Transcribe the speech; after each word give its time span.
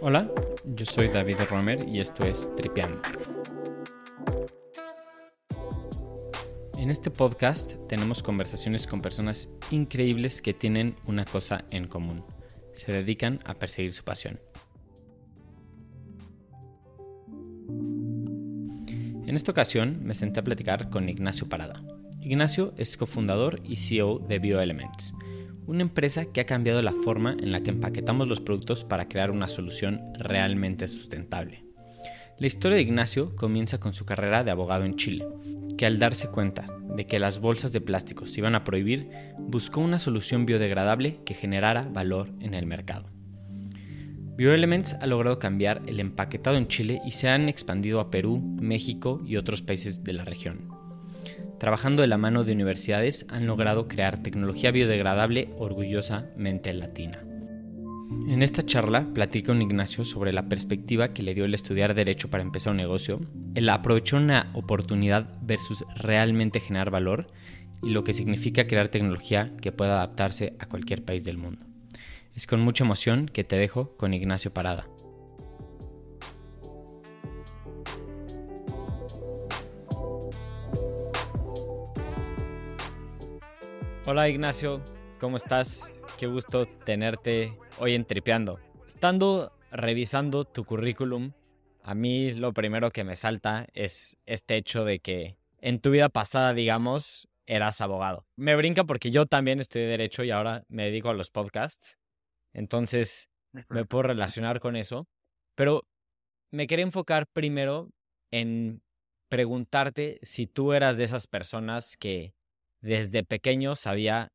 Hola, 0.00 0.30
yo 0.64 0.86
soy 0.86 1.08
David 1.08 1.40
Romer 1.50 1.86
y 1.88 2.00
esto 2.00 2.24
es 2.24 2.54
Tripeando. 2.56 3.02
En 6.78 6.90
este 6.90 7.10
podcast 7.10 7.74
tenemos 7.88 8.22
conversaciones 8.22 8.86
con 8.86 9.02
personas 9.02 9.50
increíbles 9.70 10.40
que 10.40 10.54
tienen 10.54 10.94
una 11.06 11.24
cosa 11.24 11.64
en 11.70 11.86
común. 11.88 12.24
Se 12.72 12.92
dedican 12.92 13.40
a 13.44 13.54
perseguir 13.54 13.92
su 13.92 14.04
pasión. 14.04 14.40
En 19.26 19.36
esta 19.36 19.52
ocasión 19.52 19.98
me 20.02 20.14
senté 20.14 20.40
a 20.40 20.44
platicar 20.44 20.88
con 20.88 21.08
Ignacio 21.08 21.48
Parada. 21.48 21.82
Ignacio 22.28 22.74
es 22.76 22.98
cofundador 22.98 23.62
y 23.64 23.76
CEO 23.76 24.18
de 24.18 24.38
BioElements, 24.38 25.14
una 25.66 25.80
empresa 25.80 26.26
que 26.26 26.42
ha 26.42 26.44
cambiado 26.44 26.82
la 26.82 26.92
forma 26.92 27.34
en 27.40 27.52
la 27.52 27.62
que 27.62 27.70
empaquetamos 27.70 28.28
los 28.28 28.42
productos 28.42 28.84
para 28.84 29.08
crear 29.08 29.30
una 29.30 29.48
solución 29.48 30.02
realmente 30.18 30.88
sustentable. 30.88 31.64
La 32.36 32.46
historia 32.46 32.76
de 32.76 32.82
Ignacio 32.82 33.34
comienza 33.34 33.80
con 33.80 33.94
su 33.94 34.04
carrera 34.04 34.44
de 34.44 34.50
abogado 34.50 34.84
en 34.84 34.96
Chile, 34.96 35.26
que 35.78 35.86
al 35.86 35.98
darse 35.98 36.28
cuenta 36.28 36.66
de 36.94 37.06
que 37.06 37.18
las 37.18 37.40
bolsas 37.40 37.72
de 37.72 37.80
plástico 37.80 38.26
se 38.26 38.40
iban 38.40 38.54
a 38.54 38.62
prohibir, 38.62 39.08
buscó 39.38 39.80
una 39.80 39.98
solución 39.98 40.44
biodegradable 40.44 41.20
que 41.24 41.32
generara 41.32 41.88
valor 41.90 42.30
en 42.40 42.52
el 42.52 42.66
mercado. 42.66 43.08
BioElements 44.36 44.98
ha 45.00 45.06
logrado 45.06 45.38
cambiar 45.38 45.80
el 45.86 45.98
empaquetado 45.98 46.58
en 46.58 46.68
Chile 46.68 47.00
y 47.06 47.12
se 47.12 47.30
han 47.30 47.48
expandido 47.48 48.00
a 48.00 48.10
Perú, 48.10 48.38
México 48.60 49.22
y 49.24 49.36
otros 49.36 49.62
países 49.62 50.04
de 50.04 50.12
la 50.12 50.26
región. 50.26 50.77
Trabajando 51.58 52.02
de 52.02 52.08
la 52.08 52.18
mano 52.18 52.44
de 52.44 52.52
universidades 52.52 53.26
han 53.28 53.46
logrado 53.46 53.88
crear 53.88 54.22
tecnología 54.22 54.70
biodegradable 54.70 55.50
orgullosamente 55.58 56.72
latina. 56.72 57.24
En 58.28 58.42
esta 58.42 58.64
charla 58.64 59.08
platico 59.12 59.48
con 59.48 59.60
Ignacio 59.60 60.04
sobre 60.04 60.32
la 60.32 60.48
perspectiva 60.48 61.12
que 61.12 61.22
le 61.22 61.34
dio 61.34 61.44
el 61.44 61.54
estudiar 61.54 61.94
derecho 61.94 62.30
para 62.30 62.42
empezar 62.42 62.70
un 62.70 62.76
negocio, 62.76 63.20
el 63.54 63.68
aprovechar 63.68 64.22
una 64.22 64.50
oportunidad 64.54 65.38
versus 65.42 65.84
realmente 65.96 66.60
generar 66.60 66.90
valor 66.90 67.26
y 67.82 67.90
lo 67.90 68.04
que 68.04 68.14
significa 68.14 68.66
crear 68.66 68.88
tecnología 68.88 69.52
que 69.60 69.72
pueda 69.72 69.96
adaptarse 69.96 70.54
a 70.60 70.66
cualquier 70.66 71.04
país 71.04 71.24
del 71.24 71.38
mundo. 71.38 71.66
Es 72.34 72.46
con 72.46 72.60
mucha 72.60 72.84
emoción 72.84 73.26
que 73.26 73.44
te 73.44 73.56
dejo 73.56 73.96
con 73.96 74.14
Ignacio 74.14 74.54
Parada. 74.54 74.86
Hola 84.10 84.26
Ignacio, 84.30 84.82
¿cómo 85.20 85.36
estás? 85.36 85.92
Qué 86.18 86.26
gusto 86.26 86.64
tenerte 86.64 87.52
hoy 87.78 87.92
en 87.92 88.06
Tripeando. 88.06 88.58
Estando 88.86 89.52
revisando 89.70 90.46
tu 90.46 90.64
currículum, 90.64 91.32
a 91.82 91.94
mí 91.94 92.32
lo 92.32 92.54
primero 92.54 92.90
que 92.90 93.04
me 93.04 93.16
salta 93.16 93.66
es 93.74 94.16
este 94.24 94.56
hecho 94.56 94.86
de 94.86 95.00
que 95.00 95.36
en 95.60 95.78
tu 95.78 95.90
vida 95.90 96.08
pasada, 96.08 96.54
digamos, 96.54 97.28
eras 97.44 97.82
abogado. 97.82 98.24
Me 98.34 98.56
brinca 98.56 98.84
porque 98.84 99.10
yo 99.10 99.26
también 99.26 99.60
estudié 99.60 99.84
derecho 99.84 100.24
y 100.24 100.30
ahora 100.30 100.64
me 100.68 100.84
dedico 100.84 101.10
a 101.10 101.14
los 101.14 101.28
podcasts. 101.28 101.98
Entonces, 102.54 103.28
me 103.68 103.84
puedo 103.84 104.04
relacionar 104.04 104.58
con 104.58 104.74
eso. 104.76 105.06
Pero 105.54 105.86
me 106.50 106.66
quería 106.66 106.86
enfocar 106.86 107.26
primero 107.26 107.90
en 108.30 108.80
preguntarte 109.28 110.18
si 110.22 110.46
tú 110.46 110.72
eras 110.72 110.96
de 110.96 111.04
esas 111.04 111.26
personas 111.26 111.98
que 111.98 112.32
desde 112.80 113.24
pequeño 113.24 113.76
sabía 113.76 114.28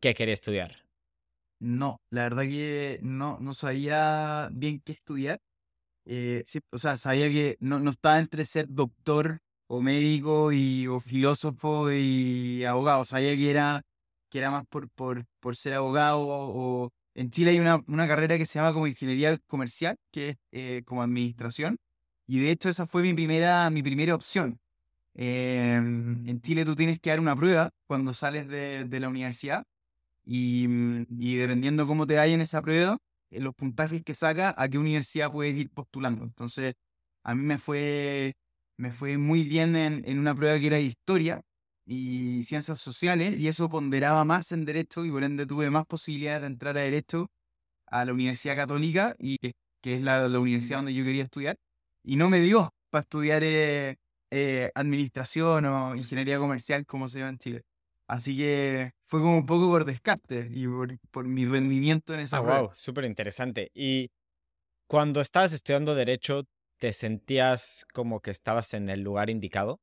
qué 0.00 0.14
quería 0.14 0.34
estudiar. 0.34 0.84
No, 1.60 2.00
la 2.10 2.22
verdad 2.24 2.42
que 2.44 3.00
no, 3.02 3.38
no 3.40 3.52
sabía 3.54 4.48
bien 4.52 4.80
qué 4.84 4.92
estudiar. 4.92 5.40
Eh, 6.06 6.44
o 6.70 6.78
sea, 6.78 6.96
sabía 6.96 7.28
que 7.28 7.56
no, 7.60 7.80
no 7.80 7.90
estaba 7.90 8.18
entre 8.18 8.46
ser 8.46 8.66
doctor 8.68 9.40
o 9.68 9.82
médico 9.82 10.52
y, 10.52 10.86
o 10.86 11.00
filósofo 11.00 11.90
y 11.92 12.64
abogado. 12.64 13.04
Sabía 13.04 13.34
que 13.36 13.50
era, 13.50 13.82
que 14.30 14.38
era 14.38 14.50
más 14.50 14.64
por, 14.68 14.88
por, 14.90 15.24
por 15.40 15.56
ser 15.56 15.74
abogado 15.74 16.26
o, 16.26 16.90
en 17.14 17.30
Chile 17.30 17.50
hay 17.50 17.58
una, 17.58 17.82
una, 17.88 18.06
carrera 18.06 18.38
que 18.38 18.46
se 18.46 18.60
llama 18.60 18.72
como 18.72 18.86
ingeniería 18.86 19.36
comercial, 19.48 19.96
que 20.12 20.28
es 20.30 20.36
eh, 20.52 20.82
como 20.86 21.02
administración. 21.02 21.76
Y 22.28 22.38
de 22.40 22.52
hecho 22.52 22.68
esa 22.68 22.86
fue 22.86 23.02
mi 23.02 23.12
primera, 23.12 23.68
mi 23.70 23.82
primera 23.82 24.14
opción. 24.14 24.60
En 25.18 26.40
Chile 26.42 26.64
tú 26.64 26.76
tienes 26.76 27.00
que 27.00 27.10
dar 27.10 27.20
una 27.20 27.36
prueba 27.36 27.70
cuando 27.86 28.14
sales 28.14 28.48
de, 28.48 28.84
de 28.84 29.00
la 29.00 29.08
universidad 29.08 29.64
y, 30.24 30.66
y, 31.18 31.36
dependiendo 31.36 31.86
cómo 31.86 32.06
te 32.06 32.16
vaya 32.16 32.34
en 32.34 32.42
esa 32.42 32.62
prueba, 32.62 32.98
en 33.30 33.44
los 33.44 33.54
puntajes 33.54 34.02
que 34.04 34.14
saca, 34.14 34.54
a 34.56 34.68
qué 34.68 34.78
universidad 34.78 35.32
puedes 35.32 35.56
ir 35.56 35.70
postulando. 35.70 36.24
Entonces, 36.24 36.74
a 37.24 37.34
mí 37.34 37.42
me 37.42 37.58
fue, 37.58 38.34
me 38.76 38.92
fue 38.92 39.18
muy 39.18 39.44
bien 39.44 39.76
en, 39.76 40.02
en 40.06 40.18
una 40.18 40.34
prueba 40.34 40.58
que 40.58 40.66
era 40.68 40.80
historia, 40.80 41.42
y 41.86 42.44
ciencias 42.44 42.80
sociales, 42.80 43.38
y 43.38 43.48
eso 43.48 43.68
ponderaba 43.70 44.24
más 44.24 44.52
en 44.52 44.64
derecho, 44.66 45.04
y 45.06 45.10
por 45.10 45.24
ende 45.24 45.46
tuve 45.46 45.70
más 45.70 45.86
posibilidades 45.86 46.42
de 46.42 46.48
entrar 46.48 46.76
a 46.76 46.82
derecho 46.82 47.30
a 47.86 48.04
la 48.04 48.12
Universidad 48.12 48.56
Católica, 48.56 49.16
y 49.18 49.38
que, 49.82 49.94
es 49.94 50.02
la, 50.02 50.28
la, 50.28 50.38
universidad 50.38 50.78
donde 50.78 50.94
yo 50.94 51.04
quería 51.04 51.24
estudiar, 51.24 51.56
y 52.04 52.16
no 52.16 52.28
me 52.28 52.40
dio 52.40 52.70
para 52.90 53.02
estudiar 53.02 53.42
eh, 53.44 53.96
eh, 54.30 54.70
administración 54.74 55.64
o 55.66 55.96
ingeniería 55.96 56.38
comercial 56.38 56.86
como 56.86 57.08
se 57.08 57.18
llama 57.18 57.30
en 57.30 57.38
Chile. 57.38 57.62
Así 58.06 58.36
que 58.36 58.92
fue 59.06 59.20
como 59.20 59.36
un 59.36 59.46
poco 59.46 59.68
por 59.68 59.84
descarte 59.84 60.48
y 60.50 60.66
por, 60.66 60.98
por 61.10 61.26
mi 61.26 61.44
rendimiento 61.44 62.14
en 62.14 62.20
esa 62.20 62.38
ah. 62.38 62.60
Wow, 62.60 62.70
súper 62.74 63.04
interesante. 63.04 63.70
Y 63.74 64.10
cuando 64.86 65.20
estabas 65.20 65.52
estudiando 65.52 65.94
Derecho, 65.94 66.44
¿te 66.78 66.92
sentías 66.92 67.84
como 67.92 68.20
que 68.20 68.30
estabas 68.30 68.72
en 68.74 68.88
el 68.88 69.02
lugar 69.02 69.28
indicado? 69.28 69.80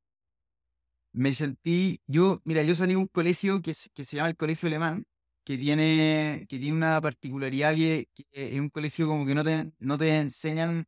me 1.16 1.32
sentí, 1.34 2.02
yo, 2.06 2.42
mira, 2.44 2.62
yo 2.62 2.74
salí 2.74 2.92
de 2.92 2.98
un 2.98 3.06
colegio 3.06 3.62
que, 3.62 3.72
que 3.94 4.04
se 4.04 4.16
llama 4.16 4.28
el 4.28 4.36
Colegio 4.36 4.66
Alemán, 4.66 5.06
que 5.44 5.56
tiene, 5.56 6.46
que 6.48 6.58
tiene 6.58 6.76
una 6.76 7.00
particularidad 7.00 7.74
que, 7.74 8.08
es 8.32 8.60
un 8.60 8.68
colegio 8.68 9.06
como 9.06 9.24
que 9.24 9.34
no 9.34 9.42
te, 9.42 9.72
no 9.78 9.96
te 9.96 10.18
enseñan 10.18 10.84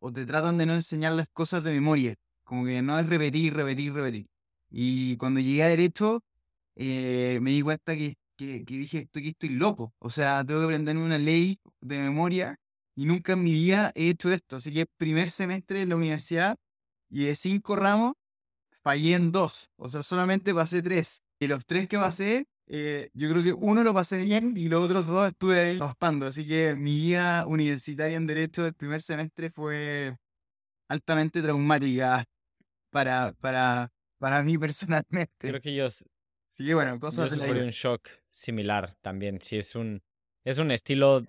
o 0.00 0.10
te 0.12 0.24
tratan 0.24 0.56
de 0.56 0.64
no 0.64 0.74
enseñar 0.74 1.12
las 1.12 1.28
cosas 1.28 1.62
de 1.62 1.72
memoria, 1.72 2.14
como 2.46 2.64
que 2.64 2.80
no 2.82 2.98
es 2.98 3.08
repetir, 3.08 3.54
repetir, 3.54 3.92
repetir. 3.92 4.26
Y 4.70 5.16
cuando 5.18 5.40
llegué 5.40 5.64
a 5.64 5.68
Derecho, 5.68 6.22
eh, 6.76 7.38
me 7.42 7.50
di 7.50 7.62
cuenta 7.62 7.94
que, 7.96 8.16
que, 8.36 8.64
dije, 8.66 9.00
estoy, 9.00 9.28
estoy 9.28 9.50
loco, 9.50 9.94
o 9.98 10.10
sea, 10.10 10.44
tengo 10.44 10.60
que 10.60 10.66
aprenderme 10.66 11.02
una 11.04 11.18
ley 11.18 11.58
de 11.80 11.98
memoria 11.98 12.56
y 12.94 13.06
nunca 13.06 13.32
en 13.34 13.44
mi 13.44 13.52
vida 13.52 13.92
he 13.94 14.10
hecho 14.10 14.32
esto. 14.32 14.56
Así 14.56 14.72
que 14.72 14.86
primer 14.98 15.30
semestre 15.30 15.80
de 15.80 15.86
la 15.86 15.96
universidad 15.96 16.56
y 17.10 17.24
de 17.26 17.36
cinco 17.36 17.76
ramos, 17.76 18.14
fallé 18.82 19.14
en 19.14 19.32
dos, 19.32 19.70
o 19.76 19.88
sea, 19.88 20.02
solamente 20.02 20.54
pasé 20.54 20.82
tres. 20.82 21.22
Y 21.40 21.48
los 21.48 21.66
tres 21.66 21.88
que 21.88 21.98
pasé, 21.98 22.46
eh, 22.68 23.10
yo 23.14 23.30
creo 23.30 23.42
que 23.42 23.52
uno 23.52 23.82
lo 23.84 23.92
pasé 23.94 24.18
bien 24.18 24.54
y 24.56 24.68
los 24.68 24.84
otros 24.84 25.06
dos 25.06 25.28
estuve 25.28 25.60
ahí 25.60 25.78
raspando. 25.78 26.26
Así 26.26 26.46
que 26.46 26.76
mi 26.76 26.94
vida 26.96 27.46
universitaria 27.46 28.16
en 28.16 28.26
Derecho 28.26 28.64
del 28.64 28.74
primer 28.74 29.02
semestre 29.02 29.50
fue 29.50 30.16
altamente 30.88 31.42
traumática 31.42 32.24
para, 32.96 33.32
para, 33.40 33.92
para 34.18 34.42
mí 34.42 34.56
personalmente. 34.58 35.48
Creo 35.48 35.60
que 35.60 35.74
yo, 35.74 35.88
sí, 36.48 36.72
bueno, 36.72 36.98
cosas 36.98 37.30
yo 37.30 37.36
sufrí 37.36 37.60
un 37.60 37.70
shock 37.70 38.08
similar 38.30 38.94
también. 39.02 39.38
Sí, 39.42 39.58
es 39.58 39.74
un, 39.74 40.02
es 40.44 40.56
un 40.56 40.70
estilo 40.70 41.26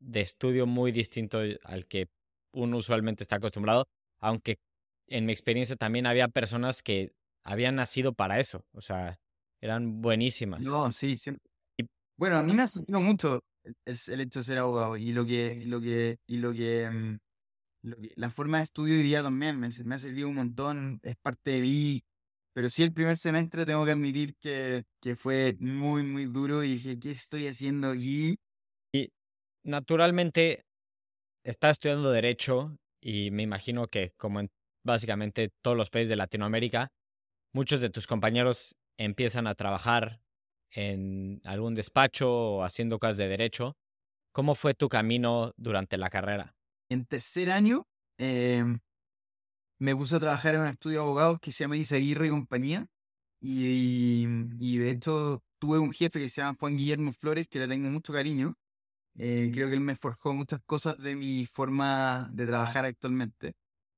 de 0.00 0.22
estudio 0.22 0.66
muy 0.66 0.90
distinto 0.90 1.40
al 1.64 1.86
que 1.86 2.08
uno 2.54 2.78
usualmente 2.78 3.22
está 3.22 3.36
acostumbrado, 3.36 3.86
aunque 4.20 4.58
en 5.06 5.26
mi 5.26 5.32
experiencia 5.32 5.76
también 5.76 6.06
había 6.06 6.28
personas 6.28 6.82
que 6.82 7.12
habían 7.44 7.76
nacido 7.76 8.14
para 8.14 8.40
eso, 8.40 8.64
o 8.72 8.80
sea, 8.80 9.20
eran 9.60 10.00
buenísimas. 10.00 10.62
No, 10.62 10.90
sí, 10.90 11.18
siempre. 11.18 11.42
bueno, 12.16 12.38
a 12.38 12.42
mí 12.42 12.54
me 12.54 12.62
ha 12.62 12.66
servido 12.68 13.00
mucho 13.00 13.44
el, 13.64 13.98
el, 14.08 14.20
hecho 14.22 14.40
de 14.40 14.44
ser 14.44 14.58
abogado 14.58 14.96
y 14.96 15.12
lo 15.12 15.26
que, 15.26 15.62
lo 15.66 15.78
que, 15.78 16.18
y 16.26 16.38
lo 16.38 16.52
que, 16.52 16.88
mm, 16.90 17.12
lo 17.12 17.18
que 17.18 17.18
la 17.82 18.30
forma 18.30 18.58
de 18.58 18.64
estudio 18.64 18.94
hoy 18.94 19.02
día 19.02 19.22
también 19.22 19.58
me, 19.58 19.66
ha 19.66 19.98
servido 19.98 20.28
un 20.28 20.36
montón, 20.36 21.00
es 21.02 21.16
parte 21.16 21.52
de 21.52 21.60
mí, 21.60 22.04
pero 22.54 22.68
sí 22.68 22.82
el 22.82 22.92
primer 22.92 23.16
semestre 23.16 23.66
tengo 23.66 23.84
que 23.84 23.92
admitir 23.92 24.36
que, 24.36 24.84
que 25.00 25.16
fue 25.16 25.56
muy, 25.58 26.02
muy 26.02 26.26
duro 26.26 26.62
y 26.62 26.74
dije, 26.74 26.98
¿qué 26.98 27.10
estoy 27.10 27.48
haciendo 27.48 27.90
aquí? 27.90 28.36
Y 28.94 29.10
naturalmente, 29.64 30.64
estaba 31.44 31.72
estudiando 31.72 32.10
Derecho 32.10 32.76
y 33.00 33.30
me 33.30 33.42
imagino 33.42 33.88
que 33.88 34.12
como 34.16 34.40
en 34.40 34.50
básicamente 34.84 35.50
todos 35.62 35.76
los 35.76 35.90
países 35.90 36.10
de 36.10 36.16
Latinoamérica, 36.16 36.88
muchos 37.52 37.80
de 37.80 37.90
tus 37.90 38.06
compañeros 38.06 38.76
empiezan 38.98 39.46
a 39.46 39.54
trabajar 39.54 40.20
en 40.70 41.40
algún 41.44 41.74
despacho 41.74 42.30
o 42.32 42.64
haciendo 42.64 42.98
cosas 42.98 43.16
de 43.18 43.28
derecho. 43.28 43.76
¿Cómo 44.32 44.54
fue 44.54 44.74
tu 44.74 44.88
camino 44.88 45.52
durante 45.56 45.98
la 45.98 46.08
carrera? 46.08 46.54
En 46.92 47.06
tercer 47.06 47.50
año 47.50 47.86
em, 48.18 48.78
me 49.78 49.96
puse 49.96 50.16
a 50.16 50.20
trabajar 50.20 50.54
en 50.54 50.62
un 50.62 50.66
estudio 50.66 50.98
de 50.98 51.04
abogados 51.04 51.40
que 51.40 51.50
se 51.52 51.64
llama 51.64 51.78
Isaguirre 51.78 52.26
y 52.26 52.30
compañía. 52.30 52.86
y, 53.40 54.26
de 54.78 54.90
hecho 54.90 55.42
tuve 55.58 55.78
un 55.78 55.92
jefe 55.92 56.20
que 56.20 56.28
se 56.28 56.42
llama 56.42 56.56
Juan 56.60 56.76
Guillermo 56.76 57.12
Flores, 57.12 57.48
que 57.48 57.58
le 57.60 57.68
tengo 57.68 57.88
mucho 57.90 58.12
cariño. 58.12 58.56
Eh, 59.16 59.50
creo 59.54 59.68
que 59.68 59.74
él 59.74 59.80
me 59.80 59.96
forjó 59.96 60.34
muchas 60.34 60.60
cosas 60.66 60.98
de 60.98 61.16
mi 61.16 61.46
forma 61.46 62.28
de 62.32 62.46
trabajar 62.46 62.84
actualmente. 62.84 63.54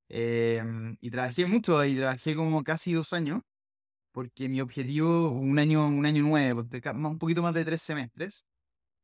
Em, 0.09 0.97
y 1.01 1.11
trabajé 1.11 1.47
mucho 1.47 1.79
ahí, 1.79 1.97
trabajé 1.97 2.37
como 2.37 2.65
casi 2.65 2.93
dos 2.93 3.13
años, 3.15 3.43
porque 4.13 4.49
mi 4.49 4.61
objetivo, 4.61 5.31
un 5.31 5.59
año, 5.59 5.87
un 5.89 6.07
año 6.07 6.23
nueve, 6.25 6.65
un 6.95 7.19
poquito 7.19 7.43
más 7.43 7.55
de 7.55 7.65
tres 7.65 7.83
semestres, 7.83 8.47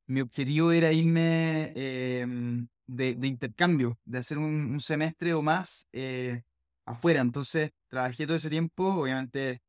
mi 0.06 0.20
objetivo 0.20 0.72
era 0.72 0.93
irme 0.93 1.72
em, 1.76 2.69
de, 2.90 3.14
de, 3.14 3.26
intercambio, 3.28 3.98
de 4.04 4.19
hacer 4.19 4.38
un, 4.38 4.81
semestre 4.81 5.34
o 5.34 5.42
más 5.42 5.87
eh, 5.92 6.42
afuera. 6.84 7.20
Entonces, 7.20 7.70
trabajé 7.88 8.26
todo 8.26 8.37
ese 8.37 8.50
tiempo, 8.50 8.84
obviamente 9.02 9.60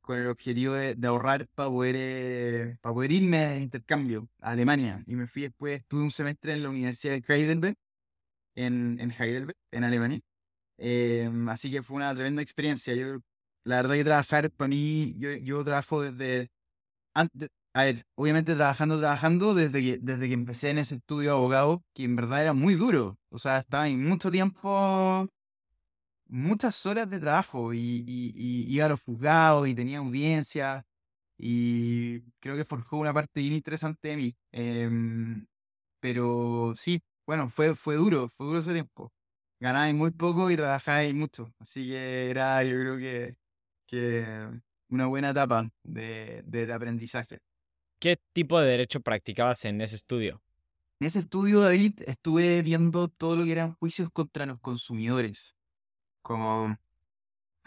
con 0.00 0.18
el 0.18 0.28
objetivo 0.28 0.72
de, 0.74 0.96
ahorrar 1.06 1.46
para 1.54 1.68
poder, 1.68 1.96
eh, 1.98 2.78
para 2.80 2.94
poder 2.94 3.12
irme 3.12 3.46
de 3.46 3.60
intercambio 3.60 4.28
a 4.40 4.52
Alemania. 4.52 5.04
Y 5.06 5.14
me 5.14 5.26
fui 5.26 5.42
después, 5.42 5.80
estuve 5.80 6.02
un 6.02 6.10
semestre 6.10 6.54
en 6.54 6.62
la 6.62 6.70
Universidad 6.70 7.12
de 7.14 7.24
Heidelberg, 7.28 7.76
en, 8.54 8.98
en 9.00 9.10
Heidelberg, 9.12 9.56
en 9.70 9.84
Alemania. 9.84 10.20
Em, 10.78 11.48
así 11.50 11.70
que 11.70 11.82
fue 11.82 11.96
una 11.96 12.14
tremenda 12.14 12.40
experiencia. 12.42 12.94
Yo, 12.94 13.18
la 13.64 13.76
verdad 13.76 13.96
que 13.96 14.04
trabajar 14.04 14.50
para 14.50 14.68
mí, 14.68 15.14
yo, 15.18 15.30
yo 15.32 15.62
trabajo 15.64 16.02
desde, 16.02 16.50
antes, 17.14 17.50
a 17.74 17.84
ver, 17.84 18.06
obviamente 18.16 18.54
trabajando, 18.54 18.98
trabajando 18.98 19.54
desde 19.54 19.82
que, 19.82 19.98
desde 19.98 20.28
que 20.28 20.34
empecé 20.34 20.70
en 20.70 20.78
ese 20.78 20.96
estudio 20.96 21.30
de 21.30 21.36
abogado, 21.36 21.82
que 21.94 22.04
en 22.04 22.16
verdad 22.16 22.42
era 22.42 22.52
muy 22.52 22.74
duro. 22.74 23.18
O 23.30 23.38
sea, 23.38 23.58
estaba 23.58 23.88
en 23.88 24.04
mucho 24.06 24.30
tiempo 24.30 25.28
muchas 26.28 26.84
horas 26.86 27.08
de 27.10 27.20
trabajo 27.20 27.72
y, 27.74 28.04
iba 28.68 28.86
a 28.86 28.88
los 28.90 29.02
juzgados 29.02 29.68
y 29.68 29.74
tenía 29.74 29.98
audiencia 29.98 30.86
y 31.38 32.22
creo 32.40 32.56
que 32.56 32.64
forjó 32.64 32.98
una 32.98 33.14
parte 33.14 33.40
bien 33.40 33.54
interesante 33.54 34.08
de 34.08 34.16
mí. 34.16 34.36
Em, 34.52 35.46
pero 36.00 36.72
sí, 36.76 37.02
bueno, 37.26 37.50
fue, 37.50 37.74
fue 37.74 37.96
duro, 37.96 38.28
fue 38.28 38.46
duro 38.46 38.60
ese 38.60 38.72
tiempo. 38.72 39.12
Ganáis 39.60 39.94
muy 39.94 40.10
poco 40.12 40.50
y 40.50 40.56
trabajáis 40.56 41.14
mucho. 41.14 41.52
Así 41.60 41.88
que 41.88 42.30
era, 42.30 42.62
yo 42.64 42.78
creo 42.80 42.98
que, 42.98 43.36
que 43.86 44.24
una 44.90 45.06
buena 45.06 45.30
etapa 45.30 45.70
de, 45.84 46.42
de 46.46 46.72
aprendizaje. 46.72 47.40
¿Qué 47.98 48.16
tipo 48.32 48.60
de 48.60 48.68
derecho 48.68 49.00
practicabas 49.00 49.64
en 49.64 49.80
ese 49.80 49.96
estudio? 49.96 50.42
En 51.00 51.06
ese 51.06 51.20
estudio, 51.20 51.60
David, 51.60 52.00
estuve 52.06 52.62
viendo 52.62 53.08
todo 53.08 53.36
lo 53.36 53.44
que 53.44 53.52
eran 53.52 53.74
juicios 53.74 54.10
contra 54.10 54.46
los 54.46 54.60
consumidores 54.60 55.56
como 56.28 56.76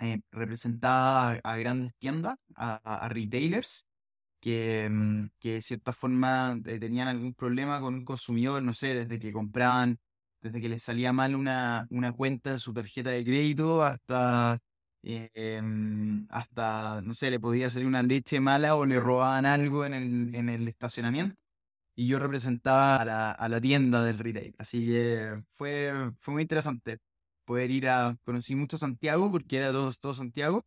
eh, 0.02 0.22
representaba 0.32 1.40
a, 1.44 1.58
grandes 1.58 1.94
tiendas, 1.98 2.38
a, 2.56 3.10
retailers, 3.10 3.88
que, 4.40 4.88
mm, 4.90 5.30
que, 5.40 5.54
de 5.56 5.62
cierta 5.62 5.94
forma 5.94 6.60
eh, 6.66 6.80
tenían 6.80 7.08
algún 7.08 7.34
problema 7.34 7.82
con 7.82 7.96
un 7.96 8.06
consumidor, 8.06 8.62
no 8.64 8.74
sé, 8.74 8.96
desde 8.96 9.20
que 9.20 9.34
compraban, 9.34 10.00
desde 10.42 10.62
que 10.62 10.70
les 10.70 10.84
salía 10.84 11.14
mal 11.14 11.36
una, 11.36 11.88
una 11.92 12.14
cuenta 12.14 12.52
de 12.54 12.60
su 12.60 12.74
tarjeta 12.74 13.12
de 13.12 13.24
crédito 13.24 13.84
hasta, 13.84 14.60
eh, 15.04 15.30
em, 15.34 16.28
hasta, 16.30 17.02
no 17.02 17.14
sé, 17.14 17.32
le 17.32 17.40
podía 17.40 17.70
salir 17.70 17.88
una 17.88 18.04
leche 18.04 18.40
mala 18.40 18.76
o 18.76 18.86
le 18.86 19.00
robaban 19.00 19.46
algo 19.46 19.86
en 19.86 19.94
el, 19.94 20.36
en 20.36 20.50
el 20.50 20.68
estacionamiento. 20.68 21.36
Y 21.96 22.08
yo 22.08 22.20
representaba 22.20 22.98
a 22.98 23.06
la, 23.06 23.32
a 23.32 23.50
la 23.50 23.62
tienda 23.62 24.04
del 24.04 24.20
retail. 24.20 24.56
Así 24.60 24.86
que 24.88 25.44
fue, 25.52 25.94
fue 26.20 26.34
muy 26.34 26.44
interesante 26.44 27.00
poder 27.46 27.72
ir 27.72 27.90
a, 27.90 28.18
conocí 28.24 28.56
mucho 28.56 28.78
Santiago 28.78 29.32
porque 29.32 29.58
era 29.58 29.72
todo, 29.72 29.92
todo 30.00 30.14
Santiago 30.14 30.64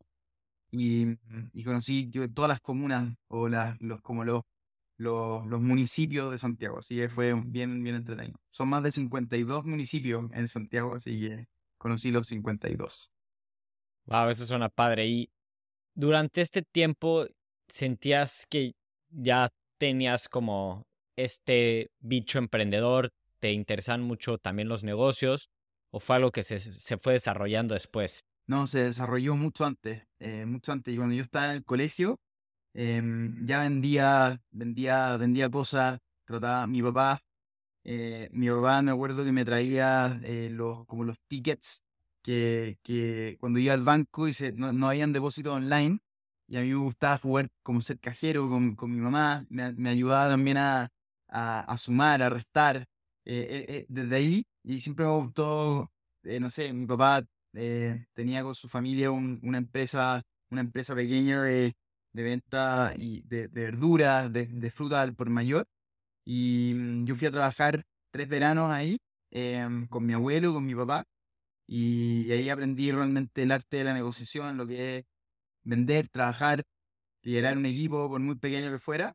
y, 0.71 1.19
y 1.53 1.65
conocí 1.65 2.11
yo, 2.11 2.31
todas 2.31 2.49
las 2.49 2.61
comunas 2.61 3.15
o 3.29 3.49
las, 3.49 3.81
los, 3.81 4.01
como 4.03 4.25
los, 4.25 4.43
los, 4.99 5.61
municipios 5.61 6.31
de 6.31 6.39
Santiago, 6.39 6.79
así 6.79 6.97
que 6.97 7.09
fue 7.09 7.35
bien, 7.35 7.83
bien 7.83 7.97
entretenido. 7.97 8.39
Son 8.51 8.69
más 8.69 8.83
de 8.83 8.93
52 8.93 9.65
municipios 9.65 10.31
en 10.33 10.49
Santiago, 10.49 10.95
así 10.95 11.21
que 11.21 11.47
conocí 11.79 12.11
los 12.11 12.27
52. 12.29 13.14
Wow, 14.07 14.29
eso 14.29 14.47
suena 14.47 14.69
padre. 14.69 15.07
Y 15.07 15.31
durante 15.95 16.41
este 16.41 16.63
tiempo, 16.63 17.27
¿sentías 17.69 18.47
que 18.49 18.73
ya 19.09 19.49
tenías 19.79 20.29
como 20.29 20.83
este 21.17 21.89
bicho 22.01 22.39
emprendedor? 22.39 23.11
¿Te 23.41 23.53
interesan 23.53 24.03
mucho 24.03 24.39
también 24.39 24.69
los 24.69 24.85
negocios? 24.85 25.49
¿O 25.91 26.01
fue 26.01 26.17
algo 26.17 26.31
que 26.31 26.43
se, 26.43 26.61
se 26.61 26.99
fue 26.99 27.15
desarrollando 27.15 27.75
después? 27.75 28.21
No, 28.47 28.67
se 28.67 28.81
desarrolló 28.85 29.37
mucho 29.37 29.65
antes, 29.65 30.03
eh, 30.19 30.45
mucho 30.45 30.73
antes. 30.73 30.93
Y 30.93 30.97
cuando 30.97 31.15
yo 31.15 31.23
estaba 31.23 31.47
en 31.47 31.53
el 31.53 31.65
colegio, 31.65 32.19
em, 32.75 33.47
ya 33.47 33.61
vendía, 33.61 34.43
vendía, 34.51 35.17
vendía 35.17 35.49
cosas, 35.51 35.99
trataba 36.27 36.67
mi 36.67 36.83
papá. 36.83 37.21
Eh, 37.85 38.29
mi 38.33 38.49
papá 38.49 38.83
me 38.83 38.91
acuerdo 38.91 39.25
que 39.25 39.33
me 39.33 39.45
traía 39.45 40.21
eh, 40.25 40.49
los, 40.51 40.87
como 40.87 41.05
los 41.05 41.19
tickets 41.29 41.84
que, 42.25 42.79
que 42.83 43.37
cuando 43.41 43.61
iba 43.61 43.75
al 43.75 43.85
banco 43.85 44.29
y 44.29 44.33
se, 44.33 44.53
no, 44.53 44.73
no 44.73 44.89
habían 44.89 45.13
depósito 45.13 45.55
online. 45.55 46.01
Y 46.49 46.57
a 46.59 46.63
mí 46.63 46.69
me 46.71 46.77
gustaba 46.77 47.19
jugar 47.19 47.49
como 47.63 47.81
ser 47.81 48.01
cajero 48.01 48.49
con, 48.49 48.77
con 48.77 48.91
mi 48.91 48.99
mamá. 49.01 49.47
Me, 49.51 49.73
me 49.75 49.91
ayudaba 49.91 50.29
también 50.31 50.59
a, 50.59 50.91
a, 51.29 51.61
a, 51.61 51.79
sumar, 51.79 52.23
a 52.23 52.31
restar. 52.31 52.87
desde 53.25 54.17
ahí 54.17 54.45
y 54.65 54.81
siempre 54.81 55.05
me 55.05 55.13
gustó, 55.13 55.91
eh, 56.25 56.41
no 56.41 56.51
sé, 56.51 56.73
mi 56.73 56.87
papá 56.87 57.23
eh, 57.53 58.07
tenía 58.15 58.43
con 58.43 58.55
su 58.55 58.69
familia 58.69 59.11
una 59.11 59.59
empresa, 59.59 60.23
una 60.51 60.63
empresa 60.63 60.95
pequeña 60.95 61.43
de, 61.43 61.75
venta 62.15 62.95
y 62.97 63.23
de, 63.23 63.49
verduras, 63.49 64.33
de, 64.33 64.71
fruta 64.71 65.03
al 65.03 65.15
por 65.15 65.29
mayor. 65.31 65.67
Y 66.25 66.73
mm, 66.75 67.05
yo 67.07 67.17
fui 67.17 67.29
a 67.29 67.33
trabajar 67.33 67.85
tres 68.11 68.29
veranos 68.29 68.71
ahí 68.71 68.97
em, 69.31 69.87
con 69.89 70.07
mi 70.07 70.15
abuelo, 70.15 70.55
con 70.55 70.65
mi 70.67 70.75
papá. 70.75 71.05
Y, 71.67 72.31
ahí 72.33 72.49
aprendí 72.51 72.93
realmente 72.93 73.43
el 73.43 73.53
arte 73.53 73.79
de 73.79 73.85
la 73.85 73.95
negociación, 73.95 74.57
lo 74.57 74.67
que 74.67 74.99
es 74.99 75.05
vender, 75.65 76.09
trabajar, 76.09 76.65
liderar 77.23 77.57
un 77.59 77.67
equipo, 77.67 78.09
por 78.09 78.21
muy 78.21 78.37
pequeño 78.37 78.71
que 78.71 78.79
fuera. 78.79 79.15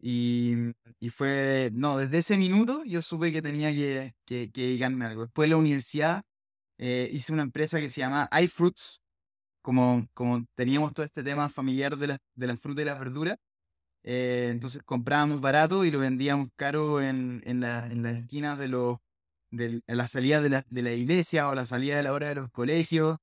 Y, 0.00 0.54
y, 1.00 1.10
fue, 1.10 1.70
no, 1.72 1.98
desde 1.98 2.18
ese 2.18 2.36
minuto 2.38 2.84
yo 2.84 3.02
supe 3.02 3.32
que 3.32 3.42
tenía 3.42 3.70
que, 3.72 4.14
que, 4.26 4.50
que 4.52 4.62
dedicarme 4.62 5.04
a 5.06 5.08
algo. 5.10 5.22
Después 5.22 5.46
de 5.46 5.50
la 5.50 5.56
universidad 5.58 6.24
eh, 6.78 7.08
hice 7.12 7.32
una 7.32 7.42
empresa 7.42 7.80
que 7.80 7.90
se 7.90 8.00
llama 8.00 8.28
iFruits, 8.42 9.00
como, 9.62 10.06
como 10.14 10.44
teníamos 10.54 10.92
todo 10.94 11.06
este 11.06 11.22
tema 11.24 11.48
familiar 11.48 11.96
de, 11.96 12.08
la, 12.08 12.18
de 12.34 12.46
las 12.46 12.60
frutas 12.60 12.82
y 12.82 12.86
las 12.86 12.98
verduras. 12.98 13.38
Eh, 14.04 14.48
entonces 14.52 14.82
comprábamos 14.84 15.40
barato 15.40 15.84
y 15.84 15.90
lo 15.90 16.00
vendíamos 16.00 16.48
caro 16.56 17.00
en, 17.00 17.42
en, 17.46 17.60
la, 17.60 17.86
en 17.86 18.02
las 18.02 18.16
esquinas 18.16 18.58
de 18.58 18.68
los 18.68 18.98
de, 19.56 19.82
la 19.86 20.08
salida 20.08 20.40
de 20.40 20.50
la, 20.50 20.64
de 20.68 20.82
la 20.82 20.92
iglesia 20.92 21.48
o 21.48 21.54
la 21.54 21.66
salida 21.66 21.96
de 21.96 22.02
la 22.04 22.12
hora 22.12 22.28
de 22.28 22.36
los 22.36 22.50
colegios. 22.50 23.18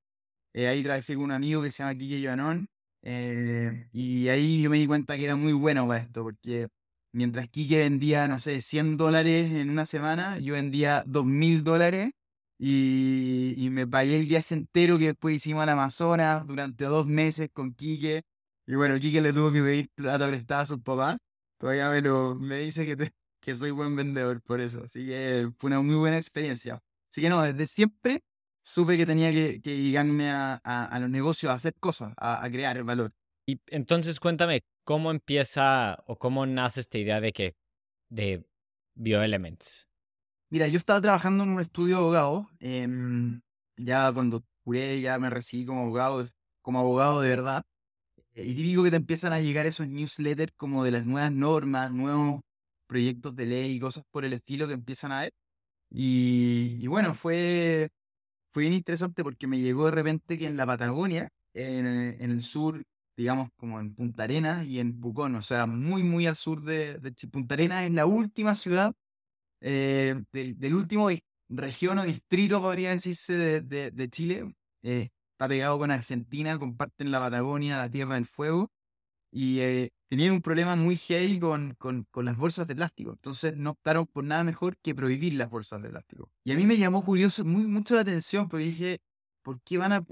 Eh, 0.54 0.68
ahí 0.68 0.82
trabajé 0.82 1.14
con 1.14 1.24
un 1.24 1.32
amigo 1.32 1.62
que 1.62 1.70
se 1.70 1.82
llama 1.82 1.94
Kike 1.94 2.22
Joanón 2.22 2.68
eh, 3.02 3.88
y 3.92 4.28
ahí 4.28 4.62
yo 4.62 4.70
me 4.70 4.78
di 4.78 4.86
cuenta 4.86 5.16
que 5.16 5.24
era 5.24 5.36
muy 5.36 5.52
bueno 5.52 5.86
para 5.88 6.00
esto, 6.00 6.22
porque 6.22 6.68
mientras 7.12 7.48
Kike 7.48 7.78
vendía, 7.78 8.28
no 8.28 8.38
sé, 8.38 8.60
100 8.60 8.96
dólares 8.96 9.52
en 9.52 9.70
una 9.70 9.86
semana, 9.86 10.38
yo 10.38 10.54
vendía 10.54 11.02
2000 11.06 11.64
dólares 11.64 12.12
y, 12.58 13.68
me 13.70 13.86
pagué 13.86 14.16
el 14.20 14.26
viaje 14.26 14.54
entero 14.54 14.98
que 14.98 15.06
después 15.06 15.34
hicimos 15.36 15.62
al 15.64 15.70
Amazonas 15.70 16.46
durante 16.46 16.84
dos 16.84 17.06
meses 17.06 17.50
con 17.52 17.74
Kike. 17.74 18.22
Y 18.66 18.74
bueno, 18.76 18.98
Kike 19.00 19.20
le 19.20 19.32
tuvo 19.32 19.52
que 19.52 19.62
pedir 19.62 19.90
plata 19.94 20.28
prestada 20.28 20.62
a 20.62 20.66
su 20.66 20.80
papá. 20.82 21.18
Todavía 21.58 21.90
me, 21.90 22.00
lo, 22.02 22.34
me 22.36 22.58
dice 22.60 22.86
que, 22.86 23.10
que 23.42 23.54
soy 23.54 23.72
buen 23.72 23.94
vendedor 23.94 24.40
por 24.40 24.60
eso. 24.60 24.84
Así 24.84 25.04
que 25.04 25.50
fue 25.58 25.68
una 25.68 25.82
muy 25.82 25.96
buena 25.96 26.16
experiencia. 26.16 26.80
Así 27.10 27.20
que 27.20 27.28
no, 27.28 27.42
desde 27.42 27.66
siempre 27.66 28.24
supe 28.62 28.96
que 28.96 29.04
tenía 29.04 29.32
que, 29.32 29.60
que 29.60 29.82
llegarme 29.82 30.30
a, 30.30 30.54
a, 30.54 31.00
los 31.00 31.10
negocios, 31.10 31.50
a 31.50 31.56
hacer 31.56 31.74
cosas, 31.74 32.14
a, 32.16 32.42
a 32.42 32.50
crear 32.50 32.76
el 32.76 32.84
valor. 32.84 33.12
Y 33.46 33.60
entonces 33.66 34.20
cuéntame, 34.20 34.62
¿cómo 34.84 35.10
empieza 35.10 35.98
o 36.06 36.16
cómo 36.16 36.46
nace 36.46 36.80
esta 36.80 36.98
idea 36.98 37.20
de 37.20 37.32
que 37.32 37.56
de 38.08 38.46
Bioelements? 38.94 39.88
Mira, 40.48 40.68
yo 40.68 40.78
estaba 40.78 41.00
trabajando 41.00 41.42
en 41.42 41.50
un 41.50 41.60
estudio 41.60 41.96
de 41.96 42.02
abogado. 42.02 42.48
Em, 42.60 43.42
ya 43.76 44.12
cuando 44.12 44.44
curé, 44.62 45.00
ya 45.00 45.18
me 45.18 45.30
recibí 45.30 45.66
como 45.66 45.82
abogado, 45.82 46.28
como 46.62 46.78
abogado 46.78 47.20
de 47.20 47.28
verdad. 47.28 47.64
Eh, 48.34 48.46
y 48.46 48.54
típico 48.54 48.84
que 48.84 48.90
te 48.90 48.96
empiezan 48.96 49.32
a 49.32 49.40
llegar 49.40 49.66
esos 49.66 49.88
newsletters 49.88 50.52
como 50.56 50.84
de 50.84 50.92
las 50.92 51.04
nuevas 51.04 51.32
normas, 51.32 51.90
nuevos 51.90 52.42
proyectos 52.92 53.34
de 53.36 53.46
ley 53.46 53.76
y 53.76 53.80
cosas 53.80 54.04
por 54.10 54.24
el 54.24 54.32
estilo 54.34 54.68
que 54.68 54.74
empiezan 54.74 55.12
a 55.12 55.22
ver. 55.22 55.32
Y, 55.90 56.78
y 56.80 56.86
bueno, 56.88 57.14
fue 57.14 57.90
fue 58.52 58.64
bien 58.64 58.74
interesante 58.74 59.24
porque 59.24 59.46
me 59.46 59.60
llegó 59.60 59.86
de 59.86 59.92
repente 59.92 60.38
que 60.38 60.46
en 60.46 60.56
la 60.56 60.66
Patagonia, 60.66 61.30
en, 61.54 61.86
el 61.86 62.42
sur, 62.42 62.82
digamos 63.16 63.50
como 63.56 63.80
en 63.80 63.94
Punta 63.94 64.24
Arenas 64.24 64.66
y 64.66 64.78
en 64.80 65.00
Pucón, 65.00 65.34
o 65.36 65.42
sea, 65.42 65.66
muy, 65.66 66.02
muy 66.02 66.26
al 66.26 66.36
sur 66.36 66.62
de, 66.62 66.98
de 66.98 67.12
Punta 67.28 67.54
Arenas, 67.54 67.84
es 67.84 67.92
la 67.92 68.06
última 68.06 68.54
ciudad 68.54 68.94
eh, 69.60 70.22
del, 70.32 70.74
último 70.74 71.08
región 71.48 71.98
o 71.98 72.04
distrito, 72.04 72.60
podría 72.60 72.90
decirse, 72.90 73.62
de, 73.62 73.90
de, 73.90 74.10
Chile. 74.10 74.54
Eh, 74.82 75.08
está 75.32 75.48
pegado 75.48 75.78
con 75.78 75.90
Argentina, 75.90 76.58
comparten 76.58 77.10
la 77.10 77.20
Patagonia, 77.20 77.78
la 77.78 77.90
Tierra 77.90 78.14
del 78.16 78.26
Fuego. 78.26 78.70
Y 79.32 79.60
eh, 79.60 79.90
tenían 80.08 80.32
un 80.32 80.42
problema 80.42 80.76
muy 80.76 80.96
heavy 80.96 81.40
con, 81.40 81.74
con, 81.78 82.06
con, 82.10 82.26
las 82.26 82.36
bolsas 82.36 82.66
de 82.66 82.76
plástico. 82.76 83.12
Entonces 83.12 83.56
no 83.56 83.70
optaron 83.70 84.06
por 84.06 84.22
nada 84.24 84.44
mejor 84.44 84.76
que 84.76 84.94
prohibir 84.94 85.32
las 85.34 85.48
bolsas 85.48 85.82
de 85.82 85.88
plástico. 85.88 86.30
Y 86.44 86.52
a 86.52 86.56
mí 86.56 86.66
me 86.66 86.76
llamó 86.76 87.02
curioso, 87.02 87.44
muy, 87.44 87.64
mucho 87.64 87.94
la 87.94 88.02
atención, 88.02 88.48
porque 88.48 88.66
dije, 88.66 89.00
¿por 89.42 89.60
qué 89.62 89.78
van 89.78 89.92
a 89.92 90.04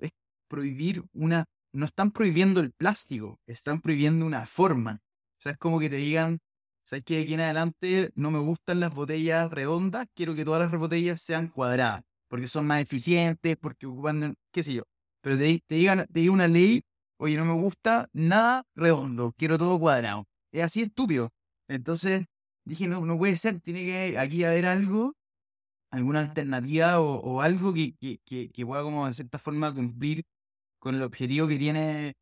prohibir 0.48 1.04
una... 1.12 1.44
No 1.72 1.84
están 1.84 2.10
prohibiendo 2.10 2.60
el 2.60 2.72
plástico, 2.72 3.38
están 3.46 3.80
prohibiendo 3.80 4.26
una 4.26 4.44
forma. 4.46 5.00
O 5.02 5.42
sea, 5.42 5.52
es 5.52 5.58
como 5.58 5.78
que 5.78 5.88
te 5.88 5.96
digan, 5.96 6.40
¿sabes 6.82 7.04
que 7.04 7.16
de 7.16 7.22
aquí 7.22 7.34
en 7.34 7.40
adelante 7.40 8.10
no 8.16 8.32
me 8.32 8.40
gustan 8.40 8.80
las 8.80 8.92
botellas 8.92 9.50
redondas? 9.52 10.06
Quiero 10.14 10.34
que 10.34 10.44
todas 10.44 10.68
las 10.68 10.80
botellas 10.80 11.20
sean 11.20 11.46
cuadradas, 11.48 12.02
porque 12.26 12.48
son 12.48 12.66
más 12.66 12.82
eficientes, 12.82 13.56
porque 13.56 13.86
ocupan, 13.86 14.34
qué 14.50 14.64
sé 14.64 14.74
yo. 14.74 14.82
Pero 15.20 15.38
te, 15.38 15.60
te 15.64 15.74
digan, 15.76 16.06
te 16.12 16.20
diga 16.20 16.32
una 16.32 16.48
ley 16.48 16.82
oye, 17.20 17.36
no 17.36 17.44
me 17.44 17.52
gusta 17.52 18.08
nada 18.12 18.64
redondo, 18.74 19.34
quiero 19.36 19.58
todo 19.58 19.78
cuadrado. 19.78 20.26
Es 20.52 20.64
así 20.64 20.82
estúpido. 20.82 21.30
Entonces 21.68 22.26
dije, 22.64 22.88
no, 22.88 23.04
no 23.04 23.18
puede 23.18 23.36
ser, 23.36 23.60
tiene 23.60 23.84
que 23.84 24.18
aquí 24.18 24.44
haber 24.44 24.66
algo, 24.66 25.14
alguna 25.90 26.20
alternativa 26.20 27.00
o, 27.00 27.40
algo 27.42 27.74
que, 27.74 27.94
que, 28.00 28.50
que, 28.50 28.66
pueda 28.66 28.82
como 28.82 29.06
de 29.06 29.14
cierta 29.14 29.38
forma 29.38 29.74
cumplir 29.74 30.24
con 30.80 30.94
el 30.94 31.02
objetivo 31.02 31.46
que 31.48 31.58
tiene, 31.58 32.14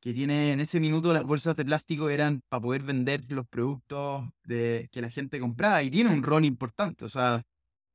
que 0.00 0.14
tiene 0.14 0.52
en 0.52 0.60
ese 0.60 0.80
minuto 0.80 1.12
las 1.12 1.24
bolsas 1.24 1.56
de 1.56 1.64
plástico 1.64 2.10
eran 2.10 2.40
para 2.48 2.62
poder 2.62 2.82
vender 2.82 3.24
los 3.30 3.46
productos 3.48 4.24
de, 4.44 4.88
que 4.92 5.02
la 5.02 5.10
gente 5.10 5.40
compraba 5.40 5.82
y 5.82 5.90
tiene 5.90 6.10
un 6.10 6.22
rol 6.22 6.44
importante. 6.44 7.04
O 7.04 7.08
sea, 7.10 7.42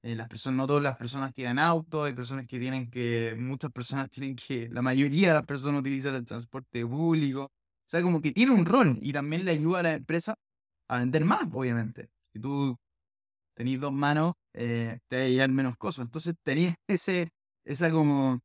eh, 0.04 0.16
las 0.16 0.28
personas, 0.28 0.58
no 0.58 0.68
todas 0.68 0.82
las 0.84 0.98
personas 0.98 1.34
tienen 1.34 1.60
auto, 1.60 2.04
hay 2.04 2.14
personas 2.14 2.48
que 2.48 2.60
tienen 2.60 2.90
que, 2.90 3.36
muchas 3.38 3.72
personas 3.72 4.10
tienen 4.12 4.36
que, 4.36 4.68
la 4.70 4.82
mayoría 4.82 5.30
de 5.30 5.34
las 5.36 5.46
personas 5.46 5.82
utilizan 5.82 6.16
el 6.16 6.26
transporte 6.26 6.86
público. 6.86 7.44
O 7.46 7.90
sea, 7.92 8.02
como 8.02 8.22
que 8.22 8.32
tiene 8.32 8.52
un 8.52 8.66
rol 8.66 8.98
y 9.02 9.14
también 9.14 9.46
le 9.46 9.52
ayuda 9.52 9.80
a 9.82 9.84
la 9.84 9.94
empresa 9.94 10.36
a 10.88 11.00
vender 11.00 11.26
más, 11.26 11.48
obviamente. 11.54 12.10
Si 12.34 12.40
tú 12.40 12.78
tenés 13.56 13.80
dos 13.80 13.94
manos, 13.94 14.34
eh, 14.54 15.00
te 15.08 15.18
va 15.18 15.24
a 15.24 15.28
llegar 15.28 15.50
menos 15.50 15.78
cosas. 15.78 16.06
Entonces 16.06 16.36
tenías 16.44 16.76
ese, 16.88 17.30
esa 17.66 17.92
como... 17.92 18.42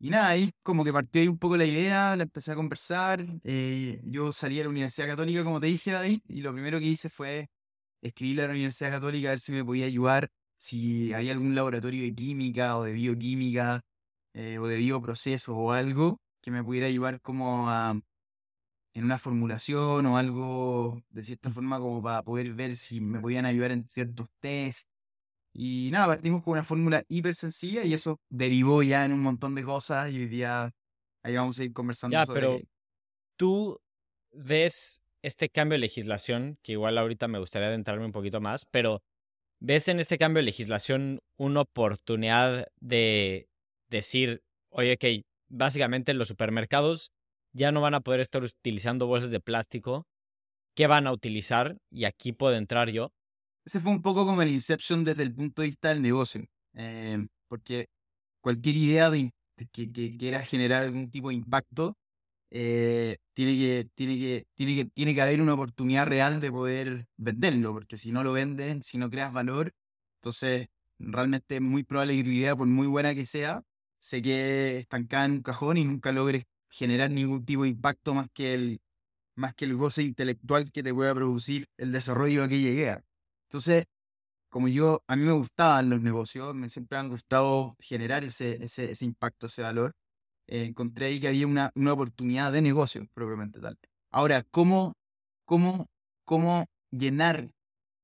Y 0.00 0.10
nada, 0.10 0.28
ahí 0.28 0.50
como 0.62 0.84
que 0.84 0.92
partió 0.92 1.20
ahí 1.20 1.28
un 1.28 1.38
poco 1.38 1.56
la 1.58 1.66
idea, 1.66 2.16
la 2.16 2.24
empecé 2.24 2.52
a 2.52 2.54
conversar. 2.56 3.24
Eh, 3.44 4.00
yo 4.04 4.32
salí 4.32 4.60
a 4.60 4.64
la 4.64 4.70
Universidad 4.70 5.08
Católica, 5.08 5.44
como 5.44 5.60
te 5.60 5.66
dije, 5.66 5.92
David, 5.92 6.22
y 6.28 6.40
lo 6.42 6.52
primero 6.52 6.78
que 6.80 6.86
hice 6.86 7.10
fue 7.10 7.50
escribirle 8.02 8.44
a 8.44 8.46
la 8.46 8.52
Universidad 8.52 8.90
Católica 8.92 9.28
a 9.28 9.32
ver 9.32 9.40
si 9.40 9.52
me 9.52 9.64
podía 9.64 9.86
ayudar 9.86 10.30
si 10.60 11.12
hay 11.14 11.30
algún 11.30 11.54
laboratorio 11.54 12.02
de 12.02 12.14
química 12.14 12.76
o 12.76 12.84
de 12.84 12.92
bioquímica 12.92 13.80
eh, 14.34 14.58
o 14.58 14.66
de 14.66 14.76
bioprocesos 14.76 15.54
o 15.56 15.72
algo 15.72 16.18
que 16.42 16.50
me 16.50 16.62
pudiera 16.62 16.86
ayudar 16.86 17.20
como 17.22 17.70
a, 17.70 17.98
en 18.94 19.04
una 19.04 19.18
formulación 19.18 20.04
o 20.04 20.18
algo 20.18 21.00
de 21.08 21.22
cierta 21.22 21.50
forma 21.50 21.78
como 21.78 22.02
para 22.02 22.22
poder 22.22 22.52
ver 22.52 22.76
si 22.76 23.00
me 23.00 23.20
podían 23.20 23.46
ayudar 23.46 23.72
en 23.72 23.88
ciertos 23.88 24.28
test. 24.38 24.86
Y 25.54 25.88
nada, 25.92 26.06
partimos 26.06 26.42
con 26.42 26.52
una 26.52 26.64
fórmula 26.64 27.02
hiper 27.08 27.34
sencilla 27.34 27.82
y 27.82 27.94
eso 27.94 28.20
derivó 28.28 28.82
ya 28.82 29.04
en 29.04 29.12
un 29.12 29.20
montón 29.20 29.54
de 29.54 29.64
cosas 29.64 30.12
y 30.12 30.18
hoy 30.18 30.28
día 30.28 30.70
ahí 31.22 31.36
vamos 31.36 31.58
a 31.58 31.64
ir 31.64 31.72
conversando 31.72 32.12
ya, 32.14 32.26
Pero 32.26 32.60
tú 33.36 33.80
ves 34.32 35.02
este 35.22 35.48
cambio 35.48 35.76
de 35.76 35.80
legislación, 35.80 36.58
que 36.62 36.72
igual 36.72 36.98
ahorita 36.98 37.28
me 37.28 37.38
gustaría 37.38 37.68
adentrarme 37.68 38.04
un 38.04 38.12
poquito 38.12 38.40
más, 38.40 38.66
pero 38.70 39.02
¿Ves 39.62 39.88
en 39.88 40.00
este 40.00 40.16
cambio 40.16 40.40
de 40.40 40.46
legislación 40.46 41.20
una 41.36 41.60
oportunidad 41.60 42.66
de 42.80 43.46
decir, 43.90 44.42
oye, 44.70 44.96
que 44.96 45.24
básicamente 45.50 46.14
los 46.14 46.28
supermercados 46.28 47.12
ya 47.52 47.70
no 47.70 47.82
van 47.82 47.92
a 47.92 48.00
poder 48.00 48.20
estar 48.20 48.42
utilizando 48.42 49.06
bolsas 49.06 49.30
de 49.30 49.38
plástico? 49.38 50.06
¿Qué 50.74 50.86
van 50.86 51.06
a 51.06 51.12
utilizar? 51.12 51.76
Y 51.90 52.06
aquí 52.06 52.32
puedo 52.32 52.56
entrar 52.56 52.88
yo. 52.88 53.12
Ese 53.66 53.80
fue 53.80 53.92
un 53.92 54.00
poco 54.00 54.24
como 54.24 54.40
el 54.40 54.48
Inception 54.48 55.04
desde 55.04 55.24
el 55.24 55.34
punto 55.34 55.60
de 55.60 55.68
vista 55.68 55.90
del 55.90 56.00
negocio, 56.00 56.46
eh, 56.72 57.26
porque 57.46 57.88
cualquier 58.42 58.76
idea 58.76 59.10
de, 59.10 59.30
que, 59.72 59.92
que 59.92 60.16
quiera 60.16 60.42
generar 60.42 60.84
algún 60.84 61.10
tipo 61.10 61.28
de 61.28 61.34
impacto 61.34 61.98
eh, 62.50 63.18
tiene, 63.34 63.56
que, 63.56 63.88
tiene, 63.94 64.18
que, 64.18 64.46
tiene, 64.54 64.74
que, 64.76 64.84
tiene 64.86 65.14
que 65.14 65.22
haber 65.22 65.40
una 65.40 65.54
oportunidad 65.54 66.06
real 66.06 66.40
de 66.40 66.50
poder 66.50 67.06
venderlo, 67.16 67.72
porque 67.72 67.96
si 67.96 68.12
no 68.12 68.24
lo 68.24 68.32
vendes, 68.32 68.86
si 68.86 68.98
no 68.98 69.10
creas 69.10 69.32
valor, 69.32 69.72
entonces 70.16 70.68
realmente 70.98 71.56
es 71.56 71.60
muy 71.62 71.82
probable 71.84 72.16
que 72.16 72.24
tu 72.24 72.30
idea, 72.30 72.56
por 72.56 72.66
muy 72.66 72.86
buena 72.86 73.14
que 73.14 73.26
sea, 73.26 73.62
se 73.98 74.22
quede 74.22 74.78
estancada 74.78 75.26
en 75.26 75.32
un 75.32 75.42
cajón 75.42 75.76
y 75.76 75.84
nunca 75.84 76.12
logres 76.12 76.44
generar 76.70 77.10
ningún 77.10 77.44
tipo 77.44 77.62
de 77.64 77.70
impacto 77.70 78.14
más 78.14 78.28
que 78.32 78.54
el, 78.54 78.80
más 79.36 79.54
que 79.54 79.64
el 79.66 79.76
goce 79.76 80.02
intelectual 80.02 80.70
que 80.72 80.82
te 80.82 80.94
pueda 80.94 81.14
producir 81.14 81.68
el 81.78 81.92
desarrollo 81.92 82.44
a 82.44 82.48
que 82.48 82.60
llegue. 82.60 82.98
Entonces, 83.48 83.86
como 84.50 84.68
yo, 84.68 85.02
a 85.08 85.16
mí 85.16 85.24
me 85.24 85.32
gustaban 85.32 85.90
los 85.90 86.02
negocios, 86.02 86.54
me 86.54 86.70
siempre 86.70 86.98
han 86.98 87.08
gustado 87.08 87.76
generar 87.80 88.24
ese, 88.24 88.62
ese 88.64 89.04
impacto, 89.04 89.46
ese 89.48 89.62
valor. 89.62 89.94
Eh, 90.50 90.64
encontré 90.64 91.06
ahí 91.06 91.20
que 91.20 91.28
había 91.28 91.46
una, 91.46 91.70
una 91.76 91.92
oportunidad 91.92 92.52
de 92.52 92.60
negocio 92.60 93.06
propiamente 93.14 93.60
tal. 93.60 93.78
Ahora, 94.10 94.42
¿cómo, 94.50 94.94
cómo, 95.44 95.86
¿cómo 96.24 96.66
llenar 96.90 97.50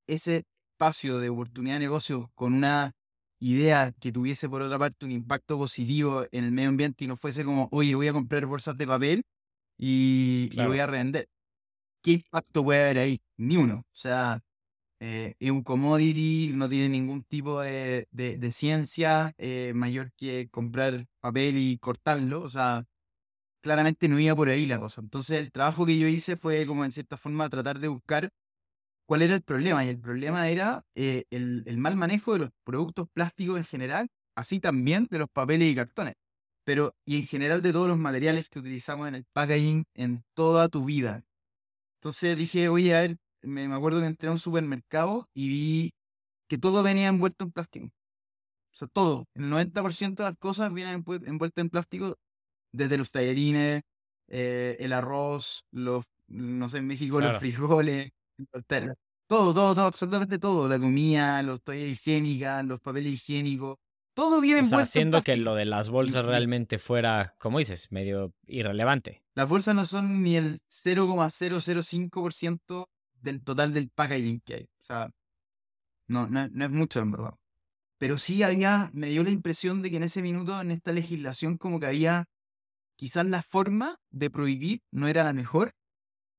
ese 0.07 0.45
espacio 0.73 1.19
de 1.19 1.29
oportunidad 1.29 1.75
de 1.75 1.81
negocio 1.81 2.31
con 2.37 2.55
una 2.55 2.93
idea 3.41 3.93
que 4.01 4.13
tuviese 4.13 4.49
por 4.49 4.63
otra 4.63 4.79
parte 4.79 5.05
un 5.05 5.11
impacto 5.11 5.59
positivo 5.59 6.25
en 6.31 6.45
el 6.45 6.53
medio 6.53 6.69
ambiente 6.69 7.05
y 7.05 7.09
no 7.09 7.17
fuese 7.17 7.45
como, 7.45 7.69
oye, 7.73 7.97
voy 7.97 8.07
a 8.09 8.13
comprar 8.13 8.47
bolsas 8.47 8.79
de 8.79 8.87
papel 8.87 9.23
y, 9.77 10.49
y 10.53 10.65
voy 10.65 10.79
a 10.79 10.87
revender? 10.87 11.27
¿Qué 12.03 12.13
impacto 12.13 12.63
puede 12.63 12.85
haber 12.85 12.99
ahí? 12.99 13.21
Ni 13.37 13.57
uno. 13.57 13.79
O 13.79 13.85
sea, 13.93 14.41
eh, 15.01 15.35
es 15.39 15.51
un 15.51 15.63
commodity, 15.63 16.53
no 16.55 16.69
tiene 16.69 16.89
ningún 16.89 17.23
tipo 17.25 17.61
de, 17.61 18.09
de, 18.11 18.53
ciencia 18.53 19.35
eh, 19.39 19.73
mayor 19.75 20.13
que 20.17 20.49
comprar 20.51 21.07
papel 21.21 21.59
y 21.59 21.79
cortarlo. 21.79 22.43
O 22.43 22.49
sea, 22.49 22.85
claramente 23.63 24.09
no 24.09 24.19
iba 24.21 24.35
por 24.37 24.49
ahí 24.49 24.67
la 24.67 24.81
cosa. 24.81 25.01
Entonces 25.03 25.41
el 25.41 25.53
trabajo 25.53 25.87
que 25.87 25.99
yo 25.99 26.09
hice 26.09 26.37
fue 26.37 26.67
como 26.67 26.85
en 26.85 26.93
cierta 26.93 27.17
forma 27.19 27.49
tratar 27.51 27.81
de 27.81 27.89
buscar 27.89 28.31
cuál 29.07 29.23
era 29.23 29.35
el 29.35 29.43
problema. 29.43 29.85
Y 29.85 29.89
el 29.91 30.01
problema 30.01 30.49
era 30.49 30.85
eh, 30.95 31.25
el, 31.31 31.65
el, 31.67 31.79
mal 31.79 31.97
manejo 31.97 32.35
de 32.35 32.41
los 32.41 32.51
productos 32.65 33.09
plásticos 33.13 33.59
en 33.59 33.65
general, 33.65 34.09
así 34.37 34.61
también 34.61 35.09
de 35.11 35.19
los 35.19 35.29
papeles 35.31 35.73
y 35.73 35.75
cartones. 35.77 36.15
Pero, 36.65 36.97
y 37.05 37.19
en 37.19 37.27
general 37.27 37.63
de 37.63 37.73
todos 37.73 37.89
los 37.89 37.99
materiales 37.99 38.49
que 38.49 38.59
utilizamos 38.61 39.09
en 39.09 39.17
el 39.17 39.25
packaging 39.33 39.85
en 39.95 40.25
toda 40.35 40.69
tu 40.69 40.85
vida. 40.85 41.25
Entonces 42.01 42.37
dije, 42.37 42.69
oye, 42.69 42.95
a 42.97 43.01
ver, 43.03 43.17
me, 43.47 43.73
acuerdo 43.73 44.01
que 44.01 44.07
entré 44.07 44.29
a 44.29 44.33
un 44.33 44.39
supermercado 44.39 45.29
y 45.35 45.49
vi 45.49 45.95
que 46.49 46.59
todo 46.59 46.83
venía 46.83 47.09
envuelto 47.09 47.45
en 47.45 47.53
plástico. 47.53 47.87
O 47.87 48.77
sea, 48.77 48.89
todo. 48.89 49.27
El 49.35 49.51
90% 49.51 50.17
de 50.17 50.25
las 50.25 50.37
cosas 50.39 50.73
vienen 50.73 51.05
envueltas 51.25 51.63
en 51.63 51.71
plástico, 51.71 52.19
desde 52.73 52.99
los 52.99 53.11
tallarines, 53.11 53.83
eh, 54.29 54.77
el 54.81 54.93
arroz, 54.93 55.65
los, 55.71 56.05
no 56.29 56.69
sé, 56.69 56.79
en 56.79 56.87
México, 56.87 57.21
los 57.21 57.39
frijoles, 57.39 58.11
todo, 59.29 59.55
todo, 59.55 59.75
todo, 59.75 59.87
absolutamente 59.87 60.39
todo. 60.39 60.69
La 60.69 60.79
comida, 60.79 61.43
los 61.43 61.63
toallas 61.63 61.89
higiénicas, 61.89 62.65
los 62.65 62.81
papeles 62.81 63.13
higiénicos. 63.13 63.77
Todo 64.15 64.41
viene 64.41 64.61
envuelto. 64.61 64.83
haciendo 64.83 65.23
que 65.23 65.37
lo 65.37 65.55
de 65.55 65.67
las 65.67 65.91
bolsas 65.91 66.25
realmente 66.25 66.79
fuera, 66.79 67.35
como 67.39 67.59
dices, 67.59 67.93
medio 67.93 68.33
irrelevante. 68.47 69.23
Las 69.35 69.49
bolsas 69.49 69.75
no 69.75 69.85
son 69.85 70.23
ni 70.23 70.37
el 70.37 70.61
0,005% 70.71 72.89
del 73.27 73.43
total 73.43 73.75
del 73.75 73.91
packaging 73.91 74.41
que 74.41 74.55
hay. 74.55 74.65
O 74.65 74.83
sea, 74.83 75.11
no, 76.09 76.29
no, 76.29 76.41
es 76.43 76.71
mucho 76.71 77.01
en 77.01 77.11
verdad. 77.11 77.35
Pero 77.99 78.19
sí 78.19 78.43
había, 78.43 78.91
me 78.95 79.09
dio 79.09 79.23
la 79.25 79.31
impresión 79.31 79.83
de 79.83 79.91
que 79.91 79.97
en 79.97 80.05
ese 80.05 80.23
minuto, 80.23 80.61
en 80.61 80.71
esta 80.71 80.93
legislación, 80.93 81.59
como 81.59 81.81
que 81.81 81.87
había, 81.87 82.27
quizás 82.97 83.27
la 83.27 83.43
forma 83.43 83.99
de 84.11 84.31
prohibir 84.31 84.83
no 84.91 85.09
era 85.09 85.25
la 85.25 85.33
mejor, 85.33 85.73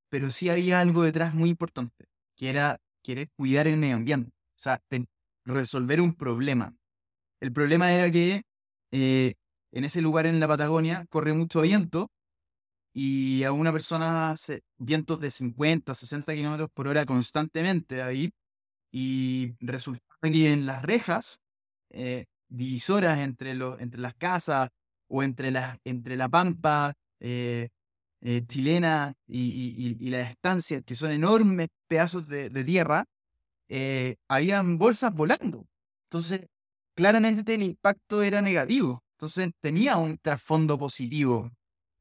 pero 0.10 0.32
sí 0.32 0.50
había 0.50 0.79
algo 0.79 1.03
detrás 1.03 1.34
muy 1.34 1.50
importante, 1.50 2.06
que 2.36 2.50
era 2.50 2.79
querer 3.03 3.29
cuidar 3.36 3.67
el 3.67 3.77
medio 3.77 3.96
ambiente. 3.96 4.32
O 4.56 4.60
sea, 4.60 4.82
resolver 5.46 6.01
un 6.01 6.13
problema. 6.13 6.75
El 7.41 7.51
problema 7.51 7.91
era 7.91 8.10
que 8.12 8.44
eh, 8.91 9.36
en 9.72 9.84
ese 9.84 10.01
lugar 10.01 10.25
en 10.25 10.39
la 10.39 10.48
Patagonia 10.48 11.06
corre 11.10 11.34
mucho 11.34 11.62
viento 11.62 12.10
y 13.00 13.44
a 13.44 13.51
una 13.51 13.72
persona 13.72 14.32
hace 14.32 14.63
vientos 14.80 15.22
de 15.22 15.30
50, 15.30 15.94
60 15.94 16.34
kilómetros 16.34 16.72
por 16.74 16.88
hora 16.88 17.06
constantemente, 17.06 18.01
ahí 18.01 18.32
y 18.92 19.54
resulta 19.60 20.01
que 20.20 20.51
en 20.51 20.66
las 20.66 20.82
rejas, 20.82 21.39
eh, 21.92 22.25
divisoras 22.50 23.20
entre, 23.20 23.54
los, 23.54 23.80
entre 23.82 24.00
las 24.01 24.16
casas 24.16 24.70
o 25.10 25.22
entre, 25.22 25.51
las, 25.51 25.77
entre 25.84 26.18
la 26.18 26.27
pampa 26.27 26.96
eh, 27.20 27.70
eh, 28.22 28.42
chilena 28.48 29.13
y, 29.27 29.96
y, 30.00 30.10
las 30.10 30.32
estancias, 30.32 30.82
que 30.84 30.96
son 30.96 31.12
enormes 31.12 31.68
pedazos 31.88 32.27
de, 32.27 32.50
de 32.50 32.63
tierra, 32.63 33.06
habían 34.27 34.80
bolsas 34.80 35.13
volando. 35.13 35.68
Entonces, 36.08 36.48
claramente 36.96 37.54
el 37.54 37.62
impacto 37.62 38.24
era 38.24 38.42
negativo. 38.42 39.04
Entonces 39.18 39.51
tenía 39.62 39.98
un 39.98 40.18
trasfondo 40.18 40.80
positivo 40.80 41.51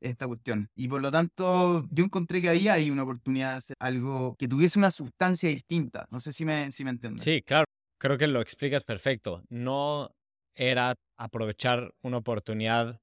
esta 0.01 0.27
cuestión. 0.27 0.69
Y 0.75 0.89
por 0.89 1.03
lo 1.03 1.11
tanto, 1.11 1.87
yo 1.91 2.05
encontré 2.05 2.43
que 2.43 2.49
ahí 2.49 2.91
una 2.91 3.03
oportunidad 3.03 3.53
de 3.53 3.57
hacer 3.57 3.77
algo 3.81 4.37
que 4.39 4.49
tuviese 4.49 4.79
una 4.79 4.91
sustancia 4.91 5.49
distinta. 5.49 6.07
No 6.11 6.21
sé 6.21 6.33
si 6.33 6.45
me, 6.45 6.71
si 6.73 6.85
me 6.85 6.91
entiendes. 6.91 7.23
Sí, 7.23 7.43
claro. 7.43 7.65
Creo 7.99 8.19
que 8.19 8.27
lo 8.27 8.41
explicas 8.41 8.85
perfecto. 8.85 9.43
No 9.49 10.11
era 10.55 10.95
aprovechar 11.17 11.95
una 12.03 12.19
oportunidad 12.19 13.01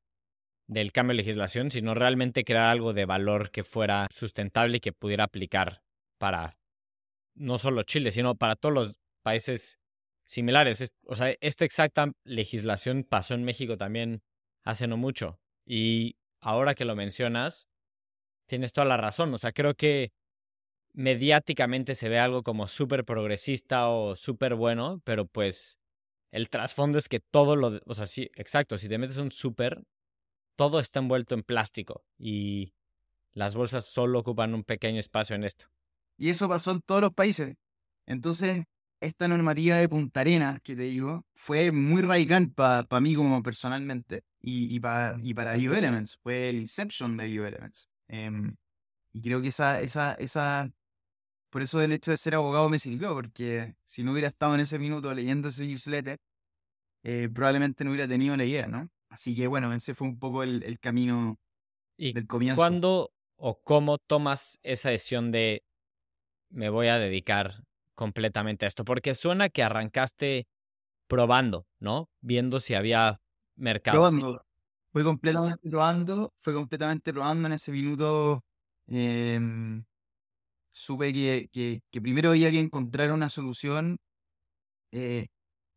del 0.68 0.92
cambio 0.92 1.14
de 1.14 1.18
legislación, 1.18 1.72
sino 1.72 1.94
realmente 1.94 2.44
crear 2.44 2.66
algo 2.66 2.94
de 2.94 3.06
valor 3.06 3.52
que 3.52 3.64
fuera 3.64 4.08
sustentable 4.12 4.78
y 4.78 4.80
que 4.80 4.94
pudiera 4.94 5.26
aplicar 5.26 5.84
para 6.18 6.58
no 7.36 7.58
solo 7.58 7.84
Chile, 7.84 8.12
sino 8.12 8.36
para 8.36 8.56
todos 8.56 8.74
los 8.74 9.00
países 9.24 9.80
similares. 10.26 10.94
O 11.06 11.16
sea, 11.16 11.34
esta 11.42 11.66
exacta 11.66 12.12
legislación 12.24 13.04
pasó 13.04 13.34
en 13.34 13.44
México 13.44 13.78
también 13.78 14.22
hace 14.64 14.88
no 14.88 14.98
mucho. 14.98 15.40
Y 15.66 16.18
ahora 16.44 16.76
que 16.76 16.86
lo 16.86 16.96
mencionas, 16.96 17.70
tienes 18.46 18.74
toda 18.74 18.86
la 18.86 18.98
razón. 18.98 19.34
O 19.34 19.38
sea, 19.38 19.52
creo 19.52 19.76
que 19.76 20.12
mediáticamente 20.94 21.96
se 21.96 22.10
ve 22.10 22.20
algo 22.20 22.44
como 22.44 22.68
súper 22.68 23.04
progresista 23.04 23.90
o 23.90 24.16
súper 24.16 24.56
bueno, 24.56 25.02
pero 25.04 25.26
pues 25.26 25.80
el 26.32 26.50
trasfondo 26.50 27.00
es 27.00 27.10
que 27.10 27.20
todo 27.20 27.56
lo, 27.56 27.80
o 27.86 27.96
sea, 27.96 28.06
sí, 28.06 28.30
exacto, 28.36 28.78
si 28.78 28.88
te 28.88 28.98
metes 28.98 29.18
un 29.18 29.32
súper, 29.32 29.84
todo 30.56 30.80
está 30.80 31.00
envuelto 31.00 31.34
en 31.34 31.44
plástico 31.44 32.04
y 32.18 32.74
las 33.34 33.56
bolsas 33.56 33.86
solo 33.86 34.20
ocupan 34.20 34.54
un 34.54 34.64
pequeño 34.64 35.00
espacio 35.00 35.36
en 35.36 35.44
esto. 35.44 35.66
Y 36.18 36.30
eso 36.30 36.48
pasó 36.48 36.72
en 36.72 36.82
todos 36.82 37.02
los 37.02 37.14
países. 37.14 37.56
Entonces, 38.06 38.66
esta 39.02 39.28
normativa 39.28 39.78
de 39.78 39.90
Punta 39.90 40.22
Arenas, 40.22 40.62
que 40.62 40.76
te 40.76 40.84
digo, 40.84 41.26
fue 41.34 41.72
muy 41.72 42.04
radical 42.04 42.52
para 42.52 43.00
mí 43.02 43.16
como 43.16 43.42
personalmente 43.42 44.24
y, 44.44 44.76
y, 44.76 44.76
y 44.76 45.34
para 45.34 45.56
Elements, 45.56 46.18
fue 46.18 46.50
el 46.50 46.58
Inception 46.58 47.16
de 47.16 47.26
Bioelements. 47.26 47.90
Eh, 48.10 48.30
y 49.14 49.22
creo 49.22 49.42
que 49.42 49.48
esa, 49.48 49.82
esa, 49.82 50.14
esa, 50.16 50.70
por 51.50 51.62
eso 51.62 51.82
el 51.82 51.94
hecho 51.94 52.12
de 52.12 52.18
ser 52.18 52.36
abogado 52.36 52.68
me 52.70 52.78
sirvió, 52.78 53.14
porque 53.14 53.76
si 53.86 54.04
no 54.04 54.12
hubiera 54.12 54.28
estado 54.28 54.54
en 54.56 54.60
ese 54.60 54.78
minuto 54.78 55.14
leyendo 55.14 55.50
ese 55.50 55.66
newsletter, 55.66 56.20
eh, 57.04 57.30
probablemente 57.34 57.84
no 57.86 57.92
hubiera 57.92 58.08
tenido 58.08 58.36
la 58.36 58.44
idea, 58.44 58.68
¿no? 58.68 58.90
Así 59.10 59.36
que 59.36 59.48
bueno, 59.48 59.74
ese 59.74 59.94
fue 59.94 60.08
un 60.08 60.20
poco 60.20 60.44
el, 60.44 60.64
el 60.64 60.80
camino 60.80 61.40
¿Y 61.98 62.14
del 62.14 62.28
comienzo. 62.28 62.58
¿Cuándo 62.58 63.14
o 63.38 63.62
cómo 63.62 63.98
tomas 63.98 64.60
esa 64.64 64.90
decisión 64.90 65.32
de 65.32 65.64
me 66.50 66.70
voy 66.70 66.88
a 66.88 66.98
dedicar 66.98 67.64
completamente 67.96 68.66
a 68.66 68.68
esto? 68.68 68.84
Porque 68.84 69.16
suena 69.16 69.50
que 69.50 69.64
arrancaste 69.64 70.48
probando, 71.08 71.68
¿no? 71.80 72.10
Viendo 72.22 72.60
si 72.60 72.74
había 72.74 73.23
mercado. 73.56 73.98
Probando. 73.98 74.46
Fue 74.92 75.04
completamente 75.04 75.70
probando, 75.70 76.34
fue 76.40 76.54
completamente 76.54 77.12
probando 77.12 77.48
en 77.48 77.54
ese 77.54 77.72
minuto. 77.72 78.44
Eh, 78.88 79.40
supe 80.72 81.14
que, 81.14 81.50
que, 81.52 81.82
que, 81.92 82.02
primero 82.02 82.30
había 82.30 82.52
que 82.52 82.60
encontrar 82.60 83.12
una 83.12 83.30
solución 83.30 83.98
eh, 84.92 85.28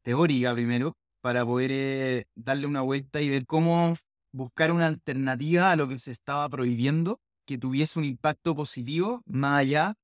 teórica 0.03 0.53
primero 0.55 0.95
para 1.21 1.45
poder 1.45 1.71
eh, 1.73 2.25
darle 2.35 2.67
una 2.67 2.83
vuelta 2.83 3.21
y 3.21 3.29
ver 3.29 3.47
cómo 3.47 3.95
buscar 4.33 4.73
una 4.73 4.87
alternativa 4.87 5.73
a 5.73 5.77
lo 5.77 5.89
que 5.89 5.99
se 5.99 6.13
estaba 6.13 6.49
prohibiendo 6.49 7.21
que 7.47 7.59
tuviese 7.59 7.99
un 7.99 8.05
impacto 8.05 8.55
positivo 8.55 9.23
más 9.27 9.61
allá 9.61 9.95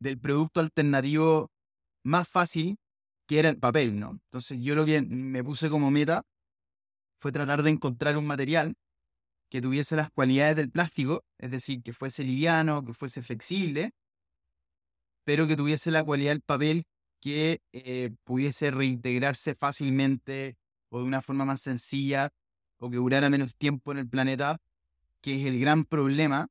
del 0.00 0.18
producto 0.18 0.60
alternativo 0.60 1.50
más 2.04 2.28
fácil 2.28 2.76
que 3.26 3.38
era 3.38 3.50
el 3.50 3.58
papel, 3.58 3.98
¿no? 3.98 4.12
Entonces 4.12 4.58
yo 4.60 4.74
lo 4.74 4.86
que 4.86 5.02
me 5.02 5.44
puse 5.44 5.68
como 5.68 5.90
meta 5.90 6.22
fue 7.20 7.32
tratar 7.32 7.62
de 7.62 7.70
encontrar 7.70 8.16
un 8.16 8.26
material 8.26 8.74
que 9.50 9.60
tuviese 9.62 9.96
las 9.96 10.10
cualidades 10.10 10.56
del 10.56 10.70
plástico, 10.70 11.24
es 11.38 11.50
decir, 11.50 11.82
que 11.82 11.92
fuese 11.92 12.24
liviano, 12.24 12.84
que 12.84 12.92
fuese 12.92 13.22
flexible, 13.22 13.92
pero 15.24 15.46
que 15.46 15.56
tuviese 15.56 15.90
la 15.90 16.04
cualidad 16.04 16.32
del 16.32 16.42
papel 16.42 16.84
que 17.20 17.60
eh, 17.72 18.10
pudiese 18.24 18.70
reintegrarse 18.70 19.54
fácilmente 19.54 20.56
o 20.90 21.00
de 21.00 21.04
una 21.04 21.22
forma 21.22 21.44
más 21.44 21.60
sencilla 21.62 22.30
o 22.78 22.90
que 22.90 22.96
durara 22.96 23.28
menos 23.30 23.56
tiempo 23.56 23.92
en 23.92 23.98
el 23.98 24.08
planeta, 24.08 24.58
que 25.20 25.40
es 25.40 25.46
el 25.46 25.58
gran 25.58 25.84
problema 25.84 26.48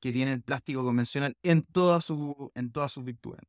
que 0.00 0.12
tiene 0.12 0.32
el 0.32 0.42
plástico 0.42 0.84
convencional 0.84 1.36
en 1.42 1.62
todas 1.62 2.04
sus 2.04 2.34
en 2.54 2.72
todas 2.72 2.92
sus 2.92 3.04
virtudes. 3.04 3.42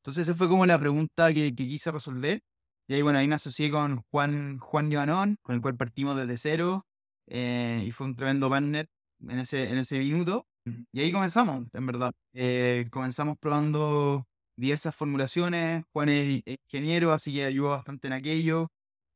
Entonces 0.00 0.28
esa 0.28 0.36
fue 0.36 0.48
como 0.48 0.64
la 0.66 0.78
pregunta 0.78 1.32
que, 1.32 1.54
quise 1.54 1.90
resolver. 1.90 2.42
Y 2.90 2.94
ahí, 2.94 3.02
bueno, 3.02 3.20
ahí 3.20 3.28
me 3.28 3.36
asocié 3.36 3.70
con 3.70 4.02
Juan, 4.10 4.58
Juan 4.58 4.90
Joanón, 4.92 5.36
con 5.42 5.54
el 5.54 5.62
cual 5.62 5.76
partimos 5.76 6.16
desde 6.16 6.36
cero, 6.36 6.86
eh, 7.28 7.84
y 7.86 7.92
fue 7.92 8.08
un 8.08 8.16
tremendo 8.16 8.50
partner 8.50 8.88
en 9.28 9.38
ese, 9.38 9.70
en 9.70 9.78
ese 9.78 10.00
minuto. 10.00 10.44
Y 10.92 10.98
ahí 11.00 11.12
comenzamos, 11.12 11.68
en 11.72 11.86
verdad. 11.86 12.10
Eh, 12.32 12.88
comenzamos 12.90 13.38
probando 13.38 14.26
diversas 14.56 14.92
formulaciones. 14.96 15.84
Juan 15.92 16.08
es 16.08 16.42
ingeniero, 16.44 17.12
así 17.12 17.32
que 17.32 17.44
ayudó 17.44 17.70
bastante 17.70 18.08
en 18.08 18.14
aquello. 18.14 18.66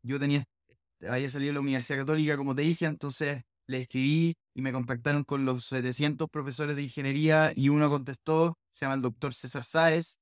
Yo 0.05 0.21
tenía, 0.21 0.45
había 1.09 1.29
salido 1.29 1.49
de 1.49 1.55
la 1.55 1.61
Universidad 1.61 1.99
Católica, 1.99 2.37
como 2.37 2.55
te 2.55 2.63
dije, 2.63 2.87
entonces 2.87 3.43
le 3.67 3.81
escribí 3.81 4.37
y 4.55 4.63
me 4.63 4.73
contactaron 4.73 5.25
con 5.25 5.45
los 5.45 5.65
700 5.65 6.29
profesores 6.31 6.77
de 6.77 6.85
ingeniería 6.85 7.53
y 7.57 7.71
uno 7.71 7.91
contestó, 7.91 8.57
se 8.71 8.85
llama 8.85 8.95
el 8.95 9.03
doctor 9.03 9.35
César 9.35 9.65
Sáez, 9.65 10.21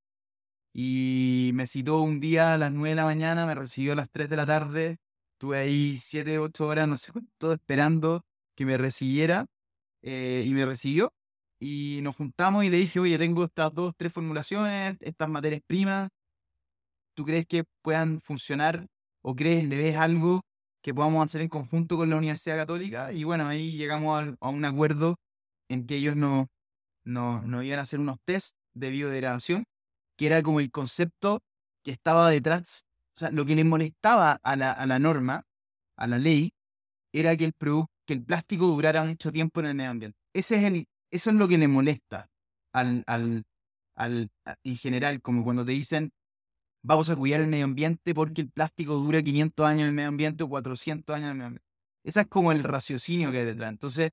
y 0.73 1.51
me 1.55 1.67
citó 1.67 2.01
un 2.01 2.21
día 2.21 2.55
a 2.55 2.59
las 2.59 2.73
9 2.73 2.91
de 2.91 2.95
la 2.97 3.05
mañana, 3.05 3.47
me 3.47 3.55
recibió 3.55 3.93
a 3.93 3.97
las 3.97 4.11
3 4.11 4.29
de 4.29 4.37
la 4.37 4.47
tarde, 4.47 4.99
estuve 5.35 5.59
ahí 5.59 5.99
7, 5.99 6.39
8 6.39 6.67
horas, 6.67 6.89
no 6.89 6.97
sé 6.97 7.13
cuánto, 7.13 7.53
esperando 7.53 8.25
que 8.57 8.65
me 8.67 8.79
recibiera, 8.79 9.47
eh, 10.03 10.45
y 10.47 10.55
me 10.55 10.65
recibió, 10.65 11.13
y 11.61 12.01
nos 12.03 12.17
juntamos 12.17 12.65
y 12.65 12.71
le 12.71 12.79
dije, 12.79 13.01
oye, 13.01 13.19
tengo 13.19 13.45
estas 13.45 13.73
dos, 13.75 13.95
tres 13.97 14.13
formulaciones, 14.13 14.97
estas 15.01 15.29
materias 15.29 15.61
primas, 15.67 16.11
¿tú 17.15 17.25
crees 17.25 17.47
que 17.47 17.65
puedan 17.83 18.21
funcionar 18.21 18.87
o 19.23 19.35
crees, 19.37 19.69
le 19.69 19.77
ves 19.77 19.97
algo 19.97 20.43
que 20.83 20.95
podamos 20.95 21.25
hacer 21.25 21.43
en 21.43 21.49
conjunto 21.49 21.97
con 21.97 22.11
la 22.11 22.17
Universidad 22.17 22.57
Católica? 22.57 23.13
Y 23.13 23.25
bueno, 23.25 23.47
ahí 23.47 23.73
llegamos 23.73 24.37
a, 24.41 24.49
un 24.49 24.65
acuerdo 24.65 25.17
en 25.69 25.87
que 25.87 25.97
ellos 25.97 26.17
nos 26.17 26.47
no, 27.05 27.43
no 27.43 27.63
iban 27.63 27.79
a 27.81 27.83
hacer 27.83 28.01
unos 28.01 28.19
test 28.25 28.57
de 28.75 28.91
biodegradación 28.91 29.65
que 30.17 30.27
era 30.27 30.43
como 30.43 30.61
el 30.61 30.71
concepto 30.71 31.41
que 31.85 31.93
estaba 31.93 32.31
detrás, 32.31 32.85
o 33.15 33.19
sea, 33.19 33.31
lo 33.31 33.45
que 33.45 33.57
le 33.57 33.65
molestaba 33.65 34.39
a 34.43 34.57
la, 34.57 34.73
a 34.73 34.87
la 34.87 34.99
norma, 34.99 35.45
a 35.97 36.07
la 36.07 36.19
ley, 36.19 36.53
era 37.13 37.37
que 37.37 37.45
el, 37.45 38.25
plástico 38.25 38.67
durara 38.67 39.05
mucho 39.05 39.33
tiempo 39.33 39.61
en 39.61 39.67
el 39.67 39.75
medio 39.75 39.91
ambiente. 39.91 40.19
Ese 40.35 40.57
es 40.57 40.65
el, 40.65 40.87
eso 41.11 41.31
es 41.31 41.37
lo 41.37 41.49
que 41.49 41.59
le 41.59 41.69
molesta 41.69 42.29
al, 42.73 43.05
al, 43.07 43.45
al, 43.97 44.31
en 44.65 44.77
general, 44.77 45.21
como 45.21 45.45
cuando 45.45 45.65
te 45.65 45.73
dicen, 45.73 46.11
vamos 46.83 47.11
a 47.11 47.17
cuidar 47.17 47.41
el 47.41 47.47
medio 47.47 47.65
ambiente 47.65 48.15
porque 48.15 48.43
el 48.43 48.51
plástico 48.51 48.95
dura 48.95 49.23
500 49.23 49.67
años 49.67 49.83
en 49.83 49.89
el 49.89 49.93
medio 49.93 50.09
ambiente 50.09 50.45
o 50.45 50.49
400 50.49 51.15
años 51.15 51.25
en 51.25 51.31
el 51.31 51.37
medio 51.37 51.47
ambiente. 51.49 51.69
Ese 52.05 52.21
es 52.23 52.27
como 52.27 52.53
el 52.53 52.65
raciocinio 52.65 53.31
que 53.31 53.39
hay 53.39 53.45
detrás. 53.45 53.71
Entonces, 53.71 54.11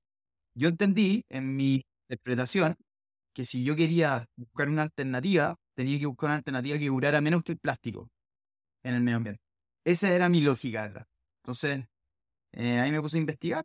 yo 0.54 0.68
entendí 0.68 1.24
en 1.28 1.56
mi 1.56 1.82
interpretación 2.08 2.76
que 3.34 3.44
si 3.44 3.64
yo 3.64 3.76
quería 3.76 4.26
buscar 4.36 4.68
una 4.68 4.82
alternativa, 4.82 5.56
tenía 5.74 5.98
que 5.98 6.06
buscar 6.06 6.28
una 6.28 6.36
alternativa 6.36 6.78
que 6.78 6.88
durara 6.88 7.20
menos 7.20 7.42
que 7.42 7.52
el 7.52 7.58
plástico 7.58 8.10
en 8.82 8.94
el 8.94 9.02
medio 9.02 9.16
ambiente. 9.18 9.42
Esa 9.84 10.12
era 10.12 10.28
mi 10.28 10.40
lógica 10.40 10.86
detrás. 10.86 11.06
Entonces, 11.42 11.86
eh, 12.52 12.78
ahí 12.78 12.90
me 12.90 13.00
puse 13.00 13.16
a 13.16 13.20
investigar. 13.20 13.64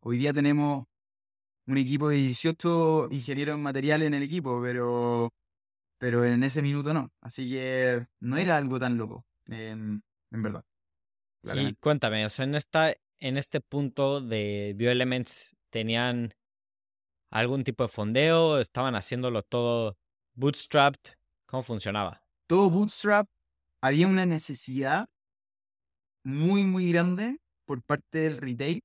Hoy 0.00 0.18
día 0.18 0.32
tenemos 0.32 0.84
un 1.66 1.78
equipo 1.78 2.08
de 2.08 2.16
18 2.16 3.08
ingenieros 3.10 3.56
en 3.56 3.62
material 3.62 4.02
en 4.02 4.14
el 4.14 4.22
equipo, 4.22 4.60
pero, 4.62 5.30
pero 5.98 6.24
en 6.24 6.42
ese 6.42 6.62
minuto 6.62 6.94
no. 6.94 7.10
Así 7.20 7.48
que 7.50 8.06
no 8.20 8.36
era 8.36 8.56
algo 8.56 8.78
tan 8.78 8.96
loco, 8.96 9.24
en, 9.46 10.02
en 10.30 10.42
verdad. 10.42 10.64
Y 11.42 11.74
cuéntame, 11.74 12.26
o 12.26 12.30
sea, 12.30 12.44
en, 12.44 12.54
esta, 12.54 12.94
en 13.18 13.36
este 13.36 13.60
punto 13.60 14.20
de 14.20 14.74
Bioelements, 14.76 15.56
¿tenían 15.70 16.34
algún 17.30 17.64
tipo 17.64 17.84
de 17.84 17.88
fondeo? 17.88 18.60
¿Estaban 18.60 18.94
haciéndolo 18.94 19.42
todo 19.42 19.96
bootstrapped? 20.34 21.17
¿Cómo 21.48 21.62
funcionaba? 21.62 22.22
Todo 22.46 22.68
bootstrap. 22.68 23.26
Había 23.80 24.06
una 24.06 24.26
necesidad 24.26 25.08
muy, 26.22 26.62
muy 26.64 26.92
grande 26.92 27.40
por 27.64 27.82
parte 27.82 28.18
del 28.18 28.36
retail 28.36 28.82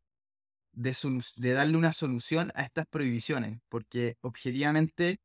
de, 0.71 1.53
darle 1.53 1.77
una 1.77 1.91
solución 1.91 2.51
a 2.55 2.63
estas 2.63 2.85
prohibiciones, 2.87 3.59
porque 3.67 4.15
objetivamente, 4.21 5.19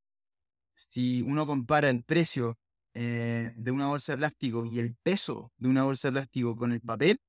si 0.74 1.22
uno 1.22 1.46
compara 1.46 1.90
el 1.90 2.02
precio 2.02 2.58
eh, 2.94 3.52
de 3.56 3.70
una 3.70 3.86
bolsa 3.86 4.12
de 4.12 4.18
plástico 4.18 4.64
y 4.66 4.80
el 4.80 4.96
peso 4.96 5.52
de 5.58 5.68
una 5.68 5.84
bolsa 5.84 6.08
de 6.08 6.12
plástico 6.12 6.56
con 6.56 6.72
el 6.72 6.80
papel, 6.80 7.20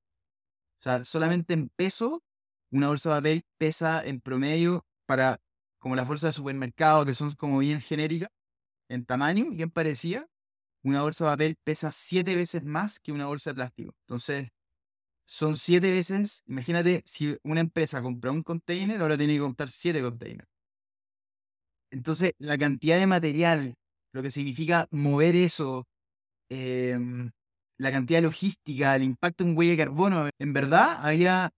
o 0.76 0.82
sea, 0.82 1.04
solamente 1.04 1.54
en 1.54 1.68
peso, 1.68 2.22
una 2.70 2.88
bolsa 2.88 3.10
de 3.10 3.16
papel 3.16 3.42
pesa 3.58 4.04
en 4.04 4.20
promedio 4.20 4.84
para, 5.06 5.40
como 5.78 5.94
las 5.94 6.08
bolsas 6.08 6.30
de 6.30 6.38
supermercado, 6.38 7.06
que 7.06 7.14
son 7.14 7.32
como 7.32 7.58
bien 7.60 7.80
genéricas, 7.80 8.30
en 8.90 9.04
tamaño, 9.06 9.50
bien 9.50 9.70
parecía, 9.70 10.26
una 10.82 11.02
bolsa 11.02 11.24
de 11.24 11.30
papel 11.30 11.56
pesa 11.64 11.92
siete 11.92 12.34
veces 12.36 12.64
más 12.64 12.98
que 13.00 13.12
una 13.12 13.26
bolsa 13.26 13.50
de 13.50 13.54
plástico. 13.54 13.94
Entonces, 14.06 14.48
son 15.26 15.56
siete 15.56 15.90
veces, 15.92 16.42
imagínate, 16.46 17.02
si 17.06 17.36
una 17.44 17.60
empresa 17.60 18.02
compra 18.02 18.32
un 18.32 18.42
container, 18.42 19.00
ahora 19.00 19.16
tiene 19.16 19.34
que 19.34 19.40
comprar 19.40 19.70
siete 19.70 20.02
containers. 20.02 20.48
Entonces, 21.92 22.32
la 22.38 22.58
cantidad 22.58 22.98
de 22.98 23.06
material, 23.06 23.74
lo 24.12 24.22
que 24.22 24.30
significa 24.30 24.86
mover 24.90 25.36
eso, 25.36 25.86
em, 26.50 27.30
la 27.78 27.92
cantidad 27.92 28.18
de 28.18 28.22
logística, 28.22 28.96
el 28.96 29.04
impacto 29.04 29.44
en 29.44 29.56
huella 29.56 29.72
de 29.72 29.78
carbono, 29.78 30.28
en 30.38 30.52
verdad 30.52 30.98
había 31.00 31.50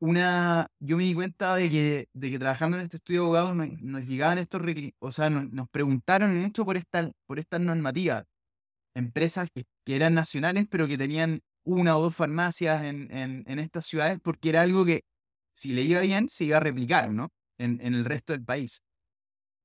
una, 0.00 0.66
yo 0.80 0.96
me 0.96 1.04
di 1.04 1.14
cuenta 1.14 1.56
de 1.56 1.70
que, 1.70 2.08
de 2.12 2.30
que 2.30 2.38
trabajando 2.38 2.76
en 2.76 2.82
este 2.84 2.96
estudio 2.96 3.20
de 3.20 3.24
abogados 3.26 3.56
nos, 3.80 4.06
llegaban 4.06 4.38
estos, 4.38 4.62
o 4.98 5.12
sea, 5.12 5.30
nos, 5.30 5.68
preguntaron 5.70 6.36
mucho 6.40 6.64
por, 6.64 6.76
esta, 6.76 7.10
por 7.26 7.38
estas 7.38 7.60
normativas. 7.60 8.24
Empresas 8.94 9.48
que, 9.54 9.64
eran 9.86 10.14
nacionales, 10.14 10.66
pero 10.70 10.86
que 10.86 10.98
tenían 10.98 11.40
una 11.64 11.96
o 11.96 12.02
dos 12.02 12.14
farmacias 12.14 12.84
en, 12.84 13.10
en, 13.10 13.58
estas 13.58 13.86
ciudades, 13.86 14.18
porque 14.22 14.50
era 14.50 14.62
algo 14.62 14.84
que, 14.84 15.02
si 15.54 15.72
le 15.72 15.82
iba 15.82 16.00
bien, 16.00 16.28
se 16.28 16.44
iba 16.44 16.58
a 16.58 16.60
replicar, 16.60 17.12
¿no? 17.12 17.30
En, 17.58 17.80
en 17.80 17.94
el 17.94 18.04
resto 18.04 18.32
del 18.32 18.44
país. 18.44 18.82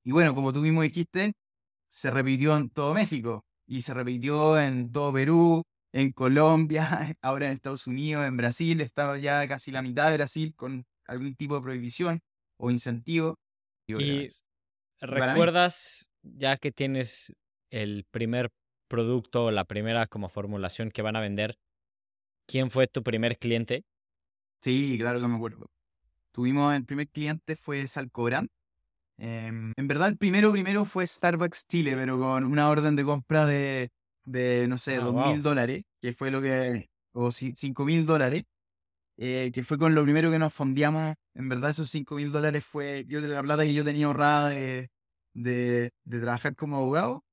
Y 0.03 0.11
bueno, 0.11 0.35
como 0.35 0.53
tú 0.53 0.61
mismo 0.61 0.81
dijiste, 0.81 1.33
se 1.89 2.11
repitió 2.11 2.55
en 2.57 2.69
todo 2.69 2.93
México 2.93 3.45
y 3.67 3.81
se 3.83 3.93
repitió 3.93 4.59
en 4.59 4.91
todo 4.91 5.13
Perú, 5.13 5.63
en 5.91 6.11
Colombia, 6.11 6.87
ahora 7.21 7.47
en 7.47 7.53
Estados 7.53 7.87
Unidos, 7.87 8.25
en 8.25 8.37
Brasil, 8.37 8.81
estaba 8.81 9.17
ya 9.17 9.47
casi 9.47 9.71
la 9.71 9.81
mitad 9.81 10.09
de 10.09 10.17
Brasil 10.17 10.53
con 10.55 10.85
algún 11.05 11.35
tipo 11.35 11.55
de 11.55 11.61
prohibición 11.61 12.21
o 12.57 12.71
incentivo. 12.71 13.39
Y, 13.87 14.27
recuerdas, 15.01 16.09
ya 16.21 16.57
que 16.57 16.71
tienes 16.71 17.33
el 17.71 18.05
primer 18.11 18.51
producto, 18.87 19.51
la 19.51 19.65
primera 19.65 20.07
como 20.07 20.29
formulación 20.29 20.91
que 20.91 21.01
van 21.01 21.15
a 21.15 21.21
vender, 21.21 21.57
¿quién 22.45 22.69
fue 22.69 22.87
tu 22.87 23.01
primer 23.03 23.37
cliente? 23.37 23.83
Sí, 24.61 24.97
claro 24.99 25.21
que 25.21 25.27
me 25.27 25.35
acuerdo. 25.35 25.67
Tuvimos, 26.31 26.75
el 26.75 26.85
primer 26.85 27.07
cliente 27.07 27.55
fue 27.55 27.87
Salcobran. 27.87 28.49
Em, 29.17 29.73
en 29.75 29.87
verdad, 29.87 30.09
el 30.09 30.17
primero 30.17 30.51
primero 30.51 30.85
fue 30.85 31.05
Starbucks 31.05 31.65
Chile, 31.67 31.95
pero 31.95 32.19
con 32.19 32.45
una 32.45 32.69
orden 32.69 32.95
de 32.95 33.03
compra 33.03 33.45
de 33.45 33.89
de, 34.29 34.67
no 34.67 34.77
sé, 34.77 34.97
ah, 34.97 35.01
dos 35.01 35.27
mil 35.27 35.41
dólares, 35.41 35.83
que 36.01 36.13
fue 36.13 36.31
lo 36.31 36.41
que, 36.41 36.89
o 37.13 37.31
cinco 37.31 37.85
mil 37.85 38.05
dólares, 38.05 38.43
eh, 39.17 39.51
que 39.53 39.63
fue 39.63 39.77
con 39.77 39.95
lo 39.95 40.03
primero 40.03 40.31
que 40.31 40.39
nos 40.39 40.53
fondeamos. 40.53 41.15
En 41.35 41.49
verdad, 41.49 41.71
esos 41.71 41.89
cinco 41.89 42.15
mil 42.15 42.31
dólares 42.31 42.63
fue 42.65 43.05
yo 43.07 43.21
de 43.21 43.27
la 43.29 43.41
plata 43.41 43.63
que 43.63 43.73
yo 43.73 43.83
tenía 43.83 44.05
ahorrada 44.07 44.49
de, 44.49 44.89
de, 45.33 45.91
trabajar 46.05 46.55
como 46.55 46.77
abogado. 46.77 47.23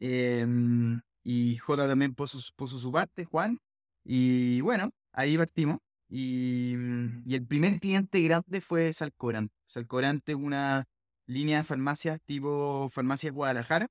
Em, 0.00 1.00
y 1.24 1.56
J 1.58 1.88
también 1.88 2.14
puso, 2.14 2.38
puso 2.56 2.78
su 2.78 2.92
parte, 2.92 3.24
Juan. 3.24 3.58
Y 4.04 4.60
bueno, 4.62 4.90
ahí 5.12 5.36
partimos. 5.36 5.78
Y, 6.08 6.74
y, 7.26 7.34
el 7.34 7.46
primer 7.46 7.80
cliente 7.80 8.20
grande 8.20 8.60
fue 8.60 8.92
Salcorante. 8.92 9.54
Salcorante 9.66 10.32
es 10.32 10.38
una 10.38 10.84
línea 11.26 11.58
de 11.58 11.64
farmacias 11.64 12.20
tipo 12.26 12.88
Farmacia 12.90 13.30
Guadalajara, 13.30 13.88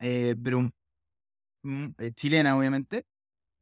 eh, 0.00 0.34
pero 0.42 0.62
Mm, 0.62 0.66
eh, 0.66 0.70
chilena, 2.14 2.56
obviamente, 2.56 3.06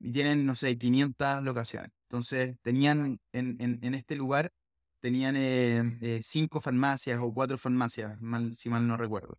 y 0.01 0.12
tienen, 0.12 0.47
no 0.47 0.55
sé, 0.55 0.77
500 0.79 1.43
locaciones. 1.43 1.91
Entonces, 2.09 2.57
tenían 2.62 3.21
en, 3.33 3.57
en, 3.61 3.95
este 3.95 4.17
lugar, 4.17 4.53
tenían 5.01 5.37
eh, 5.37 5.99
eh, 6.03 6.21
cinco 6.23 6.61
farmacias 6.61 7.21
o 7.21 7.33
cuatro 7.33 7.59
farmacias, 7.59 8.21
mal, 8.21 8.57
si 8.57 8.69
mal 8.71 8.87
no 8.87 8.97
recuerdo. 8.97 9.38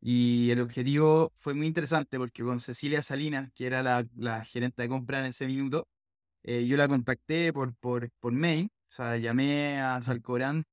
Y 0.00 0.50
el 0.50 0.60
objetivo 0.60 1.32
fue 1.38 1.54
muy 1.54 1.66
interesante 1.66 2.18
porque 2.18 2.42
con 2.44 2.60
Cecilia 2.60 3.02
Salinas, 3.02 3.50
que 3.54 3.66
era 3.66 3.82
la, 3.82 4.06
la 4.16 4.44
gerente 4.44 4.82
de 4.82 4.88
compra 4.88 5.20
en 5.20 5.26
ese 5.26 5.46
minuto, 5.46 5.88
yo 6.44 6.76
la 6.78 6.88
contacté 6.88 7.52
por, 7.52 7.74
por, 7.76 8.10
por 8.20 8.32
mail, 8.32 8.70
o 8.88 8.90
sea, 8.90 9.18
llamé 9.18 9.80
a 9.80 10.02
Salcorán 10.02 10.64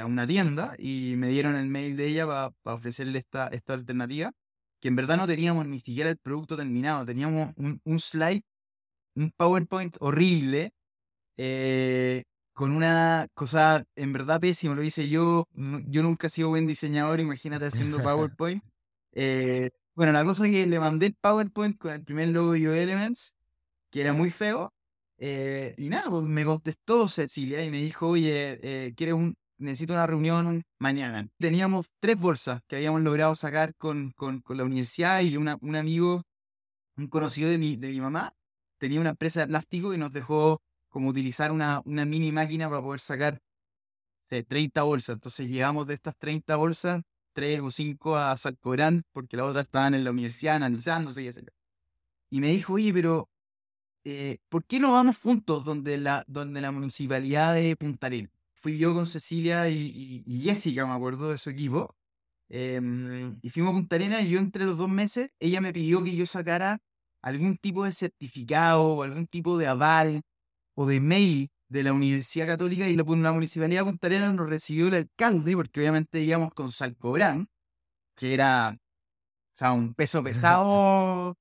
a 0.00 0.06
una 0.06 0.26
tienda 0.26 0.74
y 0.78 1.14
me 1.16 1.28
dieron 1.28 1.56
el 1.56 1.68
mail 1.68 1.96
de 1.96 2.08
ella 2.08 2.26
para 2.26 2.76
ofrecerle 2.76 3.20
esta, 3.20 3.48
esta 3.48 3.74
alternativa 3.74 4.32
que 4.84 4.88
en 4.88 4.96
verdad 4.96 5.16
no 5.16 5.26
teníamos 5.26 5.66
ni 5.66 5.80
siquiera 5.80 6.10
el 6.10 6.18
producto 6.18 6.58
terminado, 6.58 7.06
teníamos 7.06 7.54
un, 7.56 7.80
un 7.84 7.98
slide, 7.98 8.42
un 9.14 9.30
PowerPoint 9.30 9.96
horrible, 9.98 10.74
eh, 11.38 12.24
con 12.52 12.70
una 12.70 13.26
cosa 13.32 13.86
en 13.96 14.12
verdad 14.12 14.40
pésima, 14.40 14.74
lo 14.74 14.82
hice 14.82 15.08
yo, 15.08 15.48
yo 15.54 16.02
nunca 16.02 16.26
he 16.26 16.30
sido 16.30 16.50
buen 16.50 16.66
diseñador, 16.66 17.18
imagínate 17.18 17.64
haciendo 17.64 17.96
PowerPoint. 18.02 18.62
Eh, 19.12 19.70
bueno, 19.94 20.12
la 20.12 20.22
cosa 20.22 20.44
es 20.44 20.52
que 20.52 20.66
le 20.66 20.78
mandé 20.78 21.06
el 21.06 21.14
PowerPoint 21.14 21.78
con 21.78 21.92
el 21.92 22.04
primer 22.04 22.28
logo 22.28 22.52
de 22.52 22.82
Elements, 22.82 23.34
que 23.90 24.02
era 24.02 24.12
muy 24.12 24.30
feo, 24.30 24.74
eh, 25.16 25.74
y 25.78 25.88
nada, 25.88 26.10
pues 26.10 26.24
me 26.24 26.44
contestó 26.44 27.08
Cecilia 27.08 27.64
y 27.64 27.70
me 27.70 27.80
dijo, 27.80 28.08
oye, 28.08 28.92
¿quieres 28.94 29.14
un, 29.14 29.34
necesito 29.58 29.92
una 29.92 30.06
reunión 30.06 30.62
mañana. 30.78 31.28
Teníamos 31.38 31.86
tres 32.00 32.18
bolsas 32.18 32.60
que 32.66 32.76
habíamos 32.76 33.02
logrado 33.02 33.34
sacar 33.34 33.74
con, 33.76 34.12
con, 34.12 34.42
la 34.48 34.64
universidad 34.64 35.20
y 35.20 35.36
un 35.36 35.76
amigo, 35.76 36.22
un 36.96 37.08
conocido 37.08 37.50
de 37.50 37.58
mi, 37.58 37.76
de 37.76 37.88
mi 37.88 38.00
mamá, 38.00 38.32
tenía 38.78 39.00
una 39.00 39.10
empresa 39.10 39.40
de 39.40 39.46
plástico 39.48 39.94
y 39.94 39.98
nos 39.98 40.12
dejó 40.12 40.60
como 40.88 41.08
utilizar 41.08 41.50
una, 41.52 41.80
una 41.84 42.04
mini 42.04 42.32
máquina 42.32 42.68
para 42.68 42.82
poder 42.82 43.00
sacar 43.00 43.40
30 44.42 44.82
bolsas. 44.82 45.14
Entonces 45.14 45.48
llevamos 45.48 45.86
de 45.86 45.94
estas 45.94 46.16
30 46.16 46.56
bolsas, 46.56 47.02
tres 47.32 47.60
o 47.60 47.70
cinco 47.70 48.16
a 48.16 48.36
Salcorán, 48.36 49.02
porque 49.12 49.36
las 49.36 49.46
otras 49.46 49.64
estaban 49.64 49.94
en 49.94 50.04
la 50.04 50.10
universidad 50.10 50.56
analizándose 50.56 51.22
y 51.22 51.28
etc. 51.28 51.48
Y 52.30 52.40
me 52.40 52.48
dijo, 52.48 52.74
oye, 52.74 52.92
pero 52.92 53.28
eh, 54.04 54.38
¿por 54.48 54.64
qué 54.64 54.80
no 54.80 54.92
vamos 54.92 55.18
juntos 55.18 55.64
donde 55.64 55.98
la, 55.98 56.24
donde 56.26 56.60
la 56.60 56.72
municipalidad 56.72 57.54
de 57.54 57.76
Punta 57.76 58.06
Arenas? 58.06 58.32
Fui 58.64 58.78
yo 58.78 58.94
con 58.94 59.06
Cecilia 59.06 59.68
y, 59.68 60.40
Jessica, 60.42 60.86
me 60.86 60.94
acuerdo 60.94 61.30
de 61.30 61.36
su 61.36 61.50
equipo. 61.50 61.94
Em, 62.48 63.38
y 63.42 63.50
fuimos 63.50 63.72
a 63.72 63.74
Punta 63.74 63.96
Arenas 63.96 64.22
y 64.24 64.30
yo 64.30 64.38
entre 64.38 64.64
los 64.64 64.78
dos 64.78 64.88
meses, 64.88 65.30
ella 65.38 65.60
me 65.60 65.70
pidió 65.72 66.02
que 66.02 66.16
yo 66.16 66.24
sacara 66.24 66.78
algún 67.20 67.58
tipo 67.58 67.84
de 67.84 67.92
certificado 67.92 68.82
o 68.84 69.02
algún 69.02 69.26
tipo 69.26 69.58
de 69.58 69.66
aval 69.66 70.22
o 70.74 70.86
de 70.86 70.98
mail 71.00 71.50
de 71.68 71.82
la 71.82 71.92
Universidad 71.92 72.46
Católica 72.46 72.88
y 72.88 72.96
la, 72.96 73.04
la 73.04 73.32
Municipalidad 73.34 73.82
de 73.82 73.90
Punta 73.90 74.06
Arenas 74.06 74.32
nos 74.34 74.48
recibió 74.48 74.88
el 74.88 74.94
alcalde, 74.94 75.54
porque 75.56 75.80
obviamente 75.80 76.20
íbamos 76.22 76.54
con 76.54 76.72
Salcobrán, 76.72 77.48
que 78.16 78.32
era 78.32 78.78
o 78.78 79.56
sea, 79.56 79.72
un 79.72 79.92
peso 79.92 80.22
pesado 80.24 81.36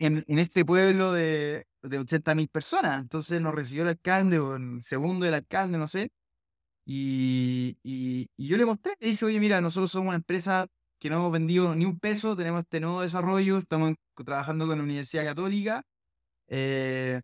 en, 0.00 0.24
en 0.26 0.38
este 0.40 0.64
pueblo 0.64 1.12
de, 1.12 1.66
de 1.88 1.98
80 1.98 2.34
mil 2.34 2.48
personas. 2.48 3.00
Entonces 3.00 3.40
nos 3.40 3.54
recibió 3.54 3.82
el 3.82 3.90
alcalde 3.90 4.38
o 4.38 4.56
el 4.56 4.82
segundo 4.84 5.24
del 5.24 5.34
alcalde, 5.34 5.78
no 5.78 5.88
sé. 5.88 6.10
Y, 6.84 7.78
y, 7.82 8.28
yo 8.38 8.56
le 8.56 8.64
mostré, 8.64 8.94
le 9.00 9.08
dije, 9.08 9.24
oye, 9.24 9.40
mira, 9.40 9.60
nosotros 9.60 9.90
somos 9.90 10.08
una 10.08 10.16
empresa 10.16 10.68
que 11.00 11.10
no 11.10 11.16
hemos 11.16 11.32
vendido 11.32 11.74
ni 11.74 11.84
un 11.84 11.98
peso, 11.98 12.36
tenemos 12.36 12.60
este 12.60 12.80
nuevo 12.80 13.02
desarrollo, 13.02 13.58
estamos 13.58 13.94
trabajando 14.24 14.66
con 14.66 14.78
la 14.78 14.84
Universidad 14.84 15.24
Católica. 15.24 15.82
Eh, 16.48 17.22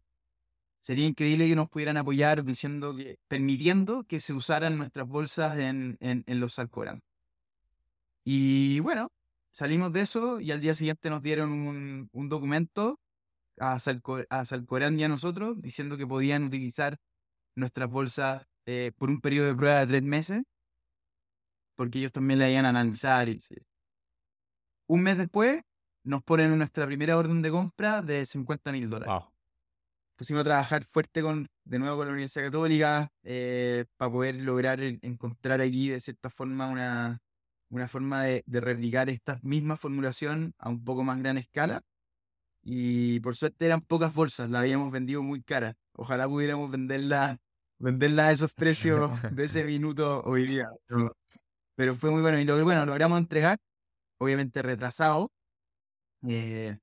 sería 0.81 1.07
increíble 1.07 1.49
que 1.49 1.57
nos 1.57 1.69
pudieran 1.71 1.97
apoyar 1.97 2.45
diciendo 2.45 2.97
que, 2.97 3.19
permitiendo 3.29 4.05
que 4.05 4.21
se 4.21 4.33
usaran 4.33 4.77
nuestras 4.79 5.07
bolsas 5.09 5.59
en, 5.59 5.97
en, 6.01 6.25
en 6.27 6.41
los 6.41 6.59
Alcorán. 6.59 7.03
Y 8.25 8.81
bueno, 8.81 9.11
salimos 9.53 9.93
de 9.93 10.03
eso 10.03 10.41
y 10.41 10.51
al 10.53 10.61
día 10.61 10.75
siguiente 10.75 11.11
nos 11.11 11.23
dieron 11.23 11.53
un, 11.53 12.09
un 12.13 12.29
documento 12.29 12.99
a, 13.59 13.79
Salcorán 13.79 14.99
y 14.99 15.05
a 15.05 15.09
nosotros 15.09 15.61
diciendo 15.61 15.97
que 15.97 16.07
podían 16.07 16.45
utilizar 16.45 16.99
nuestras 17.57 17.89
bolsas 17.89 18.47
eh, 18.67 18.93
por 18.97 19.11
un 19.11 19.21
periodo 19.21 19.49
de 19.49 19.55
prueba 19.55 19.81
de 19.81 19.87
tres 19.87 20.03
meses, 20.03 20.43
porque 21.77 21.99
ellos 21.99 22.13
también 22.13 22.39
la 22.39 22.51
iban 22.51 22.67
a 22.67 22.71
analizar. 22.71 23.29
Y, 23.29 23.39
Un 24.87 25.03
mes 25.03 25.19
después 25.19 25.63
nos 26.05 26.23
ponen 26.23 26.57
nuestra 26.57 26.87
primera 26.87 27.17
orden 27.17 27.43
de 27.43 27.51
compra 27.51 28.03
de 28.03 28.25
50 28.27 28.73
mil 28.73 28.91
dólares. 28.91 29.15
Pusimos 30.17 30.43
a 30.43 30.45
trabajar 30.45 30.85
fuerte 30.85 31.23
con, 31.23 31.49
de 31.65 31.79
nuevo 31.79 31.97
con 31.97 32.07
la 32.07 32.13
Universidad 32.13 32.47
Católica 32.47 33.09
eh, 33.23 33.87
para 33.97 34.13
poder 34.13 34.37
lograr 34.37 34.81
encontrar 34.81 35.61
aquí 35.61 35.89
de 35.89 36.01
cierta 36.01 36.31
forma 36.31 36.69
una, 36.69 37.21
una 37.71 37.89
forma 37.89 38.23
de, 38.25 38.45
de 38.47 38.61
replicar 38.61 39.09
esta 39.09 39.41
misma 39.43 39.77
formulación 39.77 40.55
a 40.59 40.69
un 40.69 40.85
poco 40.85 41.03
más 41.03 41.19
gran 41.21 41.39
escala 41.39 41.83
y 42.65 43.21
por 43.21 43.35
suerte 43.37 43.67
eran 43.67 43.81
pocas 43.81 44.15
bolsas, 44.15 44.49
la 44.49 44.61
habíamos 44.61 44.93
vendido 44.93 45.23
muy 45.23 45.43
cara. 45.43 45.75
Ojalá 45.95 46.29
pudiéramos 46.29 46.71
venderla, 46.71 47.39
venderla 47.79 48.29
a 48.29 48.33
esos 48.33 48.53
precios 48.53 49.11
de 49.37 49.45
ese 49.45 49.65
minuto 49.65 50.23
hoy 50.25 50.47
día. 50.47 50.69
Pero, 51.75 51.97
fue 51.97 52.11
muy 52.11 52.23
bueno. 52.23 52.39
Y 52.39 52.45
lo 52.45 52.63
bueno, 52.65 52.87
logramos 52.87 53.19
entregar, 53.19 53.59
obviamente 54.19 54.63
retrasado. 54.63 55.33
Eh, 56.29 56.79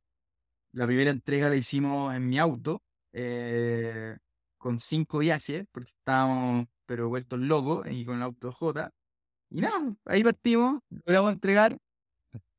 la 0.73 0.85
primera 0.85 1.11
entrega 1.11 1.49
la 1.49 1.55
hicimos 1.55 2.13
en 2.13 2.27
mi 2.27 2.37
auto, 2.37 2.83
eh, 3.13 4.17
con 4.57 4.79
cinco 4.79 5.19
viajes, 5.19 5.65
porque 5.71 5.91
estábamos 5.91 6.67
pero 6.85 7.07
vueltos 7.07 7.39
locos, 7.39 7.87
y 7.89 8.03
con 8.03 8.17
el 8.17 8.23
auto 8.23 8.51
J. 8.51 8.91
Y 9.51 9.61
nada, 9.61 9.95
ahí 10.05 10.23
partimos, 10.23 10.81
logramos 10.89 11.33
entregar. 11.33 11.77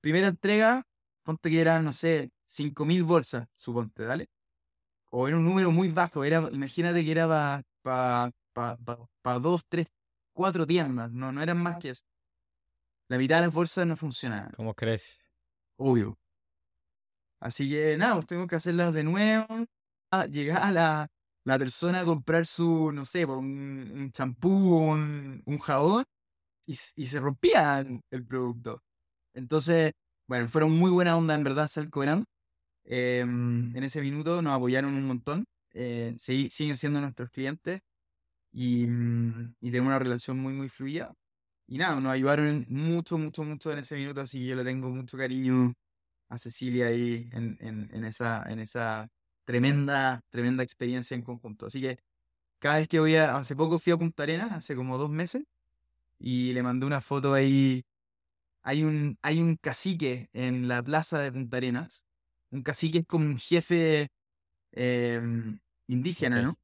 Primera 0.01 0.29
entrega, 0.29 0.87
ponte 1.25 1.51
que 1.51 1.61
eran, 1.61 1.85
no 1.85 1.93
sé, 1.93 2.31
5.000 2.51 3.05
bolsas, 3.05 3.47
suponte, 3.55 4.05
¿dale? 4.05 4.29
o 5.11 5.27
era 5.29 5.37
un 5.37 5.45
número 5.45 5.71
muy 5.71 5.89
bajo, 5.89 6.25
era, 6.25 6.49
imagínate 6.53 7.05
que 7.05 7.11
era 7.11 7.27
para 7.83 8.31
pa, 8.55 8.79
pa, 9.23 9.39
dos, 9.39 9.63
tres, 9.69 9.89
cuatro 10.33 10.67
tiendas, 10.67 11.11
no, 11.11 11.33
no 11.33 11.43
eran 11.43 11.59
más 11.59 11.79
que 11.79 11.91
eso. 11.91 12.05
La 13.09 13.19
mitad 13.19 13.37
de 13.37 13.47
las 13.47 13.55
bolsas 13.55 13.87
no 13.87 13.97
funcionaban. 13.97 14.53
¿Cómo 14.53 14.73
crees? 14.75 15.29
Obvio. 15.77 16.17
Así 17.41 17.69
que 17.69 17.97
nada, 17.97 18.15
pues 18.15 18.27
tengo 18.27 18.47
que 18.47 18.57
hacerlas 18.57 18.95
de 18.95 19.03
nuevo. 19.03 19.47
Ah, 20.13 20.27
llegaba 20.27 20.71
la, 20.71 21.09
la 21.45 21.59
persona 21.59 22.01
a 22.01 22.05
comprar 22.05 22.47
su, 22.47 22.93
no 22.93 23.05
sé, 23.05 23.27
pues, 23.27 23.39
un 23.39 24.11
champú 24.13 24.75
o 24.75 24.93
un, 24.93 25.43
un, 25.45 25.59
jabón 25.59 26.05
y, 26.67 26.73
y, 26.73 27.07
se 27.07 27.19
rompía 27.19 27.85
el 28.11 28.27
producto. 28.27 28.83
Entonces, 29.35 29.93
bueno, 30.29 30.49
fueron 30.49 30.73
muy 30.77 30.91
buena 30.91 31.17
onda 31.17 31.35
en 31.35 31.43
verdad, 31.43 31.67
Salco 31.67 32.05
Eh, 32.85 33.21
en 33.21 33.83
ese 33.83 34.01
minuto 34.01 34.43
nos 34.43 34.55
apoyaron 34.55 34.95
un 34.95 35.07
montón. 35.07 35.47
Eh, 35.73 36.15
siguen 36.19 36.77
siendo 36.77 37.01
nuestros 37.01 37.31
clientes 37.31 37.81
y, 38.53 38.87
mm, 38.87 39.55
y 39.61 39.71
tenemos 39.71 39.89
una 39.89 39.99
relación 39.99 40.39
muy, 40.39 40.53
muy 40.55 40.69
fluida. 40.69 41.15
Y 41.69 41.79
nada, 41.79 42.01
nos 42.01 42.13
ayudaron 42.13 42.67
mucho, 42.69 43.19
mucho, 43.19 43.45
mucho 43.45 43.73
en 43.73 43.79
ese 43.81 43.97
minuto, 43.97 44.21
así 44.21 44.41
que 44.41 44.47
yo 44.49 44.57
le 44.57 44.65
tengo 44.65 44.91
mucho 44.91 45.17
cariño 45.17 45.75
a 46.29 46.39
Cecilia 46.39 46.89
ahí 46.89 47.29
en, 47.33 47.59
en, 47.61 47.91
en, 47.93 48.05
esa, 48.05 48.45
en 48.51 48.61
esa 48.61 49.09
tremenda, 49.45 50.21
tremenda 50.31 50.63
experiencia 50.65 51.15
en 51.17 51.23
conjunto. 51.23 51.67
Así 51.67 51.81
que 51.81 51.99
cada 52.61 52.79
vez 52.79 52.89
que 52.89 53.01
voy 53.01 53.17
a, 53.17 53.37
hace 53.37 53.57
poco 53.57 53.79
fui 53.79 53.93
a 53.93 53.99
Punta 53.99 54.25
Arenas, 54.25 54.53
hace 54.53 54.77
como 54.77 54.99
dos 54.99 55.11
meses, 55.11 55.45
y 56.19 56.53
le 56.55 56.63
mandé 56.63 56.87
una 56.87 57.01
foto 57.01 57.35
ahí. 57.35 57.85
Hay 58.63 58.85
un, 58.85 59.19
hay 59.23 59.41
un 59.41 59.57
cacique 59.57 60.29
en 60.33 60.69
la 60.69 60.83
plaza 60.83 61.19
de 61.21 61.33
Punta 61.33 61.59
Arenas. 61.59 62.07
Un 62.51 62.63
cacique 62.63 62.99
es 62.99 63.07
como 63.07 63.27
un 63.27 63.39
jefe 63.39 64.09
em, 64.73 65.59
indígena, 65.89 66.43
¿no? 66.43 66.59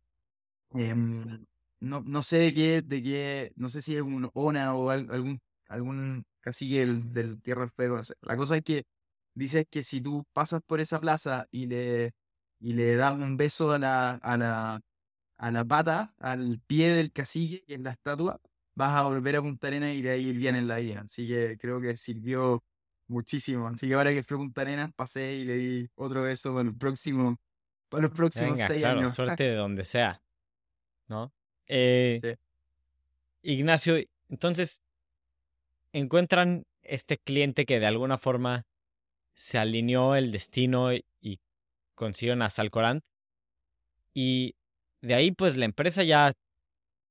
Em, 0.75 1.47
no, 1.81 2.03
no 2.03 2.23
sé 2.23 2.39
de 2.39 2.55
qué, 2.55 2.83
de 2.83 3.03
qué, 3.03 3.53
no 3.57 3.69
sé 3.69 3.83
si 3.83 3.97
es 3.97 4.03
un 4.03 4.31
ONA 4.35 4.75
o 4.75 4.91
algún, 4.91 5.41
algún 5.69 6.25
cacique 6.41 6.81
del, 6.81 7.13
del 7.13 7.43
Tierra 7.43 7.63
del 7.63 7.71
Fuego, 7.71 7.97
no 7.97 8.05
sé. 8.05 8.15
La 8.23 8.37
cosa 8.37 8.57
es 8.57 8.63
que 8.65 8.85
dice 9.35 9.67
que 9.67 9.85
si 9.85 10.01
tú 10.01 10.25
pasas 10.33 10.63
por 10.67 10.81
esa 10.81 11.01
plaza 11.01 11.47
y 11.51 11.67
le, 11.67 12.13
y 12.61 12.73
le 12.75 12.97
das 12.97 13.15
un 13.15 13.37
beso 13.37 13.73
a 13.73 13.79
la, 13.79 14.13
a 14.15 14.37
la, 14.37 14.81
a 15.39 15.51
la 15.51 15.65
pata, 15.65 16.15
al 16.19 16.61
pie 16.67 16.91
del 16.95 17.13
cacique, 17.13 17.65
que 17.67 17.75
es 17.75 17.81
la 17.81 17.93
estatua, 17.93 18.41
vas 18.75 18.97
a 18.97 19.05
volver 19.05 19.37
a 19.37 19.43
Punta 19.43 19.69
Arenas 19.69 19.95
y 19.95 20.03
de 20.03 20.11
ahí 20.11 20.47
en 20.49 20.69
la 20.69 20.79
vida. 20.79 21.03
Así 21.03 21.29
que 21.29 21.59
creo 21.59 21.81
que 21.81 21.97
sirvió 21.97 22.65
muchísimo. 23.09 23.69
Así 23.69 23.89
que 23.89 23.95
ahora 23.95 24.13
que 24.13 24.23
fui 24.23 24.37
a 24.37 24.39
Punta 24.39 24.61
Arenas, 24.63 24.91
pasé 24.95 25.35
y 25.37 25.45
le 25.45 25.57
di 25.57 25.89
otro 25.95 26.23
beso 26.23 26.55
para, 26.55 26.69
el 26.69 26.77
próximo, 26.77 27.37
para 27.89 28.05
los 28.05 28.13
próximos 28.13 28.59
seis 28.59 28.85
años. 28.85 29.15
Suerte 29.15 29.45
de 29.45 29.55
donde 29.55 29.85
sea. 29.85 30.23
¿No? 31.09 31.33
Eh, 31.69 32.21
sí. 32.23 32.29
Ignacio, 33.43 33.97
entonces, 34.29 34.81
encuentran 35.93 36.65
este 36.83 37.19
cliente 37.19 37.67
que 37.67 37.81
de 37.81 37.87
alguna 37.87 38.19
forma 38.19 38.65
se 39.35 39.59
alineó 39.59 40.15
el 40.15 40.31
destino 40.31 40.93
y 40.93 41.41
consiguieron 41.97 42.43
a 42.43 42.51
Salcorant. 42.51 43.03
Y 44.15 44.55
de 45.01 45.15
ahí, 45.15 45.33
pues 45.33 45.57
la 45.57 45.65
empresa 45.65 46.05
ya 46.05 46.35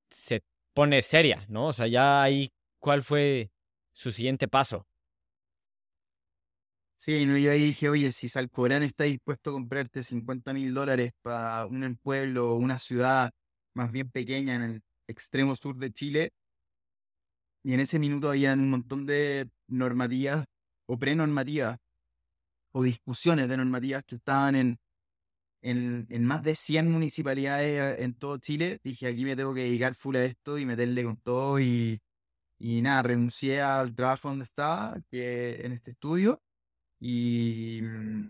se 0.09 0.41
pone 0.73 1.01
seria, 1.01 1.45
¿no? 1.49 1.67
O 1.67 1.73
sea, 1.73 1.87
ya 1.87 2.23
ahí, 2.23 2.51
¿cuál 2.79 3.03
fue 3.03 3.51
su 3.93 4.11
siguiente 4.11 4.47
paso? 4.47 4.87
Sí, 7.05 7.23
no, 7.27 7.37
yo 7.37 7.51
ahí 7.51 7.61
dije, 7.67 7.87
oye, 7.87 8.11
si 8.11 8.29
Salcorán 8.29 8.81
está 8.81 9.03
dispuesto 9.03 9.51
a 9.51 9.53
comprarte 9.53 10.01
50 10.01 10.53
mil 10.53 10.73
dólares 10.73 11.11
para 11.21 11.67
un 11.67 11.99
pueblo 12.01 12.53
o 12.53 12.55
una 12.55 12.79
ciudad 12.79 13.31
más 13.75 13.91
bien 13.91 14.09
pequeña 14.09 14.55
en 14.55 14.61
el 14.63 14.83
extremo 15.07 15.55
sur 15.55 15.77
de 15.77 15.91
Chile, 15.91 16.31
y 17.63 17.73
en 17.75 17.79
ese 17.79 17.99
minuto 17.99 18.29
había 18.31 18.53
un 18.53 18.71
montón 18.71 19.05
de 19.05 19.47
normativas 19.67 20.45
o 20.87 20.97
prenormativas 20.97 21.77
o 22.73 22.81
discusiones 22.81 23.49
de 23.49 23.57
normativas 23.57 24.03
que 24.03 24.15
estaban 24.15 24.55
en, 24.55 24.79
en, 25.61 26.07
en, 26.09 26.25
más 26.25 26.41
de 26.41 26.55
100 26.55 26.89
municipalidades 26.89 27.99
en 27.99 28.15
todo 28.15 28.39
Chile, 28.39 28.79
dije 28.83 29.07
aquí 29.07 29.25
me 29.25 29.35
tengo 29.35 29.53
que 29.53 29.61
dedicar 29.61 29.93
full 29.93 30.15
a 30.15 30.23
esto 30.25 30.57
y 30.57 30.65
meterle 30.65 31.03
con 31.03 31.17
todo 31.17 31.59
y, 31.59 32.01
y 32.59 32.81
nada, 32.81 33.03
renuncié 33.03 33.61
al 33.61 33.93
trabajo 33.95 34.29
donde 34.29 34.45
estaba, 34.45 34.97
que 35.11 35.65
en 35.65 35.71
este 35.73 35.91
estudio, 35.91 36.41
y, 36.99 37.81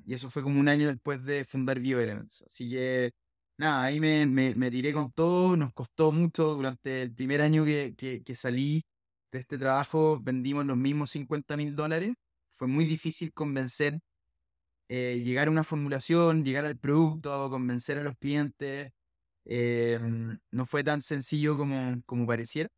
y 0.06 0.14
eso 0.14 0.30
fue 0.30 0.44
como 0.44 0.60
un 0.60 0.68
año 0.68 0.88
después 0.88 1.24
de 1.24 1.46
fundar 1.46 1.80
BioElements. 1.80 2.44
Así 2.48 2.70
que 2.70 3.12
nada, 3.58 3.84
ahí 3.84 4.00
me, 4.00 4.26
me, 4.26 4.56
me, 4.56 4.72
tiré 4.72 4.94
con 4.94 5.12
todo, 5.12 5.56
nos 5.58 5.74
costó 5.74 6.12
mucho 6.12 6.56
durante 6.56 7.02
el 7.02 7.14
primer 7.14 7.42
año 7.42 7.66
que, 7.66 7.96
que, 7.98 8.24
que 8.24 8.36
salí 8.36 8.84
de 9.32 9.40
este 9.40 9.58
trabajo, 9.58 10.20
vendimos 10.22 10.66
los 10.66 10.78
mismos 10.78 11.12
50 11.12 11.58
mil 11.58 11.76
dólares, 11.76 12.14
fue 12.52 12.68
muy 12.68 12.86
difícil 12.86 13.34
convencer 13.34 14.00
eh, 14.90 15.22
llegar 15.24 15.48
a 15.48 15.52
una 15.52 15.64
formulación, 15.64 16.46
llegar 16.46 16.66
al 16.66 16.78
producto, 16.78 17.50
convencer 17.50 17.98
a 17.98 18.04
los 18.04 18.16
clientes. 18.18 18.92
Eh, 19.46 20.00
no 20.52 20.66
fue 20.66 20.84
tan 20.84 21.02
sencillo 21.02 21.58
como, 21.58 22.02
como 22.06 22.28
pareciera. 22.28 22.70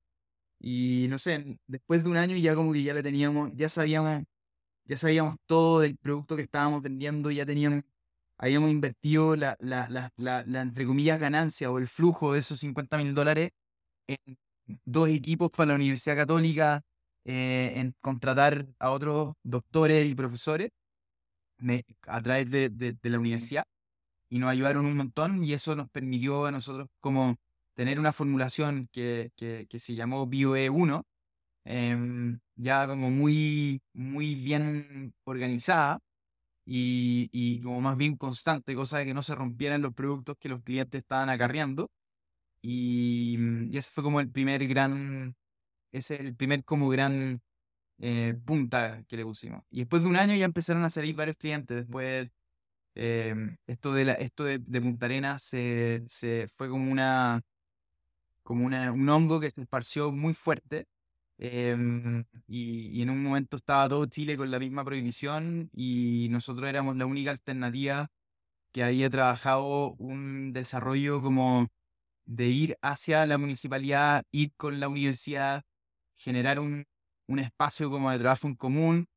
Y 0.60 1.08
no 1.10 1.20
sé, 1.20 1.60
después 1.68 2.04
de 2.04 2.10
un 2.10 2.18
año 2.18 2.38
ya 2.38 2.56
como 2.56 2.74
que 2.74 2.84
ya 2.84 2.94
le 2.94 3.04
teníamos, 3.04 3.52
ya 3.56 3.70
sabíamos, 3.70 4.24
ya 4.88 4.98
sabíamos 4.98 5.38
todo 5.46 5.82
del 5.82 5.98
producto 5.98 6.36
que 6.36 6.44
estábamos 6.44 6.82
vendiendo, 6.82 7.32
ya 7.32 7.46
teníamos, 7.46 7.84
habíamos 8.38 8.72
invertido 8.72 9.36
la, 9.36 9.58
la, 9.60 9.88
la, 10.18 10.62
entre 10.62 10.86
comillas, 10.86 11.20
ganancia 11.20 11.72
o 11.72 11.78
el 11.80 11.88
flujo 11.88 12.34
de 12.34 12.40
esos 12.40 12.60
50 12.60 12.98
mil 12.98 13.14
dólares 13.16 13.52
en 14.08 14.38
dos 14.86 15.10
equipos 15.10 15.50
para 15.52 15.70
la 15.70 15.76
Universidad 15.76 16.16
Católica, 16.18 16.84
eh, 17.26 17.74
en 17.76 17.94
contratar 18.02 18.68
a 18.80 18.92
otros 18.92 19.34
doctores 19.44 20.08
y 20.08 20.16
profesores 20.16 20.70
a 22.08 22.22
través 22.22 22.50
de, 22.52 22.70
de, 22.70 22.94
de 22.94 23.10
la 23.10 23.20
universidad 23.20 23.64
y 24.30 24.40
nos 24.40 24.50
ayudaron 24.50 24.86
un 24.86 24.98
montón 24.98 25.44
y 25.44 25.54
eso 25.54 25.76
nos 25.76 25.90
permitió 25.90 26.46
a 26.46 26.52
nosotros 26.52 26.88
como 27.00 27.36
tener 27.76 28.00
una 28.00 28.14
formulación 28.14 28.90
que, 28.92 29.32
que, 29.36 29.68
que 29.70 29.80
se 29.80 29.96
llamó 29.96 30.28
BioE1, 30.28 31.04
eh, 31.68 32.38
ya 32.56 32.88
como 32.88 33.12
muy, 33.12 33.82
muy 33.94 34.36
bien 34.36 35.14
organizada 35.26 36.00
y, 36.66 37.30
y, 37.32 37.62
como 37.62 37.82
más 37.82 37.98
bien 37.98 38.18
constante, 38.18 38.76
cosa 38.76 39.00
de 39.00 39.06
que 39.06 39.14
no 39.14 39.24
se 39.24 39.36
rompieran 39.36 39.82
los 39.82 39.94
productos 39.94 40.38
que 40.40 40.50
los 40.50 40.64
clientes 40.64 41.02
estaban 41.02 41.30
acarreando. 41.30 41.90
Y, 42.62 43.38
mm, 43.40 43.74
y 43.74 43.78
ese 43.78 43.92
fue 43.92 44.04
como 44.04 44.20
el 44.22 44.32
primer 44.32 44.68
gran, 44.68 45.36
ese 45.92 46.16
es 46.16 46.22
el 46.22 46.36
primer 46.36 46.64
como 46.66 46.90
gran 46.90 47.42
eh, 48.00 48.36
punta 48.46 49.04
que 49.08 49.18
le 49.18 49.26
pusimos. 49.26 49.64
Y 49.72 49.80
después 49.80 50.04
de 50.04 50.10
un 50.10 50.18
año 50.18 50.36
ya 50.36 50.46
empezaron 50.46 50.84
a 50.86 50.90
salir 50.92 51.16
varios 51.16 51.38
clientes. 51.38 51.78
Después 51.78 52.30
eh, 52.96 53.36
esto 53.68 53.94
de 53.94 54.06
la, 54.06 54.14
esto 54.14 54.44
de, 54.46 54.60
de 54.60 54.82
Punta 54.82 55.08
Arenas 55.08 55.44
se, 55.44 56.04
se, 56.08 56.48
fue 56.50 56.70
como 56.70 56.92
una 56.92 57.42
como 58.44 58.66
una, 58.66 58.92
un 58.94 59.10
hongo 59.10 59.40
que 59.40 59.52
se 59.52 59.62
esparció 59.62 60.12
muy 60.12 60.34
fuerte 60.34 60.88
Em, 61.40 62.26
y, 62.48 62.90
y, 63.00 63.02
en 63.04 63.12
un 63.12 63.22
momento 63.24 63.58
estaba 63.58 63.88
todo 63.88 64.08
Chile 64.08 64.38
con 64.38 64.50
la 64.50 64.58
misma 64.60 64.84
prohibición 64.84 65.70
y 65.74 66.28
nosotros 66.32 66.68
éramos 66.68 66.98
la 66.98 67.06
única 67.06 67.30
alternativa 67.32 68.08
que 68.74 68.84
había 68.84 69.10
trabajado 69.10 69.94
un 70.00 70.54
desarrollo 70.54 71.22
como 71.22 71.68
de 72.26 72.48
ir 72.48 72.78
hacia 72.82 73.26
la 73.28 73.38
municipalidad, 73.38 74.24
ir 74.32 74.54
con 74.58 74.80
la 74.80 74.90
universidad, 74.90 75.64
generar 76.18 76.60
un, 76.60 76.86
un 77.28 77.40
espacio 77.40 77.90
como 77.92 78.12
de 78.12 78.20
trabajo 78.20 78.48
en 78.48 78.56
común 78.56 79.08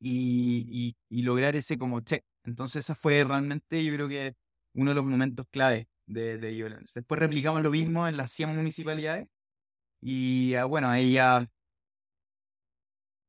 y, 0.00 0.96
y, 1.10 1.22
lograr 1.22 1.56
ese 1.56 1.78
como 1.78 2.00
check. 2.00 2.24
Entonces 2.44 2.84
esa 2.84 2.94
fue 2.94 3.24
realmente 3.24 3.84
yo 3.84 3.94
creo 3.94 4.08
que 4.08 4.34
uno 4.74 4.90
de 4.90 4.94
los 4.96 5.04
momentos 5.04 5.46
clave 5.50 5.88
de, 6.06 6.38
de 6.38 6.50
Violence. 6.50 6.92
Después 6.96 7.20
replicamos 7.20 7.62
lo 7.62 7.70
mismo 7.70 8.06
en 8.08 8.16
las 8.16 8.32
100 8.32 8.56
municipalidades 8.56 9.28
y 10.02 10.54
ah, 10.56 10.64
bueno, 10.64 10.88
ahí 10.88 11.12
ya, 11.12 11.48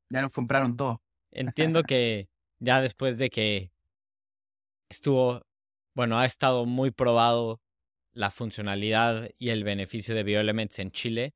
ya 0.09 0.21
nos 0.21 0.31
compraron 0.31 0.75
todo. 0.75 1.01
Entiendo 1.31 1.83
que 1.87 2.27
ya 2.59 2.81
después 2.81 3.17
de 3.17 3.29
que 3.29 3.71
estuvo, 4.89 5.45
bueno, 5.93 6.17
ha 6.19 6.25
estado 6.25 6.65
muy 6.65 6.91
probado 6.91 7.61
la 8.11 8.31
funcionalidad 8.31 9.29
y 9.37 9.49
el 9.49 9.63
beneficio 9.63 10.15
de 10.15 10.23
Bioelements 10.23 10.79
en 10.79 10.91
Chile, 10.91 11.33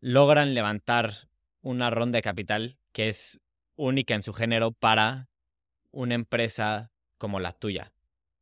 logran 0.00 0.54
levantar 0.54 1.28
una 1.62 1.90
ronda 1.90 2.18
de 2.18 2.22
capital 2.22 2.78
que 2.92 3.08
es 3.08 3.40
única 3.76 4.14
en 4.14 4.22
su 4.22 4.32
género 4.32 4.72
para 4.72 5.28
una 5.90 6.14
empresa 6.14 6.92
como 7.18 7.40
la 7.40 7.52
tuya. 7.52 7.92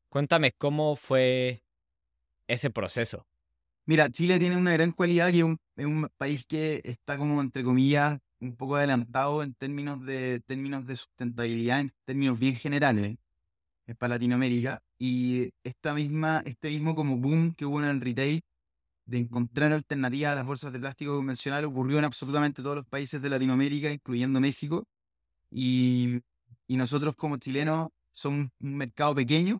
Cuéntame 0.08 0.52
cómo 0.52 0.96
fue 0.96 1.62
ese 2.48 2.70
proceso. 2.70 3.29
Mira, 3.90 4.08
Chile 4.08 4.38
tiene 4.38 4.56
una 4.56 4.72
gran 4.72 4.92
cualidad 4.92 5.32
que 5.32 5.38
es 5.38 5.84
un, 5.84 6.08
país 6.16 6.44
que 6.46 6.80
está 6.84 7.18
como, 7.18 7.40
entre 7.40 7.64
comillas, 7.64 8.20
un 8.38 8.54
poco 8.54 8.76
adelantado 8.76 9.42
en 9.42 9.52
términos 9.54 10.06
de, 10.06 10.38
términos 10.46 10.86
de 10.86 10.94
sustentabilidad, 10.94 11.80
en 11.80 11.92
términos 12.04 12.38
bien 12.38 12.54
generales, 12.54 13.16
es 13.86 13.96
para 13.96 14.14
Latinoamérica. 14.14 14.80
y 14.96 15.50
esta 15.64 15.92
misma, 15.92 16.40
este 16.46 16.70
mismo 16.70 16.94
como 16.94 17.16
boom 17.16 17.52
que 17.56 17.66
hubo 17.66 17.80
en 17.80 17.86
el 17.88 18.00
retail 18.00 18.42
de 19.06 19.18
encontrar 19.18 19.72
alternativas 19.72 20.32
a 20.32 20.36
las 20.36 20.46
bolsas 20.46 20.72
de 20.72 20.78
plástico 20.78 21.16
convencional 21.16 21.64
ocurrió 21.64 21.98
en 21.98 22.04
absolutamente 22.04 22.62
todos 22.62 22.76
los 22.76 22.86
países 22.86 23.20
de 23.22 23.30
Latinoamérica, 23.30 23.92
incluyendo 23.92 24.40
México. 24.40 24.86
Y, 25.50 26.20
y 26.68 26.76
nosotros 26.76 27.16
como 27.16 27.38
chilenos 27.38 27.88
somos 28.12 28.50
un 28.60 28.76
mercado 28.76 29.16
pequeño 29.16 29.58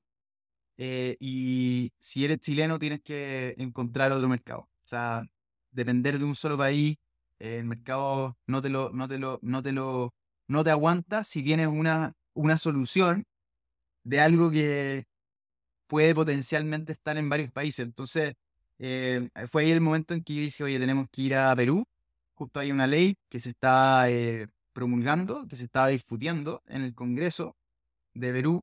eh, 0.83 1.19
y 1.21 1.93
si 1.99 2.25
eres 2.25 2.41
chileno 2.41 2.79
tienes 2.79 3.03
que 3.03 3.55
encontrar 3.59 4.13
otro 4.13 4.31
mercado. 4.31 4.61
O 4.63 4.89
sea, 4.89 5.29
depender 5.73 6.19
de 6.19 6.25
un 6.25 6.35
solo 6.35 6.57
país, 6.57 6.97
el 7.39 7.67
mercado 7.67 8.39
no 8.47 8.63
te 8.63 8.71
lo, 8.71 8.91
no 8.91 9.07
te 9.07 9.19
lo, 9.19 9.39
no 9.43 9.63
te 9.63 9.73
lo, 9.73 10.15
no 10.49 10.65
te 10.65 10.71
aguanta 10.71 11.23
si 11.25 11.43
tienes 11.43 11.67
una, 11.67 12.15
una 12.33 12.57
solución 12.57 13.27
de 14.05 14.21
algo 14.21 14.51
que 14.51 15.05
puede 15.87 16.15
potencialmente 16.15 16.93
estar 16.93 17.19
en 17.19 17.29
varios 17.29 17.53
países. 17.53 17.85
Entonces, 17.85 18.35
eh, 18.79 19.29
fue 19.49 19.65
ahí 19.65 19.73
el 19.73 19.83
momento 19.83 20.15
en 20.15 20.25
que 20.25 20.35
yo 20.35 20.41
dije, 20.41 20.65
oye, 20.65 20.79
tenemos 20.79 21.09
que 21.11 21.23
ir 21.23 21.35
a 21.35 21.55
Perú. 21.55 21.85
Justo 22.35 22.59
hay 22.59 22.73
una 22.73 22.87
ley 22.87 23.17
que 23.29 23.39
se 23.39 23.51
está 23.51 24.11
eh, 24.11 24.49
promulgando, 24.73 25.47
que 25.47 25.57
se 25.57 25.65
está 25.65 25.89
discutiendo 25.89 26.63
en 26.69 26.83
el 26.83 26.95
Congreso 26.95 27.55
de 28.15 28.33
Perú. 28.33 28.63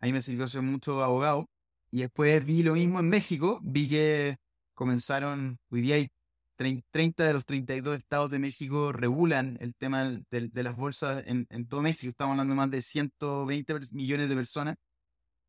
Ahí 0.00 0.12
me 0.12 0.22
sirvió 0.22 0.48
ser 0.48 0.62
mucho 0.62 1.02
abogado. 1.02 1.46
Y 1.90 2.00
después 2.00 2.44
vi 2.44 2.62
lo 2.62 2.74
mismo 2.74 3.00
en 3.00 3.08
México. 3.08 3.60
Vi 3.62 3.88
que 3.88 4.36
comenzaron, 4.74 5.58
hoy 5.70 5.80
día 5.80 5.96
hay 5.96 6.10
30 6.56 7.24
de 7.24 7.32
los 7.32 7.44
32 7.44 7.98
estados 7.98 8.30
de 8.30 8.38
México 8.38 8.92
regulan 8.92 9.58
el 9.60 9.74
tema 9.74 10.04
de, 10.30 10.62
las 10.62 10.76
bolsas 10.76 11.24
en, 11.26 11.46
todo 11.68 11.82
México. 11.82 12.08
Estamos 12.10 12.32
hablando 12.32 12.52
de 12.52 12.56
más 12.56 12.70
de 12.70 12.82
120 12.82 13.74
millones 13.92 14.28
de 14.28 14.34
personas. 14.34 14.76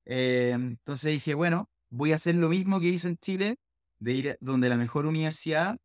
Eh, 0.05 0.51
entonces 0.53 1.11
dije, 1.11 1.33
bueno, 1.33 1.69
voy 1.89 2.11
a 2.11 2.15
hacer 2.15 2.35
lo 2.35 2.49
mismo 2.49 2.79
que 2.79 2.87
hice 2.87 3.09
en 3.09 3.17
Chile, 3.17 3.57
de 3.99 4.13
ir 4.13 4.37
donde 4.41 4.69
la 4.69 4.77
mejor 4.77 5.05
universidad 5.05 5.77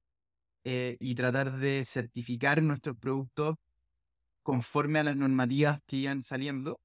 eh, 0.64 0.96
y 1.00 1.14
tratar 1.14 1.58
de 1.58 1.84
certificar 1.84 2.62
nuestros 2.62 2.96
productos 2.96 3.56
conforme 4.42 4.98
a 4.98 5.04
las 5.04 5.16
normativas 5.16 5.80
que 5.86 5.96
iban 5.96 6.22
saliendo 6.22 6.80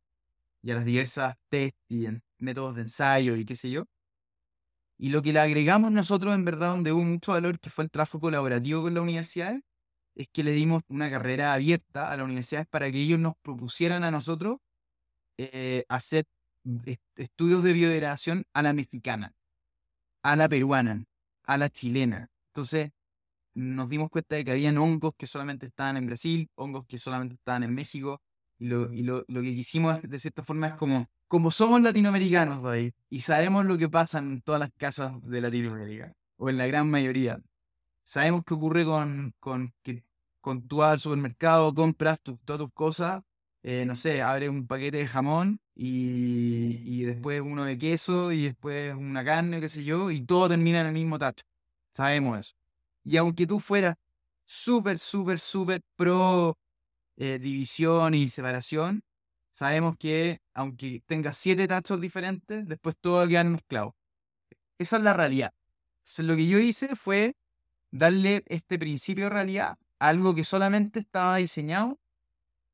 y 0.67 0.71
a 0.71 0.75
las 0.75 0.84
diversas 0.84 1.38
test 1.47 1.77
y 1.88 2.08
métodos 2.39 2.75
de 2.75 2.82
ensayo 2.82 3.38
y 3.38 3.45
qué 3.45 3.56
sé 3.56 3.71
yo. 3.71 3.86
Y 4.97 5.10
lo 5.10 5.21
que 5.21 5.32
le 5.32 5.39
agregamos 5.39 5.93
nosotros, 5.93 6.36
en 6.36 6.43
verdad, 6.43 6.71
donde 6.71 6.91
hubo 6.91 7.03
mucho 7.03 7.32
valor, 7.32 7.58
que 7.58 7.69
fue 7.69 7.86
el 7.86 7.89
trabajo 7.89 8.19
colaborativo 8.19 8.82
con 8.82 8.93
la 8.93 9.01
universidad, 9.01 9.62
es 10.13 10.27
que 10.27 10.43
le 10.43 10.51
dimos 10.51 10.84
una 10.89 11.10
carrera 11.10 11.53
abierta 11.53 12.12
a 12.12 12.17
las 12.17 12.25
universidades 12.25 12.67
para 12.67 12.91
que 12.91 12.97
ellos 12.97 13.17
nos 13.17 13.36
propusieran 13.41 14.03
a 14.03 14.12
nosotros 14.12 14.58
eh, 15.38 15.86
hacer 15.88 16.25
estudios 17.15 17.63
de 17.63 17.71
biodegradación 17.71 18.43
a 18.51 18.62
la 18.62 18.73
mexicana, 18.73 19.34
a 20.21 20.36
la 20.36 20.49
peruana, 20.49 21.06
a 21.43 21.58
la 21.58 21.69
chilena. 21.69 22.30
Entonces, 22.49 22.91
nos 23.53 23.88
dimos 23.88 24.10
cuenta 24.10 24.36
de 24.36 24.43
que 24.43 24.51
habían 24.51 24.77
hongos 24.80 25.13
que 25.17 25.27
solamente 25.27 25.67
estaban 25.67 25.95
en 25.95 26.08
Brasil, 26.08 26.49
hongos 26.56 26.86
que 26.88 26.99
solamente 26.99 27.36
estaban 27.36 27.63
en 27.63 27.73
México, 27.73 28.21
y 28.60 28.67
lo, 28.67 28.91
y 28.93 29.04
lo, 29.04 29.26
lo 29.28 29.41
que 29.41 29.56
quisimos 29.56 30.02
de 30.02 30.20
cierta 30.20 30.43
forma 30.43 30.67
es 30.67 30.74
como, 30.76 31.08
como 31.28 31.52
somos 31.52 31.82
latinoamericanos, 31.82 32.62
David, 32.62 32.93
y 33.10 33.22
sabemos 33.22 33.65
lo 33.65 33.78
que 33.78 33.89
pasa 33.89 34.20
en 34.20 34.41
todas 34.41 34.60
las 34.60 34.72
casas 34.78 35.13
de 35.24 35.41
Latinoamérica, 35.41 36.13
o 36.38 36.50
en 36.50 36.58
la 36.58 36.67
gran 36.67 36.89
mayoría, 36.89 37.39
sabemos 38.04 38.43
qué 38.46 38.54
ocurre 38.54 38.86
con, 38.86 39.34
con 39.39 39.74
que 39.84 40.04
con 40.41 40.67
tú 40.67 40.82
al 40.82 41.00
supermercado, 41.00 41.74
compras 41.74 42.22
todas 42.22 42.60
tus 42.60 42.72
cosas, 42.74 43.22
eh, 43.63 43.86
no 43.86 43.98
sé, 43.98 44.22
abres 44.22 44.50
un 44.50 44.65
paquete 44.65 45.00
de 45.00 45.08
jamón 45.08 45.60
y, 45.76 46.80
y, 46.86 47.04
después 47.04 47.41
uno 47.41 47.65
de 47.65 47.78
queso 47.78 48.32
y 48.32 48.43
después 48.46 48.96
una 48.96 49.26
carne, 49.26 49.60
qué 49.60 49.67
sé 49.67 49.84
yo, 49.84 50.10
y 50.10 50.22
todo 50.22 50.48
termina 50.48 50.80
en 50.80 50.88
el 50.88 50.93
mismo 50.93 51.20
tacho. 51.20 51.43
Sabemos 51.91 52.39
eso. 52.39 52.56
Y 53.04 53.17
aunque 53.17 53.46
tú 53.46 53.60
fueras 53.60 53.98
súper, 54.46 55.00
súper, 55.00 55.39
súper 55.39 55.82
pro 55.98 56.58
eh, 57.17 57.39
división 57.39 58.13
y 58.13 58.30
separación, 58.30 59.03
sabemos 59.51 59.97
que 59.97 60.39
aunque 60.53 61.01
tengas 61.06 61.38
siete 61.38 61.67
tachos 61.67 61.99
diferentes, 61.99 62.67
después 62.67 62.95
todo 62.99 63.17
va 63.17 63.23
a 63.23 63.27
quedar 63.27 63.45
mezclado. 63.47 63.95
Esa 64.77 64.97
es 64.97 65.03
la 65.03 65.13
realidad. 65.13 65.53
Entonces, 65.99 66.25
lo 66.25 66.36
que 66.36 66.47
yo 66.47 66.60
hice 66.60 66.95
fue 66.95 67.36
darle 67.91 68.43
este 68.47 68.77
principio 68.77 69.25
de 69.25 69.30
realidad 69.32 69.77
a 69.99 70.08
algo 70.10 70.36
que 70.36 70.43
solamente 70.43 70.99
estaba 70.99 71.38
diseñado 71.38 71.99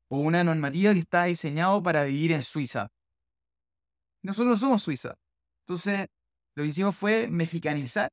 o 0.08 0.18
una 0.18 0.44
normativa 0.44 0.92
que 0.92 1.00
está 1.00 1.24
diseñado 1.24 1.82
para 1.82 2.04
vivir 2.04 2.32
en 2.32 2.42
Suiza. 2.42 2.90
Nosotros 4.22 4.60
somos 4.60 4.82
Suiza. 4.82 5.14
Entonces, 5.66 6.08
lo 6.54 6.62
que 6.62 6.68
hicimos 6.68 6.94
fue 6.96 7.28
mexicanizar 7.28 8.10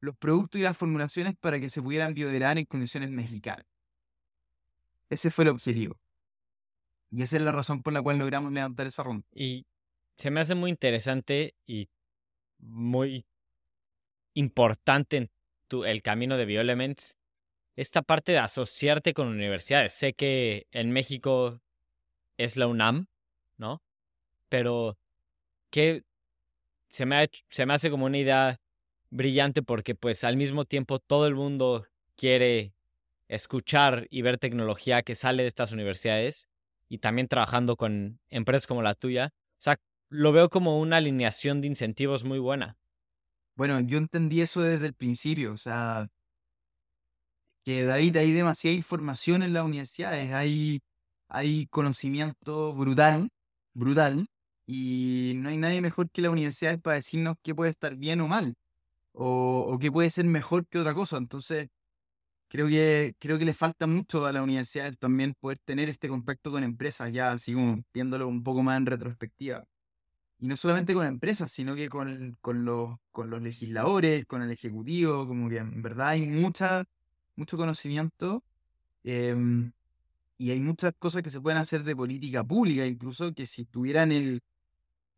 los 0.00 0.16
productos 0.16 0.60
y 0.60 0.64
las 0.64 0.76
formulaciones 0.76 1.34
para 1.40 1.58
que 1.60 1.70
se 1.70 1.80
pudieran 1.80 2.12
biodegradar 2.12 2.58
en 2.58 2.66
condiciones 2.66 3.10
mexicanas. 3.10 3.64
Ese 5.10 5.30
fue 5.30 5.44
el 5.44 5.50
objetivo. 5.50 5.98
Y 7.10 7.22
esa 7.22 7.36
es 7.36 7.42
la 7.42 7.52
razón 7.52 7.82
por 7.82 7.92
la 7.92 8.02
cual 8.02 8.18
logramos 8.18 8.52
levantar 8.52 8.86
esa 8.86 9.02
ronda. 9.02 9.26
Y 9.32 9.66
se 10.16 10.30
me 10.30 10.40
hace 10.40 10.54
muy 10.54 10.70
interesante 10.70 11.54
y 11.66 11.88
muy 12.58 13.24
importante 14.34 15.16
en 15.16 15.30
tu, 15.68 15.84
el 15.84 16.02
camino 16.02 16.36
de 16.36 16.44
Bioelements 16.44 17.16
esta 17.76 18.02
parte 18.02 18.32
de 18.32 18.38
asociarte 18.38 19.14
con 19.14 19.28
universidades. 19.28 19.92
Sé 19.92 20.14
que 20.14 20.66
en 20.70 20.92
México 20.92 21.60
es 22.36 22.56
la 22.56 22.66
UNAM, 22.66 23.08
¿no? 23.56 23.82
Pero 24.48 24.98
que 25.70 26.04
se 26.88 27.06
me, 27.06 27.28
se 27.48 27.66
me 27.66 27.74
hace 27.74 27.90
como 27.90 28.06
una 28.06 28.18
idea 28.18 28.60
brillante 29.10 29.62
porque 29.62 29.94
pues 29.94 30.24
al 30.24 30.36
mismo 30.36 30.64
tiempo 30.64 30.98
todo 30.98 31.26
el 31.26 31.34
mundo 31.34 31.86
quiere 32.16 32.73
escuchar 33.28 34.06
y 34.10 34.22
ver 34.22 34.38
tecnología 34.38 35.02
que 35.02 35.14
sale 35.14 35.42
de 35.42 35.48
estas 35.48 35.72
universidades 35.72 36.48
y 36.88 36.98
también 36.98 37.28
trabajando 37.28 37.76
con 37.76 38.20
empresas 38.28 38.66
como 38.66 38.82
la 38.82 38.94
tuya. 38.94 39.30
O 39.34 39.62
sea, 39.64 39.76
lo 40.10 40.32
veo 40.32 40.48
como 40.50 40.80
una 40.80 40.98
alineación 40.98 41.60
de 41.60 41.68
incentivos 41.68 42.24
muy 42.24 42.38
buena. 42.38 42.76
Bueno, 43.56 43.80
yo 43.80 43.98
entendí 43.98 44.40
eso 44.40 44.62
desde 44.62 44.86
el 44.88 44.94
principio, 44.94 45.52
o 45.52 45.58
sea, 45.58 46.08
que 47.64 47.84
David, 47.84 48.16
hay 48.16 48.32
demasiada 48.32 48.76
información 48.76 49.42
en 49.42 49.52
las 49.54 49.64
universidades, 49.64 50.32
hay, 50.32 50.80
hay 51.28 51.66
conocimiento 51.68 52.74
brutal, 52.74 53.28
brutal, 53.74 54.26
y 54.66 55.32
no 55.36 55.48
hay 55.48 55.56
nadie 55.58 55.80
mejor 55.80 56.10
que 56.10 56.22
las 56.22 56.30
universidades 56.32 56.80
para 56.80 56.96
decirnos 56.96 57.36
qué 57.42 57.54
puede 57.54 57.70
estar 57.70 57.96
bien 57.96 58.20
o 58.20 58.28
mal, 58.28 58.54
o, 59.12 59.66
o 59.68 59.78
qué 59.78 59.92
puede 59.92 60.10
ser 60.10 60.26
mejor 60.26 60.66
que 60.68 60.78
otra 60.78 60.94
cosa. 60.94 61.16
Entonces, 61.18 61.68
creo 62.48 62.68
que, 62.68 63.14
creo 63.18 63.38
que 63.38 63.44
le 63.44 63.54
falta 63.54 63.86
mucho 63.86 64.26
a 64.26 64.32
las 64.32 64.42
universidades 64.42 64.98
también 64.98 65.34
poder 65.34 65.58
tener 65.64 65.88
este 65.88 66.08
contacto 66.08 66.50
con 66.50 66.64
empresas, 66.64 67.12
ya 67.12 67.32
así 67.32 67.54
como 67.54 67.82
viéndolo 67.92 68.28
un 68.28 68.42
poco 68.42 68.62
más 68.62 68.76
en 68.78 68.86
retrospectiva. 68.86 69.64
Y 70.38 70.48
no 70.48 70.56
solamente 70.56 70.94
con 70.94 71.06
empresas, 71.06 71.50
sino 71.52 71.74
que 71.74 71.88
con, 71.88 72.36
con, 72.40 72.64
los, 72.64 72.96
con 73.12 73.30
los 73.30 73.42
legisladores, 73.42 74.26
con 74.26 74.42
el 74.42 74.50
ejecutivo, 74.50 75.26
como 75.26 75.48
que 75.48 75.58
en 75.58 75.82
verdad 75.82 76.08
hay 76.08 76.26
mucha 76.26 76.84
mucho 77.36 77.56
conocimiento 77.56 78.42
em, 79.02 79.72
y 80.38 80.50
hay 80.50 80.60
muchas 80.60 80.94
cosas 80.98 81.22
que 81.22 81.30
se 81.30 81.40
pueden 81.40 81.58
hacer 81.58 81.84
de 81.84 81.96
política 81.96 82.44
pública, 82.44 82.86
incluso 82.86 83.34
que 83.34 83.46
si 83.46 83.64
tuvieran 83.64 84.12
el, 84.12 84.42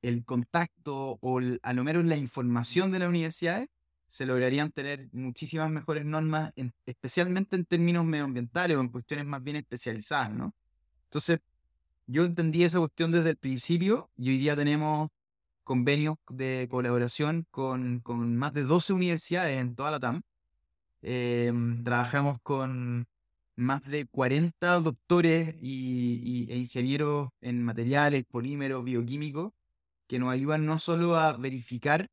el 0.02 0.24
contacto 0.24 1.18
o 1.20 1.40
a 1.62 1.72
lo 1.72 1.84
menos 1.84 2.04
la 2.04 2.16
información 2.16 2.92
de 2.92 2.98
las 3.00 3.08
universidades, 3.08 3.68
se 4.08 4.26
lograrían 4.26 4.70
tener 4.72 5.08
muchísimas 5.12 5.70
mejores 5.70 6.04
normas, 6.04 6.52
especialmente 6.86 7.56
en 7.56 7.64
términos 7.64 8.04
medioambientales 8.04 8.76
o 8.76 8.80
en 8.80 8.88
cuestiones 8.88 9.26
más 9.26 9.42
bien 9.42 9.56
especializadas, 9.56 10.32
¿no? 10.32 10.54
Entonces, 11.04 11.40
yo 12.06 12.24
entendí 12.24 12.64
esa 12.64 12.78
cuestión 12.78 13.12
desde 13.12 13.30
el 13.30 13.36
principio 13.36 14.10
y 14.16 14.30
hoy 14.30 14.38
día 14.38 14.56
tenemos 14.56 15.08
convenios 15.64 16.16
de 16.30 16.68
colaboración 16.70 17.46
con, 17.50 18.00
con 18.00 18.36
más 18.36 18.52
de 18.54 18.62
12 18.64 18.92
universidades 18.92 19.60
en 19.60 19.74
toda 19.74 19.90
la 19.90 20.00
TAM 20.00 20.22
Em, 21.08 21.84
trabajamos 21.84 22.38
con 22.42 23.06
más 23.56 23.84
de 23.86 24.06
40 24.06 24.80
doctores 24.80 25.54
y, 25.60 26.46
e 26.50 26.56
ingenieros 26.58 27.28
en 27.40 27.62
materiales, 27.62 28.24
polímeros, 28.24 28.82
bioquímicos, 28.84 29.52
que 30.08 30.18
nos 30.18 30.32
ayudan 30.32 30.66
no 30.66 30.78
solo 30.80 31.16
a 31.16 31.36
verificar 31.36 32.08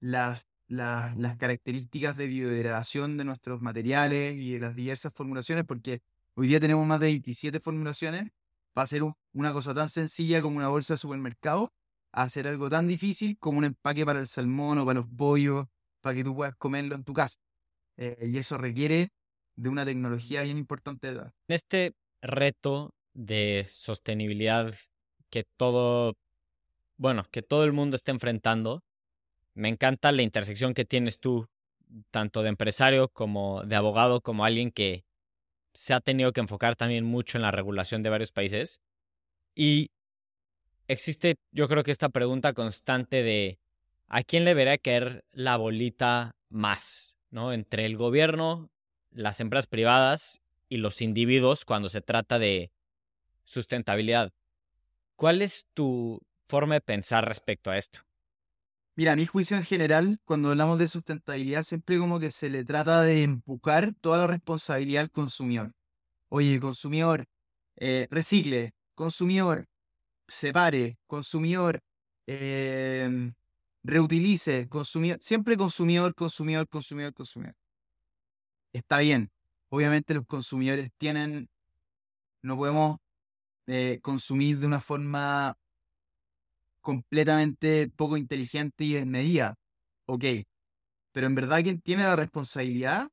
las, 0.00 0.46
las, 0.70 1.36
características 1.36 2.16
de 2.16 2.28
biodegradación 2.28 3.16
de 3.16 3.24
nuestros 3.24 3.60
materiales 3.60 4.34
y 4.34 4.52
de 4.52 4.60
las 4.60 4.76
diversas 4.76 5.12
formulaciones, 5.12 5.64
porque 5.64 6.00
hoy 6.34 6.46
día 6.46 6.60
tenemos 6.60 6.86
más 6.86 7.00
de 7.00 7.08
27 7.08 7.60
formulaciones, 7.60 8.30
para 8.72 8.84
hacer 8.84 9.02
una 9.32 9.52
cosa 9.52 9.74
tan 9.74 9.88
sencilla 9.88 10.40
como 10.40 10.56
una 10.56 10.68
bolsa 10.68 10.94
de 10.94 10.98
supermercado, 10.98 11.72
a 12.12 12.22
hacer 12.22 12.46
algo 12.46 12.70
tan 12.70 12.86
difícil 12.86 13.36
como 13.38 13.58
un 13.58 13.64
empaque 13.64 14.06
para 14.06 14.20
el 14.20 14.28
salmón 14.28 14.78
o 14.78 14.86
para 14.86 15.00
los 15.00 15.08
pollos, 15.08 15.66
para 16.00 16.14
que 16.14 16.24
tú 16.24 16.34
puedas 16.36 16.54
comerlo 16.56 16.94
en 16.94 17.02
tu 17.04 17.12
casa. 17.12 17.38
Eh, 17.96 18.28
y 18.32 18.38
eso 18.38 18.56
requiere 18.56 19.10
de 19.56 19.68
una 19.68 19.84
tecnología 19.84 20.42
bien 20.42 20.56
importante. 20.56 21.08
En 21.08 21.32
este 21.48 21.94
reto 22.22 22.94
de 23.12 23.66
sostenibilidad 23.68 24.72
que 25.30 25.44
todo 25.56 26.14
bueno, 26.96 27.24
que 27.30 27.40
todo 27.40 27.64
el 27.64 27.72
mundo 27.72 27.96
está 27.96 28.12
enfrentando. 28.12 28.84
Me 29.54 29.68
encanta 29.68 30.12
la 30.12 30.22
intersección 30.22 30.74
que 30.74 30.84
tienes 30.84 31.18
tú, 31.18 31.48
tanto 32.10 32.42
de 32.42 32.48
empresario 32.48 33.08
como 33.08 33.62
de 33.64 33.76
abogado, 33.76 34.20
como 34.20 34.44
alguien 34.44 34.70
que 34.70 35.04
se 35.74 35.94
ha 35.94 36.00
tenido 36.00 36.32
que 36.32 36.40
enfocar 36.40 36.76
también 36.76 37.04
mucho 37.04 37.38
en 37.38 37.42
la 37.42 37.50
regulación 37.50 38.02
de 38.02 38.10
varios 38.10 38.32
países. 38.32 38.80
Y 39.54 39.90
existe, 40.88 41.36
yo 41.52 41.68
creo 41.68 41.82
que 41.82 41.92
esta 41.92 42.08
pregunta 42.08 42.52
constante 42.52 43.22
de 43.22 43.58
¿a 44.08 44.22
quién 44.22 44.44
le 44.44 44.50
debería 44.50 44.78
caer 44.78 45.24
la 45.32 45.56
bolita 45.56 46.36
más? 46.48 47.16
¿No? 47.30 47.52
Entre 47.52 47.86
el 47.86 47.96
gobierno, 47.96 48.70
las 49.12 49.40
empresas 49.40 49.66
privadas 49.66 50.40
y 50.68 50.78
los 50.78 51.00
individuos 51.00 51.64
cuando 51.64 51.88
se 51.88 52.00
trata 52.00 52.38
de 52.38 52.72
sustentabilidad. 53.44 54.32
¿Cuál 55.16 55.42
es 55.42 55.66
tu 55.74 56.20
forma 56.48 56.74
de 56.74 56.80
pensar 56.80 57.26
respecto 57.26 57.70
a 57.70 57.78
esto? 57.78 58.00
Mira, 59.00 59.12
a 59.12 59.16
mi 59.16 59.24
juicio 59.24 59.56
en 59.56 59.64
general, 59.64 60.20
cuando 60.26 60.50
hablamos 60.50 60.78
de 60.78 60.86
sustentabilidad, 60.86 61.62
siempre 61.62 61.96
como 61.96 62.20
que 62.20 62.30
se 62.30 62.50
le 62.50 62.66
trata 62.66 63.00
de 63.00 63.22
empujar 63.22 63.94
toda 64.02 64.18
la 64.18 64.26
responsabilidad 64.26 65.04
al 65.04 65.10
consumidor. 65.10 65.72
Oye, 66.28 66.60
consumidor, 66.60 67.24
eh, 67.76 68.08
recicle, 68.10 68.72
consumidor, 68.94 69.66
separe, 70.28 70.98
consumidor, 71.06 71.80
em, 72.26 73.32
reutilice, 73.82 74.68
consumidor, 74.68 75.18
siempre 75.22 75.56
consumidor, 75.56 76.14
consumidor, 76.14 76.68
consumidor, 76.68 77.14
consumidor. 77.14 77.54
Está 78.74 78.98
bien, 78.98 79.30
obviamente 79.70 80.12
los 80.12 80.26
consumidores 80.26 80.90
tienen, 80.98 81.48
no 82.42 82.56
podemos 82.58 82.98
eh, 83.66 84.00
consumir 84.02 84.58
de 84.58 84.66
una 84.66 84.80
forma 84.80 85.56
completamente 86.80 87.88
poco 87.88 88.16
inteligente 88.16 88.84
y 88.84 88.94
desmedida. 88.94 89.56
Ok, 90.06 90.24
pero 91.12 91.26
en 91.26 91.34
verdad 91.34 91.62
quien 91.62 91.80
tiene 91.80 92.04
la 92.04 92.16
responsabilidad, 92.16 93.08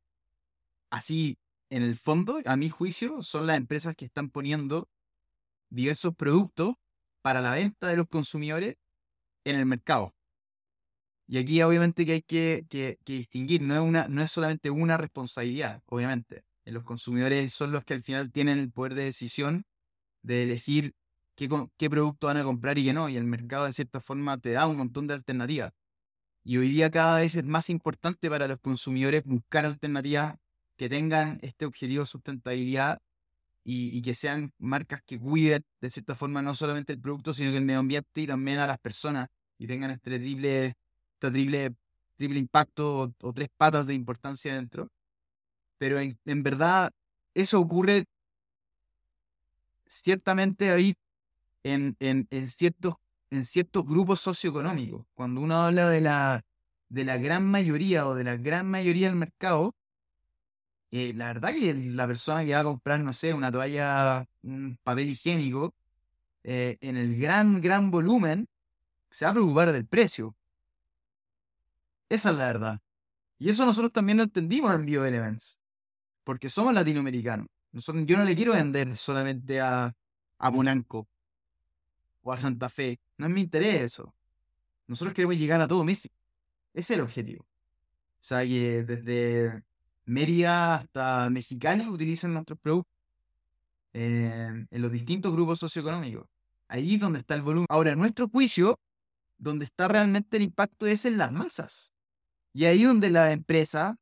así 0.89 1.37
en 1.69 1.83
el 1.83 1.95
fondo, 1.97 2.39
a 2.45 2.55
mi 2.55 2.69
juicio, 2.69 3.21
son 3.21 3.47
las 3.47 3.57
empresas 3.57 3.95
que 3.95 4.05
están 4.05 4.29
poniendo 4.29 4.89
diversos 5.69 6.15
productos 6.15 6.75
para 7.21 7.41
la 7.41 7.53
venta 7.53 7.87
de 7.87 7.97
los 7.97 8.07
consumidores 8.07 8.75
en 9.45 9.57
el 9.57 9.65
mercado. 9.65 10.13
Y 11.27 11.37
aquí 11.39 11.61
obviamente 11.61 12.05
que 12.05 12.13
hay 12.13 12.21
que, 12.21 12.97
distinguir, 13.05 13.61
no 13.61 13.73
es, 13.73 13.81
una, 13.81 14.07
no 14.07 14.21
es 14.21 14.31
solamente 14.31 14.69
una 14.69 14.95
responsabilidad, 14.95 15.83
obviamente. 15.87 16.45
Los 16.63 16.83
consumidores 16.83 17.53
son 17.53 17.71
los 17.71 17.83
que 17.83 17.95
al 17.95 18.03
final 18.03 18.31
tienen 18.31 18.59
el 18.59 18.71
poder 18.71 18.93
de 18.95 19.03
decisión 19.05 19.65
de 20.21 20.43
elegir 20.43 20.95
qué, 21.37 21.49
qué 21.77 21.89
producto 21.89 22.27
van 22.27 22.37
a 22.37 22.43
comprar 22.43 22.77
y 22.77 22.85
qué 22.85 22.93
no. 22.93 23.07
Y 23.07 23.15
el 23.15 23.23
mercado 23.23 23.65
de 23.65 23.73
cierta 23.73 24.01
forma 24.01 24.37
te 24.37 24.51
da 24.51 24.67
un 24.67 24.75
montón 24.77 25.07
de 25.07 25.13
alternativas. 25.13 25.71
Y 26.43 26.57
hoy 26.57 26.69
día 26.69 26.89
cada 26.91 27.19
vez 27.19 27.35
es 27.35 27.45
más 27.45 27.69
importante 27.69 28.29
para 28.29 28.47
los 28.47 28.59
consumidores 28.59 29.23
buscar 29.23 29.65
alternativas 29.65 30.35
que 30.77 30.89
tengan 30.89 31.39
este 31.41 31.65
objetivo 31.65 32.01
de 32.01 32.07
sustentabilidad 32.07 32.99
y, 33.63 34.01
que 34.01 34.13
sean 34.13 34.53
marcas 34.57 35.01
que 35.05 35.19
cuiden 35.19 35.65
de 35.81 35.89
cierta 35.89 36.15
forma 36.15 36.41
no 36.41 36.55
solamente 36.55 36.93
el 36.93 37.01
producto, 37.01 37.33
sino 37.33 37.51
que 37.51 37.57
el 37.57 37.65
medio 37.65 37.79
ambiente 37.81 38.21
y 38.21 38.27
también 38.27 38.59
a 38.59 38.67
las 38.67 38.79
personas 38.79 39.27
y 39.57 39.67
tengan 39.67 39.91
este 39.91 40.17
triple, 40.19 40.67
este 41.13 41.31
triple, 41.31 41.75
triple 42.15 42.39
impacto 42.39 43.13
o, 43.21 43.33
tres 43.33 43.49
patas 43.57 43.85
de 43.85 43.93
importancia 43.93 44.55
dentro. 44.55 44.89
Pero 45.77 45.99
en, 45.99 46.17
en 46.25 46.43
verdad 46.43 46.91
eso 47.33 47.59
ocurre 47.59 48.05
ciertamente 49.85 50.71
ahí 50.71 50.95
en, 51.63 51.95
en, 51.99 52.27
en, 52.31 52.47
ciertos, 52.47 52.95
en 53.29 53.45
ciertos 53.45 53.85
grupos 53.85 54.21
socioeconómicos. 54.21 55.05
Cuando 55.13 55.41
uno 55.41 55.55
habla 55.55 55.89
de 55.89 56.01
la, 56.01 56.43
de 56.89 57.05
la 57.05 57.17
gran 57.17 57.49
mayoría 57.49 58.07
o 58.07 58.15
de 58.15 58.23
la 58.23 58.37
gran 58.37 58.69
mayoría 58.69 59.07
del 59.07 59.17
mercado, 59.17 59.75
eh, 60.91 61.13
la 61.13 61.27
verdad 61.27 61.53
que 61.53 61.73
la 61.73 62.07
persona 62.07 62.45
que 62.45 62.53
va 62.53 62.59
a 62.59 62.63
comprar, 62.63 62.99
no 63.01 63.11
sé, 63.13 63.33
una 63.33 63.51
toalla, 63.51 64.25
un 64.43 64.77
papel 64.83 65.09
higiénico, 65.09 65.73
eh, 66.43 66.77
en 66.79 66.95
el 66.95 67.19
gran, 67.19 67.59
gran 67.59 67.91
volumen, 67.91 68.47
se 69.11 69.25
va 69.25 69.31
a 69.31 69.33
preocupar 69.33 69.71
del 69.73 69.85
precio. 69.85 70.35
Esa 72.09 72.29
es 72.29 72.37
la 72.37 72.45
verdad. 72.45 72.79
Y 73.37 73.49
eso 73.49 73.65
nosotros 73.65 73.91
también 73.91 74.17
lo 74.17 74.23
entendimos 74.23 74.73
en 74.73 74.85
BioElements, 74.85 75.59
porque 76.23 76.49
somos 76.49 76.73
latinoamericanos. 76.73 77.47
Yo 77.73 78.17
no 78.17 78.23
le 78.23 78.35
quiero 78.35 78.53
vender 78.53 78.95
solamente 78.97 79.59
a, 79.59 79.93
a 80.39 80.51
o 82.27 82.33
a 82.33 82.37
Santa 82.37 82.67
Fe. 82.67 82.99
No 83.17 83.25
es 83.25 83.31
mi 83.31 83.41
interés 83.41 83.81
eso. 83.81 84.13
Nosotros 84.85 85.13
queremos 85.13 85.37
llegar 85.37 85.61
a 85.61 85.67
todo 85.67 85.85
México. 85.85 86.13
Es 86.73 86.91
el 86.91 86.99
objetivo. 86.99 87.43
O 87.43 88.23
sea, 88.27 88.43
que 88.43 88.83
desde 88.83 89.63
Mérida 90.05 90.75
hasta 90.75 91.29
Mexicali 91.29 91.87
utilizan 91.87 92.33
nuestros 92.33 92.59
productos 92.59 92.93
en 93.93 94.67
los 94.71 94.91
distintos 94.91 95.31
grupos 95.31 95.59
socioeconómicos. 95.59 96.27
Ahí 96.67 96.95
es 96.95 96.99
donde 96.99 97.19
está 97.19 97.33
el 97.33 97.43
volumen. 97.43 97.65
Ahora, 97.69 97.95
nuestro 97.95 98.27
juicio, 98.27 98.77
donde 99.37 99.63
está 99.63 99.87
realmente 99.87 100.35
el 100.35 100.43
impacto 100.43 100.85
es 100.85 101.05
en 101.05 101.17
las 101.17 101.31
masas. 101.31 101.93
Y 102.53 102.65
ahí 102.65 102.83
donde 102.83 103.09
la 103.09 103.31
empresa 103.31 103.97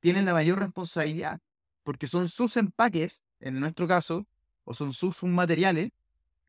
tiene 0.00 0.22
la 0.22 0.32
mayor 0.32 0.60
responsabilidad, 0.60 1.40
porque 1.82 2.06
son 2.06 2.30
sus 2.30 2.56
empaques, 2.56 3.22
en 3.40 3.60
nuestro 3.60 3.86
caso, 3.86 4.26
o 4.64 4.72
son 4.72 4.94
sus 4.94 5.22
materiales, 5.24 5.90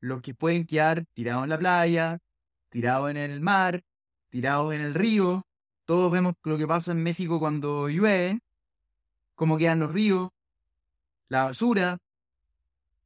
los 0.04 0.22
que 0.22 0.34
pueden 0.34 0.66
quedar 0.66 1.06
tirados 1.14 1.46
en 1.46 1.50
la 1.50 1.58
playa, 1.58 2.20
tirados 2.68 3.10
en 3.10 3.16
el 3.16 3.40
mar, 3.40 3.86
tirados 4.30 4.74
en 4.74 4.82
el 4.82 4.94
río, 4.94 5.48
todos 5.86 6.12
vemos 6.12 6.34
lo 6.44 6.58
que 6.58 6.68
pasa 6.68 6.92
en 6.92 7.02
México 7.02 7.40
cuando 7.40 7.88
llueve, 7.88 8.42
cómo 9.34 9.58
quedan 9.58 9.80
los 9.80 9.94
ríos, 9.94 10.30
la 11.30 11.46
basura. 11.46 12.00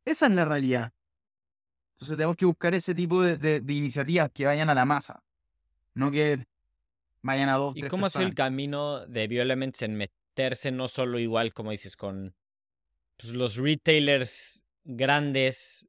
Esa 0.06 0.26
es 0.26 0.32
la 0.32 0.46
realidad. 0.46 0.92
Entonces 1.94 2.18
tenemos 2.18 2.36
que 2.36 2.46
buscar 2.46 2.74
ese 2.74 2.96
tipo 2.96 3.22
de, 3.22 3.64
iniciativas 3.68 4.32
que 4.34 4.48
vayan 4.48 4.72
a 4.72 4.74
la 4.74 4.86
masa, 4.86 5.22
no 5.94 6.10
que 6.10 6.48
vayan 7.22 7.50
a 7.50 7.58
dos. 7.58 7.78
¿Y 7.78 7.84
cómo 7.84 8.08
ha 8.08 8.10
sido 8.10 8.26
el 8.26 8.34
camino 8.34 9.06
de 9.06 9.28
Bioelements 9.28 9.84
en 9.84 9.98
meterse 9.98 10.72
no 10.72 10.88
solo 10.88 11.20
igual, 11.20 11.54
como 11.54 11.70
dices, 11.70 11.96
con 11.96 12.34
pues, 13.18 13.34
los 13.34 13.56
retailers 13.56 14.64
grandes 14.84 15.88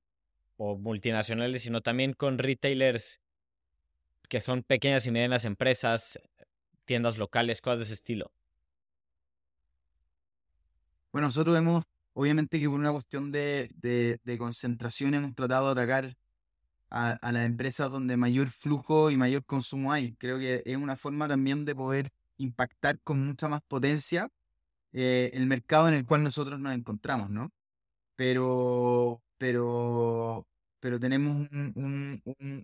o 0.59 0.77
multinacionales, 0.77 1.63
sino 1.63 1.81
también 1.81 2.13
con 2.13 2.37
retailers 2.37 3.21
que 4.29 4.41
son 4.41 4.63
pequeñas 4.63 5.07
y 5.07 5.11
medianas 5.11 5.47
empresas, 5.47 6.19
tiendas 6.85 7.17
locales, 7.17 7.63
cosas 7.63 7.79
de 7.79 7.85
ese 7.85 7.95
estilo? 7.95 8.31
Bueno, 11.13 11.29
nosotros 11.29 11.57
hemos, 11.57 11.85
obviamente 12.13 12.61
que 12.61 12.69
por 12.69 12.79
una 12.79 12.93
cuestión 12.93 13.33
de, 13.33 14.21
concentración 14.39 15.15
hemos 15.15 15.35
tratado 15.35 15.67
de 15.67 15.81
atacar 15.81 16.17
a, 16.91 17.33
las 17.33 17.47
empresas 17.47 17.91
donde 17.91 18.17
mayor 18.17 18.51
flujo 18.51 19.11
y 19.11 19.17
mayor 19.17 19.45
consumo 19.45 19.93
hay. 19.93 20.13
Creo 20.15 20.39
que 20.39 20.63
es 20.67 20.77
una 20.77 20.97
forma 20.97 21.29
también 21.29 21.65
de 21.65 21.75
poder 21.75 22.13
impactar 22.37 23.01
con 23.01 23.25
mucha 23.27 23.49
más 23.49 23.63
potencia 23.63 24.29
eh, 24.93 25.31
el 25.35 25.47
mercado 25.47 25.89
en 25.89 25.95
el 25.95 26.05
cual 26.07 26.23
nosotros 26.23 26.61
nos 26.61 26.75
encontramos, 26.75 27.31
¿no? 27.31 27.53
Pero, 28.17 29.23
pero, 29.39 30.47
pero 30.81 31.01
tenemos 31.01 31.49
un, 31.51 32.23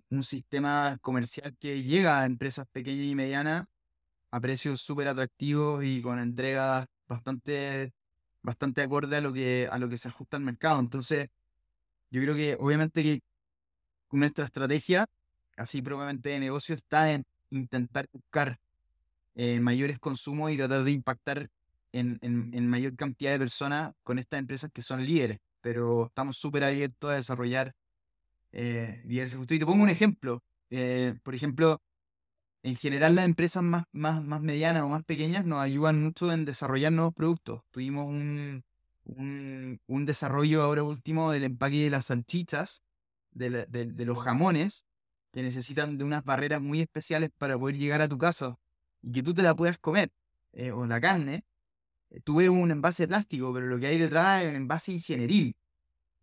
un 0.09 0.23
sistema 0.23 0.97
comercial 1.01 1.55
que 1.59 1.83
llega 1.83 2.21
a 2.21 2.25
empresas 2.25 2.67
pequeñas 2.71 3.05
y 3.05 3.15
medianas 3.15 3.65
a 4.31 4.39
precios 4.41 4.81
súper 4.81 5.07
atractivos 5.07 5.83
y 5.85 6.01
con 6.01 6.19
entregas 6.19 6.87
bastante, 7.07 7.93
bastante 8.41 8.81
acorde 8.81 9.15
a 9.15 9.21
lo, 9.21 9.31
que, 9.31 9.69
a 9.71 9.77
lo 9.77 9.87
que 9.87 9.97
se 9.97 10.09
ajusta 10.09 10.35
al 10.35 10.43
mercado. 10.43 10.79
Entonces, 10.79 11.29
yo 12.11 12.21
creo 12.21 12.35
que 12.35 12.57
obviamente 12.59 13.01
que 13.01 13.21
nuestra 14.11 14.45
estrategia, 14.45 15.05
así 15.55 15.81
probablemente 15.81 16.29
de 16.29 16.39
negocio, 16.39 16.75
está 16.75 17.13
en 17.13 17.23
intentar 17.49 18.07
buscar 18.11 18.59
eh, 19.35 19.59
mayores 19.61 19.99
consumos 19.99 20.51
y 20.51 20.57
tratar 20.57 20.83
de 20.83 20.91
impactar 20.91 21.49
en, 21.93 22.19
en, 22.21 22.67
mayor 22.67 22.95
cantidad 22.97 23.31
de 23.31 23.39
personas 23.39 23.93
con 24.03 24.19
estas 24.19 24.39
empresas 24.39 24.69
que 24.73 24.81
son 24.81 25.05
líderes. 25.05 25.39
Pero 25.65 26.05
estamos 26.05 26.37
súper 26.37 26.63
abiertos 26.63 27.09
a 27.09 27.15
desarrollar 27.15 27.73
eh, 28.51 29.01
diversos. 29.03 29.41
Y 29.49 29.57
te 29.57 29.65
pongo 29.65 29.81
un 29.81 29.89
ejemplo. 29.89 30.43
Eh, 30.69 31.15
por 31.23 31.33
ejemplo, 31.33 31.81
en 32.61 32.75
general 32.75 33.15
las 33.15 33.25
empresas 33.25 33.63
más, 33.63 33.85
más, 33.91 34.23
más 34.23 34.41
medianas 34.41 34.83
o 34.83 34.89
más 34.89 35.03
pequeñas 35.03 35.43
nos 35.43 35.61
ayudan 35.61 36.03
mucho 36.03 36.31
en 36.31 36.45
desarrollar 36.45 36.91
nuevos 36.91 37.15
productos. 37.15 37.63
Tuvimos 37.71 38.05
un, 38.05 38.63
un, 39.87 40.05
desarrollo 40.05 40.61
ahora 40.61 40.83
último 40.83 41.31
del 41.31 41.45
empaque 41.45 41.85
de 41.85 41.89
las 41.89 42.05
salchichas, 42.05 42.83
de, 43.31 43.65
de, 43.65 44.05
los 44.05 44.19
jamones, 44.19 44.85
que 45.33 45.41
necesitan 45.41 45.97
de 45.97 46.03
unas 46.03 46.23
barreras 46.23 46.61
muy 46.61 46.79
especiales 46.79 47.31
para 47.39 47.57
poder 47.57 47.75
llegar 47.77 48.03
a 48.03 48.07
tu 48.07 48.19
casa 48.19 48.59
y 49.01 49.13
que 49.13 49.23
tú 49.23 49.33
te 49.33 49.41
la 49.41 49.55
puedas 49.55 49.79
comer, 49.79 50.11
eh, 50.53 50.69
o 50.69 50.85
la 50.85 51.01
carne. 51.01 51.43
Eh, 52.09 52.21
tuve 52.21 52.49
un 52.49 52.71
envase 52.71 53.07
plástico, 53.07 53.53
pero 53.53 53.67
lo 53.67 53.79
que 53.79 53.87
hay 53.87 53.97
detrás 53.97 54.43
es 54.43 54.49
un 54.49 54.55
envase 54.55 54.93
ingenieril. 54.93 55.55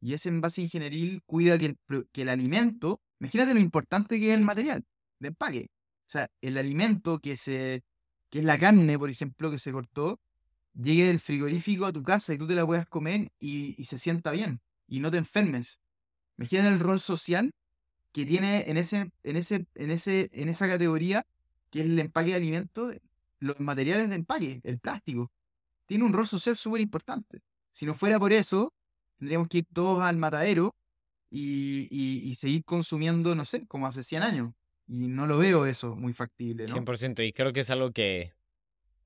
Y 0.01 0.15
ese 0.15 0.29
envase 0.29 0.63
ingenieril 0.63 1.23
cuida 1.25 1.59
que 1.59 1.67
el, 1.67 1.79
que 2.13 2.23
el 2.23 2.29
alimento 2.29 3.01
Imagínate 3.23 3.55
lo 3.55 3.61
importante 3.61 4.19
que 4.19 4.33
es 4.33 4.35
el 4.37 4.45
material 4.45 4.85
de 5.21 5.29
empaque. 5.29 5.71
O 6.07 6.11
sea, 6.11 6.29
el 6.41 6.59
alimento 6.59 7.21
que 7.21 7.37
se, 7.37 7.85
que 8.31 8.41
es 8.41 8.45
la 8.45 8.59
carne, 8.59 8.99
por 8.99 9.11
ejemplo, 9.11 9.49
que 9.49 9.59
se 9.59 9.71
cortó, 9.71 10.21
llegue 10.75 11.07
del 11.07 11.21
frigorífico 11.21 11.87
a 11.87 11.93
tu 11.93 12.03
casa 12.03 12.35
y 12.35 12.39
tú 12.39 12.49
te 12.49 12.57
la 12.57 12.67
puedas 12.67 12.85
comer 12.87 13.31
y, 13.39 13.81
y 13.81 13.85
se 13.85 13.99
sienta 13.99 14.33
bien 14.33 14.61
y 14.89 14.99
no 14.99 15.13
te 15.13 15.19
enfermes. 15.19 15.81
Imagínate 16.37 16.71
el 16.71 16.81
rol 16.81 16.99
social 16.99 17.53
que 18.11 18.27
tiene 18.27 18.65
en, 18.69 18.77
ese, 18.77 19.13
en, 19.23 19.37
ese, 19.37 19.67
en, 19.77 19.93
ese, 19.93 20.29
en 20.33 20.49
esa 20.49 20.67
categoría, 20.67 21.25
que 21.71 21.79
es 21.83 21.87
el 21.87 21.97
empaque 22.01 22.31
de 22.31 22.37
alimentos, 22.37 22.97
los 23.39 23.61
materiales 23.61 24.09
de 24.09 24.17
empaque, 24.17 24.61
el 24.65 24.81
plástico. 24.81 25.31
Tiene 25.93 26.07
un 26.07 26.15
rol 26.15 26.27
social 26.27 26.57
súper 26.57 26.81
importante. 26.81 27.43
Si 27.71 27.85
no 27.85 27.95
fuera 27.95 28.19
por 28.19 28.33
eso, 28.33 28.73
tendríamos 29.19 29.47
que 29.49 29.59
ir 29.59 29.67
todos 29.75 30.01
al 30.01 30.17
matadero 30.17 30.75
y, 31.31 31.87
y, 31.91 32.35
seguir 32.37 32.65
consumiendo, 32.65 33.35
no 33.35 33.45
sé, 33.45 33.67
como 33.67 33.87
hace 33.87 34.03
100 34.03 34.23
años. 34.23 34.55
Y 34.89 35.09
no 35.09 35.27
lo 35.27 35.37
veo 35.37 35.67
eso 35.67 35.95
muy 35.95 36.15
factible, 36.15 36.65
¿no? 36.65 36.75
100%. 36.75 37.29
Y 37.29 37.35
creo 37.35 37.53
que 37.53 37.61
es 37.61 37.69
algo 37.69 37.91
que, 37.91 38.33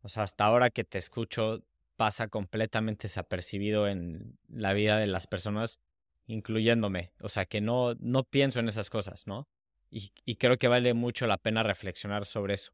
o 0.03 0.09
sea, 0.09 0.23
hasta 0.23 0.45
ahora 0.45 0.71
que 0.71 0.85
te 0.85 0.99
escucho, 0.99 1.65
pasa 1.97 2.29
completamente 2.29 3.09
desapercibido 3.09 3.89
en 3.89 4.39
la 4.47 4.73
vida 4.73 4.99
de 4.99 5.09
las 5.09 5.27
personas 5.27 5.81
incluyéndome. 6.29 7.11
O 7.21 7.29
sea, 7.29 7.47
que 7.47 7.61
no, 7.61 7.97
no 7.99 8.23
pienso 8.23 8.61
en 8.61 8.69
esas 8.69 8.91
cosas, 8.91 9.27
¿no? 9.27 9.49
Y, 9.91 10.13
y 10.25 10.37
creo 10.37 10.57
que 10.57 10.69
vale 10.69 10.95
mucho 10.95 11.27
la 11.27 11.37
pena 11.37 11.65
reflexionar 11.65 12.27
sobre 12.27 12.55
eso. 12.55 12.71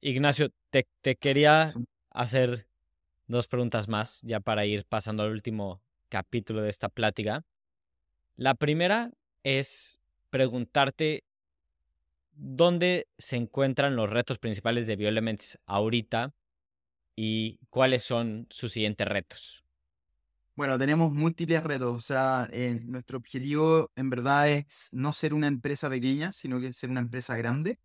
Ignacio, 0.00 0.48
te, 0.70 0.88
te 1.02 1.16
quería 1.16 1.74
hacer 2.08 2.68
dos 3.28 3.46
preguntas 3.46 3.88
más, 3.88 4.20
ya 4.22 4.40
para 4.40 4.66
ir 4.66 4.84
pasando 4.84 5.22
al 5.22 5.30
último 5.30 5.80
capítulo 6.08 6.62
de 6.62 6.70
esta 6.70 6.88
plática. 6.88 7.44
La 8.36 8.54
primera 8.54 9.12
es 9.44 10.00
preguntarte 10.30 11.24
dónde 12.32 13.08
se 13.18 13.36
encuentran 13.36 13.96
los 13.96 14.10
retos 14.10 14.38
principales 14.38 14.86
de 14.86 14.96
Bioelements 14.96 15.58
ahorita 15.66 16.34
y 17.16 17.58
cuáles 17.70 18.04
son 18.04 18.46
sus 18.50 18.72
siguientes 18.72 19.06
retos. 19.06 19.64
Bueno, 20.54 20.78
tenemos 20.78 21.12
múltiples 21.12 21.62
retos. 21.62 21.94
O 21.94 22.00
sea, 22.00 22.48
eh, 22.52 22.80
nuestro 22.84 23.18
objetivo 23.18 23.92
en 23.94 24.10
verdad 24.10 24.48
es 24.48 24.88
no 24.92 25.12
ser 25.12 25.34
una 25.34 25.46
empresa 25.46 25.88
pequeña, 25.88 26.32
sino 26.32 26.60
que 26.60 26.72
ser 26.72 26.90
una 26.90 27.00
empresa 27.00 27.36
grande. 27.36 27.78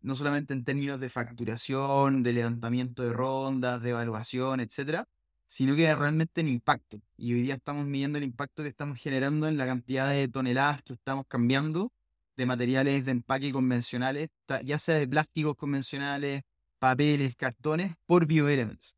No 0.00 0.14
solamente 0.14 0.54
en 0.54 0.64
términos 0.64 1.00
de 1.00 1.10
facturación, 1.10 2.22
de 2.22 2.32
levantamiento 2.32 3.02
de 3.02 3.12
rondas, 3.12 3.82
de 3.82 3.90
evaluación, 3.90 4.60
etcétera, 4.60 5.08
sino 5.46 5.76
que 5.76 5.94
realmente 5.94 6.40
en 6.40 6.48
impacto. 6.48 7.00
Y 7.16 7.34
hoy 7.34 7.42
día 7.42 7.54
estamos 7.54 7.86
midiendo 7.86 8.18
el 8.18 8.24
impacto 8.24 8.62
que 8.62 8.68
estamos 8.68 8.98
generando 9.00 9.48
en 9.48 9.56
la 9.56 9.66
cantidad 9.66 10.10
de 10.10 10.28
toneladas 10.28 10.82
que 10.82 10.94
estamos 10.94 11.24
cambiando 11.28 11.92
de 12.36 12.46
materiales 12.46 13.04
de 13.04 13.12
empaque 13.12 13.52
convencionales, 13.52 14.28
ya 14.64 14.78
sea 14.78 14.96
de 14.96 15.08
plásticos 15.08 15.56
convencionales, 15.56 16.42
papeles, 16.78 17.34
cartones, 17.36 17.94
por 18.06 18.26
bioelements 18.26 18.96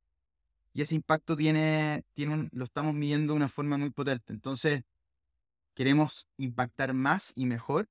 y 0.78 0.82
ese 0.82 0.94
impacto 0.94 1.36
tiene, 1.36 2.04
tiene 2.14 2.48
lo 2.52 2.62
estamos 2.62 2.94
midiendo 2.94 3.32
de 3.32 3.38
una 3.38 3.48
forma 3.48 3.76
muy 3.78 3.90
potente. 3.90 4.32
Entonces, 4.32 4.82
queremos 5.74 6.28
impactar 6.36 6.94
más 6.94 7.32
y 7.34 7.46
mejor. 7.46 7.88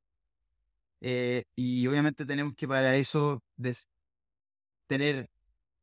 Eh, 1.02 1.44
y 1.56 1.86
obviamente 1.88 2.26
tenemos 2.26 2.56
que 2.56 2.68
para 2.68 2.96
eso 2.96 3.42
tener 4.88 5.30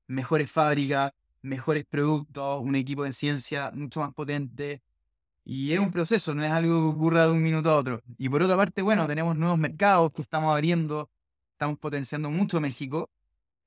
mejores 0.06 0.50
fábricas, 0.50 1.12
mejores 1.42 1.84
productos, 1.84 2.62
un 2.62 2.76
equipo 2.76 3.04
de 3.04 3.12
ciencia 3.12 3.70
mucho 3.74 4.00
más 4.00 4.12
potente. 4.14 4.82
Y 5.44 5.72
es 5.72 5.80
un 5.80 5.90
proceso, 5.92 6.34
no 6.34 6.44
es 6.44 6.50
algo 6.50 6.92
que 6.92 6.96
ocurra 6.96 7.26
de 7.26 7.32
un 7.32 7.42
minuto 7.42 7.70
a 7.70 7.76
otro. 7.76 8.02
Y 8.18 8.28
por 8.28 8.42
otra 8.42 8.56
parte, 8.56 8.82
bueno, 8.82 9.06
tenemos 9.06 9.36
nuevos 9.36 9.58
mercados 9.58 10.12
que 10.12 10.22
estamos 10.22 10.52
abriendo, 10.52 11.10
estamos 11.52 11.78
potenciando 11.78 12.30
mucho 12.30 12.60
México. 12.60 13.10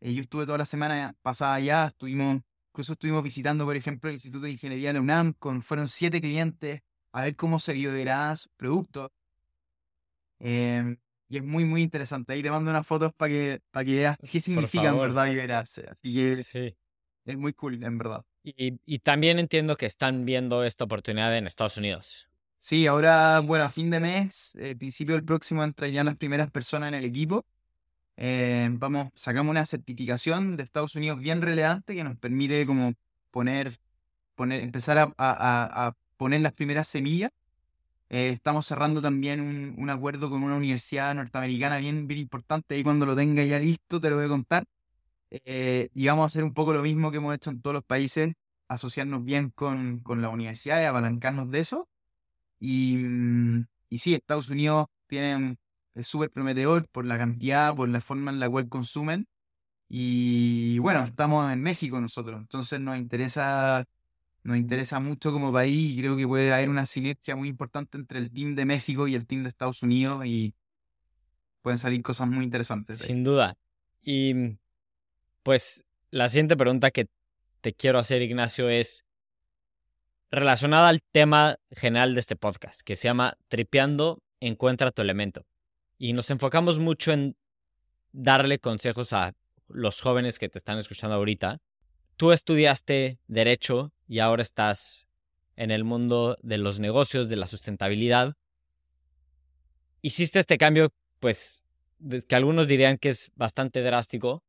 Eh, 0.02 0.14
yo 0.14 0.22
estuve 0.22 0.46
toda 0.46 0.60
la 0.60 0.66
semana 0.66 1.16
pasada 1.22 1.56
allá, 1.56 1.88
estuvimos 1.88 2.42
Incluso 2.78 2.94
estuvimos 2.94 3.24
visitando, 3.24 3.66
por 3.66 3.76
ejemplo, 3.76 4.08
el 4.08 4.18
Instituto 4.18 4.46
de 4.46 4.52
Ingeniería 4.52 4.90
de 4.90 4.94
la 4.94 5.02
UNAM, 5.02 5.34
con, 5.34 5.64
fueron 5.64 5.88
siete 5.88 6.22
clientes 6.22 6.82
a 7.12 7.24
ver 7.24 7.36
cómo 7.36 7.60
se 7.60 7.74
biodegradan 7.74 8.38
sus 8.38 8.52
productos. 8.56 9.10
Em, 10.38 10.98
y 11.30 11.38
es 11.38 11.44
muy, 11.44 11.66
muy 11.66 11.82
interesante. 11.82 12.34
Ahí 12.34 12.42
te 12.42 12.52
mando 12.52 12.72
unas 12.72 12.86
fotos 12.86 13.14
para 13.14 13.30
que, 13.30 13.62
para 13.72 13.86
que 13.86 13.96
veas 13.96 14.18
qué 14.32 14.40
significa 14.42 14.90
en 14.90 15.00
verdad 15.00 15.26
biodegradarse. 15.26 15.86
Así 15.90 16.14
que 16.14 16.76
es 17.26 17.38
muy 17.38 17.54
cool, 17.54 17.84
en 17.84 17.98
verdad. 17.98 18.24
Y, 18.44 18.80
y, 18.86 19.00
también 19.00 19.40
entiendo 19.40 19.76
que 19.76 19.86
están 19.86 20.24
viendo 20.24 20.64
esta 20.64 20.86
oportunidad 20.86 21.36
en 21.36 21.48
Estados 21.48 21.76
Unidos. 21.76 22.30
Sí, 22.60 22.88
ahora, 22.88 23.40
bueno, 23.42 23.66
a 23.66 23.70
fin 23.70 23.90
de 23.90 24.00
mes, 24.00 24.56
eh, 24.56 24.76
principio 24.76 25.16
del 25.16 25.26
próximo, 25.26 25.64
entrarían 25.64 26.06
las 26.06 26.16
primeras 26.16 26.50
personas 26.50 26.90
en 26.90 26.96
el 26.96 27.06
equipo. 27.06 27.46
Eh, 28.16 28.70
vamos, 28.72 29.10
sacamos 29.16 29.52
una 29.52 29.66
certificación 29.66 30.58
de 30.58 30.64
Estados 30.64 30.96
Unidos 30.96 31.20
bien 31.20 31.42
relevante 31.42 31.96
que 31.96 32.04
nos 32.04 32.18
permite 32.18 32.66
como 32.66 32.94
poner, 33.32 33.78
poner 34.36 34.62
empezar 34.62 34.98
a, 34.98 35.14
a, 35.18 35.96
poner 36.18 36.42
las 36.42 36.54
primeras 36.54 36.88
semillas. 36.88 37.32
Eh, 38.10 38.30
estamos 38.30 38.66
cerrando 38.66 39.02
también 39.02 39.42
un, 39.42 39.76
un, 39.78 39.90
acuerdo 39.90 40.30
con 40.30 40.44
una 40.44 40.56
universidad 40.56 41.14
norteamericana 41.16 41.78
bien, 41.78 42.08
bien 42.08 42.22
importante 42.22 42.78
y 42.78 42.84
cuando 42.84 43.06
lo 43.06 43.16
tenga 43.16 43.44
ya 43.44 43.60
listo 43.60 44.00
te 44.00 44.10
lo 44.10 44.18
voy 44.18 44.26
a 44.26 44.30
contar. 44.30 44.66
Eh, 45.32 45.90
y 45.94 46.08
vamos 46.08 46.24
a 46.24 46.28
hacer 46.28 46.44
un 46.44 46.54
poco 46.54 46.74
lo 46.74 46.82
mismo 46.84 47.12
que 47.12 47.18
hemos 47.18 47.36
hecho 47.36 47.50
en 47.50 47.62
todos 47.62 47.74
los 47.76 47.84
países, 47.84 48.34
asociarnos 48.70 49.24
bien 49.24 49.52
con, 49.52 50.00
con 50.00 50.22
la 50.22 50.30
universidad 50.30 50.82
y 50.82 50.86
apalancarnos 50.86 51.52
de 51.52 51.60
eso. 51.60 51.90
Y, 52.60 52.98
mm, 52.98 53.66
y 53.90 54.00
sí, 54.00 54.16
Estados 54.16 54.50
Unidos 54.50 54.88
tiene 55.08 55.58
es 55.98 56.08
súper 56.08 56.32
prometedor 56.32 56.88
por 56.90 57.06
la 57.06 57.18
cantidad, 57.18 57.76
por 57.76 57.90
la 57.90 58.02
forma 58.02 58.32
en 58.32 58.40
la 58.40 58.50
cual 58.50 58.70
consumen. 58.70 59.28
Y 59.90 60.80
bueno, 60.80 61.02
estamos 61.04 61.52
en 61.52 61.62
México 61.62 62.00
nosotros, 62.02 62.40
entonces 62.42 62.80
nos 62.80 62.98
interesa, 62.98 63.86
nos 64.48 64.58
interesa 64.58 65.02
mucho 65.02 65.34
como 65.34 65.52
país 65.52 65.92
y 65.92 66.00
creo 66.00 66.16
que 66.16 66.26
puede 66.26 66.54
haber 66.54 66.70
una 66.70 66.86
sinergia 66.86 67.36
muy 67.36 67.50
importante 67.50 67.98
entre 67.98 68.20
el 68.20 68.32
team 68.32 68.56
de 68.56 68.64
México 68.64 69.06
y 69.10 69.14
el 69.14 69.28
team 69.28 69.44
de 69.44 69.50
Estados 69.50 69.84
Unidos 69.84 70.26
y 70.26 70.56
pueden 71.62 71.78
salir 71.78 72.02
cosas 72.02 72.30
muy 72.30 72.46
interesantes. 72.46 73.00
Sin 73.00 73.26
duda. 73.26 73.58
Y 74.02 74.58
pues 75.44 75.84
la 76.12 76.30
siguiente 76.30 76.56
pregunta 76.56 76.92
que 76.92 77.10
te 77.60 77.74
quiero 77.74 78.00
hacer, 78.00 78.22
Ignacio, 78.22 78.70
es 78.70 79.04
relacionada 80.32 80.88
al 80.88 81.02
tema 81.02 81.58
general 81.72 82.14
de 82.14 82.22
este 82.22 82.38
podcast, 82.38 82.84
que 82.84 82.96
se 82.96 83.10
llama 83.10 83.34
Tripeando, 83.50 84.20
encuentra 84.40 84.92
tu 84.92 85.02
elemento 85.02 85.46
y 85.98 86.14
nos 86.14 86.30
enfocamos 86.32 86.80
mucho 86.80 87.12
en 87.12 87.36
darle 88.14 88.60
consejos 88.60 89.12
a 89.12 89.34
los 89.68 90.00
jóvenes 90.00 90.40
que 90.40 90.48
te 90.48 90.58
están 90.58 90.78
escuchando 90.78 91.18
ahorita. 91.18 91.60
Tú 92.18 92.32
estudiaste 92.32 93.20
derecho 93.28 93.94
y 94.08 94.20
ahora 94.20 94.42
estás 94.42 95.08
en 95.56 95.70
el 95.70 95.84
mundo 95.84 96.36
de 96.42 96.58
los 96.58 96.80
negocios, 96.80 97.30
de 97.30 97.36
la 97.36 97.46
sustentabilidad. 97.46 98.34
Hiciste 100.02 100.40
este 100.40 100.58
cambio, 100.58 100.90
pues, 101.20 101.64
que 102.28 102.36
algunos 102.36 102.68
dirían 102.68 102.98
que 102.98 103.10
es 103.10 103.32
bastante 103.36 103.84
drástico, 103.84 104.44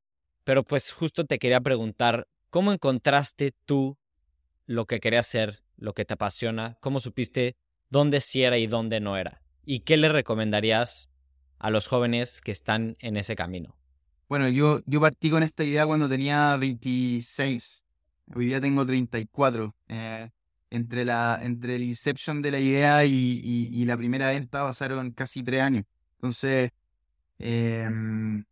pero 0.45 0.65
pues 0.65 0.93
justo 0.93 1.27
te 1.27 1.39
quería 1.39 1.61
preguntar, 1.61 2.27
¿cómo 2.49 2.73
encontraste 2.73 3.53
tú 3.67 3.99
lo 4.65 4.87
que 4.87 4.99
querías 4.99 5.27
hacer, 5.27 5.63
lo 5.77 5.93
que 5.93 6.07
te 6.07 6.15
apasiona? 6.15 6.79
¿Cómo 6.81 7.01
supiste 7.01 7.55
dónde 7.91 8.23
sí 8.23 8.45
era 8.45 8.57
y 8.57 8.67
dónde 8.67 9.01
no 9.01 9.19
era? 9.19 9.43
¿Y 9.67 9.81
qué 9.81 9.99
le 9.99 10.09
recomendarías 10.09 11.11
a 11.59 11.69
los 11.69 11.87
jóvenes 11.87 12.41
que 12.41 12.53
están 12.53 12.97
en 13.01 13.19
ese 13.19 13.37
camino? 13.37 13.78
Bueno, 14.29 14.49
yo, 14.49 14.81
yo 14.87 15.01
partí 15.01 15.31
con 15.31 15.43
esta 15.43 15.65
idea 15.65 15.87
cuando 15.87 16.07
tenía 16.09 16.57
26. 16.59 17.85
Hoy 18.35 18.47
día 18.47 18.61
tengo 18.61 18.85
34. 18.85 19.75
Eh, 19.89 20.31
entre, 20.71 21.05
la, 21.07 21.41
entre 21.43 21.77
el 21.77 21.83
inception 21.83 22.43
de 22.43 22.51
la 22.51 22.61
idea 22.61 23.05
y, 23.07 23.85
la 23.87 23.97
primera 23.97 24.29
venta 24.29 24.65
pasaron 24.65 25.13
casi 25.13 25.43
tres 25.43 25.63
años. 25.63 25.85
Entonces, 26.17 26.73
em, 27.39 28.45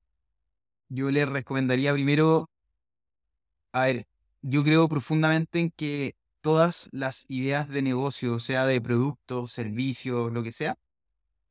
yo 0.89 1.11
les 1.11 1.29
recomendaría 1.29 1.93
primero, 1.93 2.49
a 3.72 3.87
ver, 3.87 4.07
yo 4.43 4.64
creo 4.64 4.89
profundamente 4.89 5.59
en 5.61 5.70
que 5.70 6.14
todas 6.41 6.89
las 6.93 7.27
ideas 7.29 7.68
de 7.68 7.83
negocio, 7.83 8.39
sea 8.41 8.66
de 8.66 8.81
productos, 8.81 9.53
servicios, 9.53 10.33
lo 10.33 10.43
que 10.43 10.53
sea, 10.53 10.79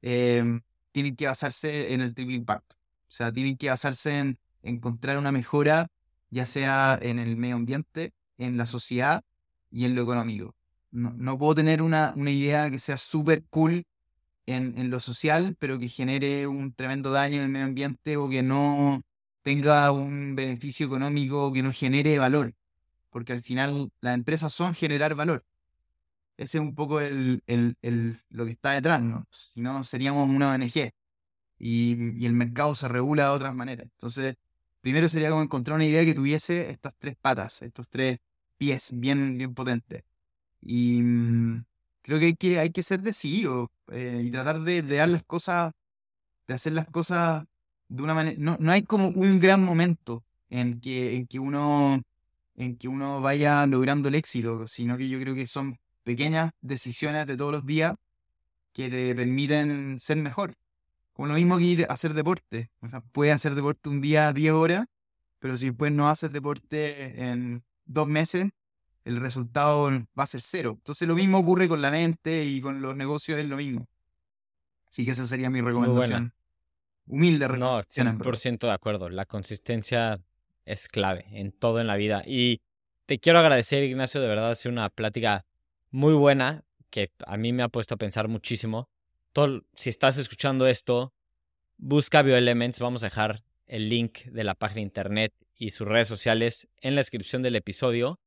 eh, 0.01 0.61
tienen 0.91 1.15
que 1.15 1.28
basarse 1.28 1.93
en 1.93 2.01
el 2.01 2.13
triple 2.15 2.36
impacto. 2.36 2.76
O 3.09 3.11
sea, 3.11 3.31
tienen 3.31 3.57
que 3.57 3.69
basarse 3.69 4.17
en 4.19 4.39
encontrar 4.63 5.17
una 5.17 5.31
mejora, 5.31 5.87
ya 6.29 6.45
sea 6.45 6.97
en 7.01 7.19
el 7.19 7.37
medio 7.37 7.55
ambiente, 7.55 8.13
en 8.37 8.57
la 8.57 8.65
sociedad 8.65 9.23
y 9.71 9.85
en 9.85 9.95
lo 9.95 10.03
económico. 10.03 10.55
No, 10.91 11.37
puedo 11.37 11.55
tener 11.55 11.81
una, 11.81 12.13
una, 12.15 12.31
idea 12.31 12.71
que 12.71 12.79
sea 12.79 12.97
súper 12.97 13.43
cool 13.49 13.83
en, 14.45 14.77
en, 14.77 14.89
lo 14.89 15.01
social, 15.01 15.55
pero 15.59 15.77
que 15.77 15.89
genere 15.89 16.47
un 16.47 16.73
tremendo 16.73 17.11
daño 17.11 17.37
en 17.37 17.43
el 17.43 17.49
medio 17.49 17.65
ambiente 17.65 18.15
o 18.15 18.29
que 18.29 18.41
no 18.43 19.01
tenga 19.41 19.91
un 19.91 20.35
beneficio 20.35 20.87
económico, 20.87 21.51
que 21.53 21.63
no 21.63 21.73
genere 21.73 22.17
valor. 22.17 22.53
Porque 23.09 23.33
al 23.33 23.43
final 23.43 23.91
las 24.01 24.15
empresas 24.15 24.53
son 24.53 24.73
generar 24.73 25.15
valor. 25.15 25.45
ese 26.37 26.57
es 26.57 26.61
un 26.61 26.75
poco 26.75 27.01
el, 27.01 27.43
el, 27.47 27.75
el, 27.81 28.17
lo 28.29 28.45
que 28.45 28.51
está 28.51 28.71
detrás, 28.71 29.01
¿no? 29.01 29.25
Si 29.31 29.61
no, 29.61 29.83
seríamos 29.83 30.29
una 30.29 30.51
ONG 30.53 30.91
y, 31.59 32.25
el 32.25 32.33
mercado 32.33 32.75
se 32.75 32.87
regula 32.87 33.25
de 33.25 33.29
otras 33.31 33.55
maneras. 33.55 33.87
Entonces, 33.91 34.35
primero 34.81 35.07
sería 35.09 35.29
como 35.29 35.41
encontrar 35.43 35.75
una 35.75 35.85
idea 35.85 36.05
que 36.05 36.13
tuviese 36.13 36.69
estas 36.71 36.95
tres 36.97 37.15
patas, 37.17 37.61
estos 37.61 37.89
tres 37.89 38.19
pies 38.57 38.91
bien, 38.93 39.37
bien 39.37 39.53
potentes. 39.53 40.03
Y 40.61 41.01
mm, 41.01 41.65
creo 42.01 42.19
que 42.19 42.25
hay 42.27 42.35
que, 42.35 42.59
hay 42.59 42.71
que 42.71 42.83
ser 42.83 43.01
decidido 43.01 43.71
eh, 43.91 44.21
y 44.23 44.31
tratar 44.31 44.61
de, 44.61 44.81
de, 44.81 44.95
dar 44.97 45.09
las 45.09 45.23
cosas, 45.23 45.73
de 46.47 46.53
hacer 46.55 46.73
las 46.73 46.87
cosas 46.89 47.45
de 47.89 48.03
una 48.03 48.13
manera. 48.13 48.37
No, 48.39 48.57
no 48.59 48.71
hay 48.71 48.83
como 48.83 49.09
un 49.09 49.39
gran 49.39 49.63
momento 49.63 50.23
en 50.49 50.79
que, 50.81 51.15
en 51.15 51.27
que 51.27 51.39
uno 51.39 52.01
en 52.57 52.77
que 52.77 52.87
uno 52.87 53.21
vaya 53.21 53.65
logrando 53.67 54.09
el 54.09 54.15
éxito, 54.15 54.67
sino 54.67 54.97
que 54.97 55.09
yo 55.09 55.19
creo 55.19 55.35
que 55.35 55.47
son 55.47 55.77
pequeñas 56.03 56.51
decisiones 56.61 57.27
de 57.27 57.37
todos 57.37 57.51
los 57.51 57.65
días 57.65 57.95
que 58.73 58.89
te 58.89 59.15
permiten 59.15 59.99
ser 59.99 60.17
mejor. 60.17 60.55
Como 61.16 61.30
lo 61.30 61.36
mismo 61.36 61.57
que 61.57 61.63
ir 61.63 61.86
a 61.89 61.93
hacer 61.93 62.13
deporte. 62.13 62.70
O 62.82 62.89
sea, 62.89 62.99
puedes 62.99 63.34
hacer 63.34 63.55
deporte 63.55 63.88
un 63.88 64.01
día 64.01 64.34
10 64.34 64.51
horas, 64.51 64.86
pero 65.39 65.55
si 65.55 65.68
después 65.68 65.93
no 65.93 66.09
haces 66.09 66.34
deporte 66.34 67.30
en 67.30 67.63
dos 67.86 68.05
meses, 68.05 68.49
el 69.05 69.16
resultado 69.18 69.89
va 69.89 70.24
a 70.24 70.28
ser 70.28 70.41
cero. 70.41 70.74
Entonces 70.76 71.07
lo 71.07 71.16
mismo 71.16 71.38
ocurre 71.38 71.70
con 71.70 71.82
la 71.82 71.89
mente 71.89 72.43
y 72.43 72.59
con 72.59 72.82
los 72.82 72.97
negocios 72.97 73.39
es 73.39 73.47
lo 73.47 73.55
mismo. 73.55 73.88
Así 74.89 75.05
que 75.05 75.11
esa 75.11 75.26
sería 75.26 75.49
mi 75.49 75.61
recomendación. 75.61 76.34
Humilde 77.07 77.47
recomendación. 77.47 78.18
No, 78.18 78.26
100% 78.26 78.59
de 78.68 78.72
acuerdo. 78.72 79.07
La 79.07 79.26
consistencia 79.26 80.20
es 80.66 80.89
clave 80.89 81.26
en 81.30 81.53
todo 81.53 81.80
en 81.80 81.88
la 81.88 81.95
vida. 81.95 82.24
Y 82.26 82.61
te 83.05 83.20
quiero 83.20 83.39
agradecer, 83.39 83.84
Ignacio, 83.84 84.20
de 84.20 84.28
verdad 84.28 84.51
ha 84.51 84.55
sido 84.55 84.74
una 84.74 84.89
plática 84.89 85.45
muy 85.91 86.13
buena 86.13 86.66
que 86.89 87.11
a 87.26 87.38
mí 87.38 87.53
me 87.53 87.63
ha 87.63 87.70
puesto 87.70 87.93
a 87.93 87.97
pensar 87.97 88.28
muchísimo. 88.28 88.89
Todo, 89.36 89.65
si 89.75 89.89
estás 89.89 90.17
escuchando 90.17 90.65
esto, 90.65 91.13
busca 91.75 92.21
Bioelements. 92.21 92.79
Vamos 92.79 93.03
a 93.03 93.07
dejar 93.07 93.43
el 93.67 93.89
link 93.89 94.23
de 94.27 94.45
la 94.45 94.55
página 94.55 94.79
internet 94.79 95.33
y 95.57 95.71
sus 95.71 95.86
redes 95.86 96.07
sociales 96.07 96.69
en 96.79 96.95
la 96.95 97.01
descripción 97.01 97.41
del 97.43 97.57
episodio. 97.57 98.21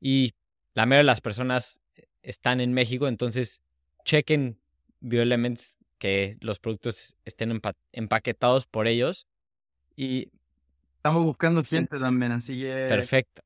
Y 0.00 0.34
la 0.74 0.84
mayoría 0.84 0.98
de 0.98 1.04
las 1.04 1.22
personas 1.22 1.80
están 2.20 2.60
en 2.60 2.74
México, 2.74 3.08
entonces 3.08 3.62
chequen 4.04 4.58
Bioelements, 5.00 5.78
que 5.96 6.36
los 6.40 6.58
productos 6.58 7.16
estén 7.24 7.58
empaquetados 7.92 8.66
por 8.66 8.86
ellos. 8.86 9.26
Y 9.96 10.28
Estamos 10.96 11.24
buscando 11.24 11.64
gente 11.64 11.98
también, 11.98 12.32
así 12.32 12.60
que. 12.60 12.86
Perfecto. 12.90 13.40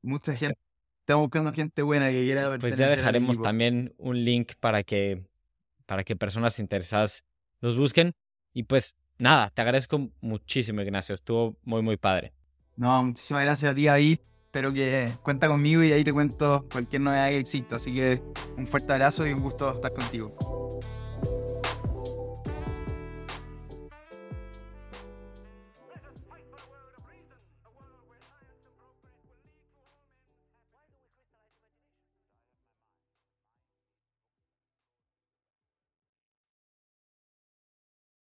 Mucha 0.00 0.34
gente. 0.34 0.58
Estamos 1.00 1.24
buscando 1.24 1.52
gente 1.52 1.82
buena 1.82 2.10
que 2.10 2.22
quiera 2.22 2.56
Pues 2.58 2.78
ya 2.78 2.88
dejaremos 2.88 3.42
también 3.42 3.92
un 3.98 4.24
link 4.24 4.52
para 4.60 4.82
que, 4.82 5.26
para 5.86 6.04
que 6.04 6.16
personas 6.16 6.58
interesadas 6.58 7.24
los 7.60 7.78
busquen. 7.78 8.12
Y 8.52 8.64
pues 8.64 8.96
nada, 9.18 9.50
te 9.50 9.62
agradezco 9.62 10.10
muchísimo, 10.20 10.80
Ignacio. 10.82 11.14
Estuvo 11.14 11.56
muy, 11.62 11.82
muy 11.82 11.96
padre. 11.96 12.32
No, 12.76 13.04
muchísimas 13.04 13.44
gracias 13.44 13.72
a 13.72 13.74
ti 13.74 13.88
ahí. 13.88 14.20
Espero 14.44 14.72
que 14.72 15.10
cuenta 15.22 15.48
conmigo 15.48 15.82
y 15.82 15.92
ahí 15.92 16.04
te 16.04 16.12
cuento 16.12 16.66
cualquier 16.70 17.02
novedad 17.02 17.28
que 17.28 17.38
exista. 17.38 17.76
Así 17.76 17.94
que 17.94 18.22
un 18.56 18.66
fuerte 18.66 18.92
abrazo 18.92 19.26
y 19.26 19.32
un 19.32 19.40
gusto 19.40 19.72
estar 19.72 19.92
contigo. 19.92 20.36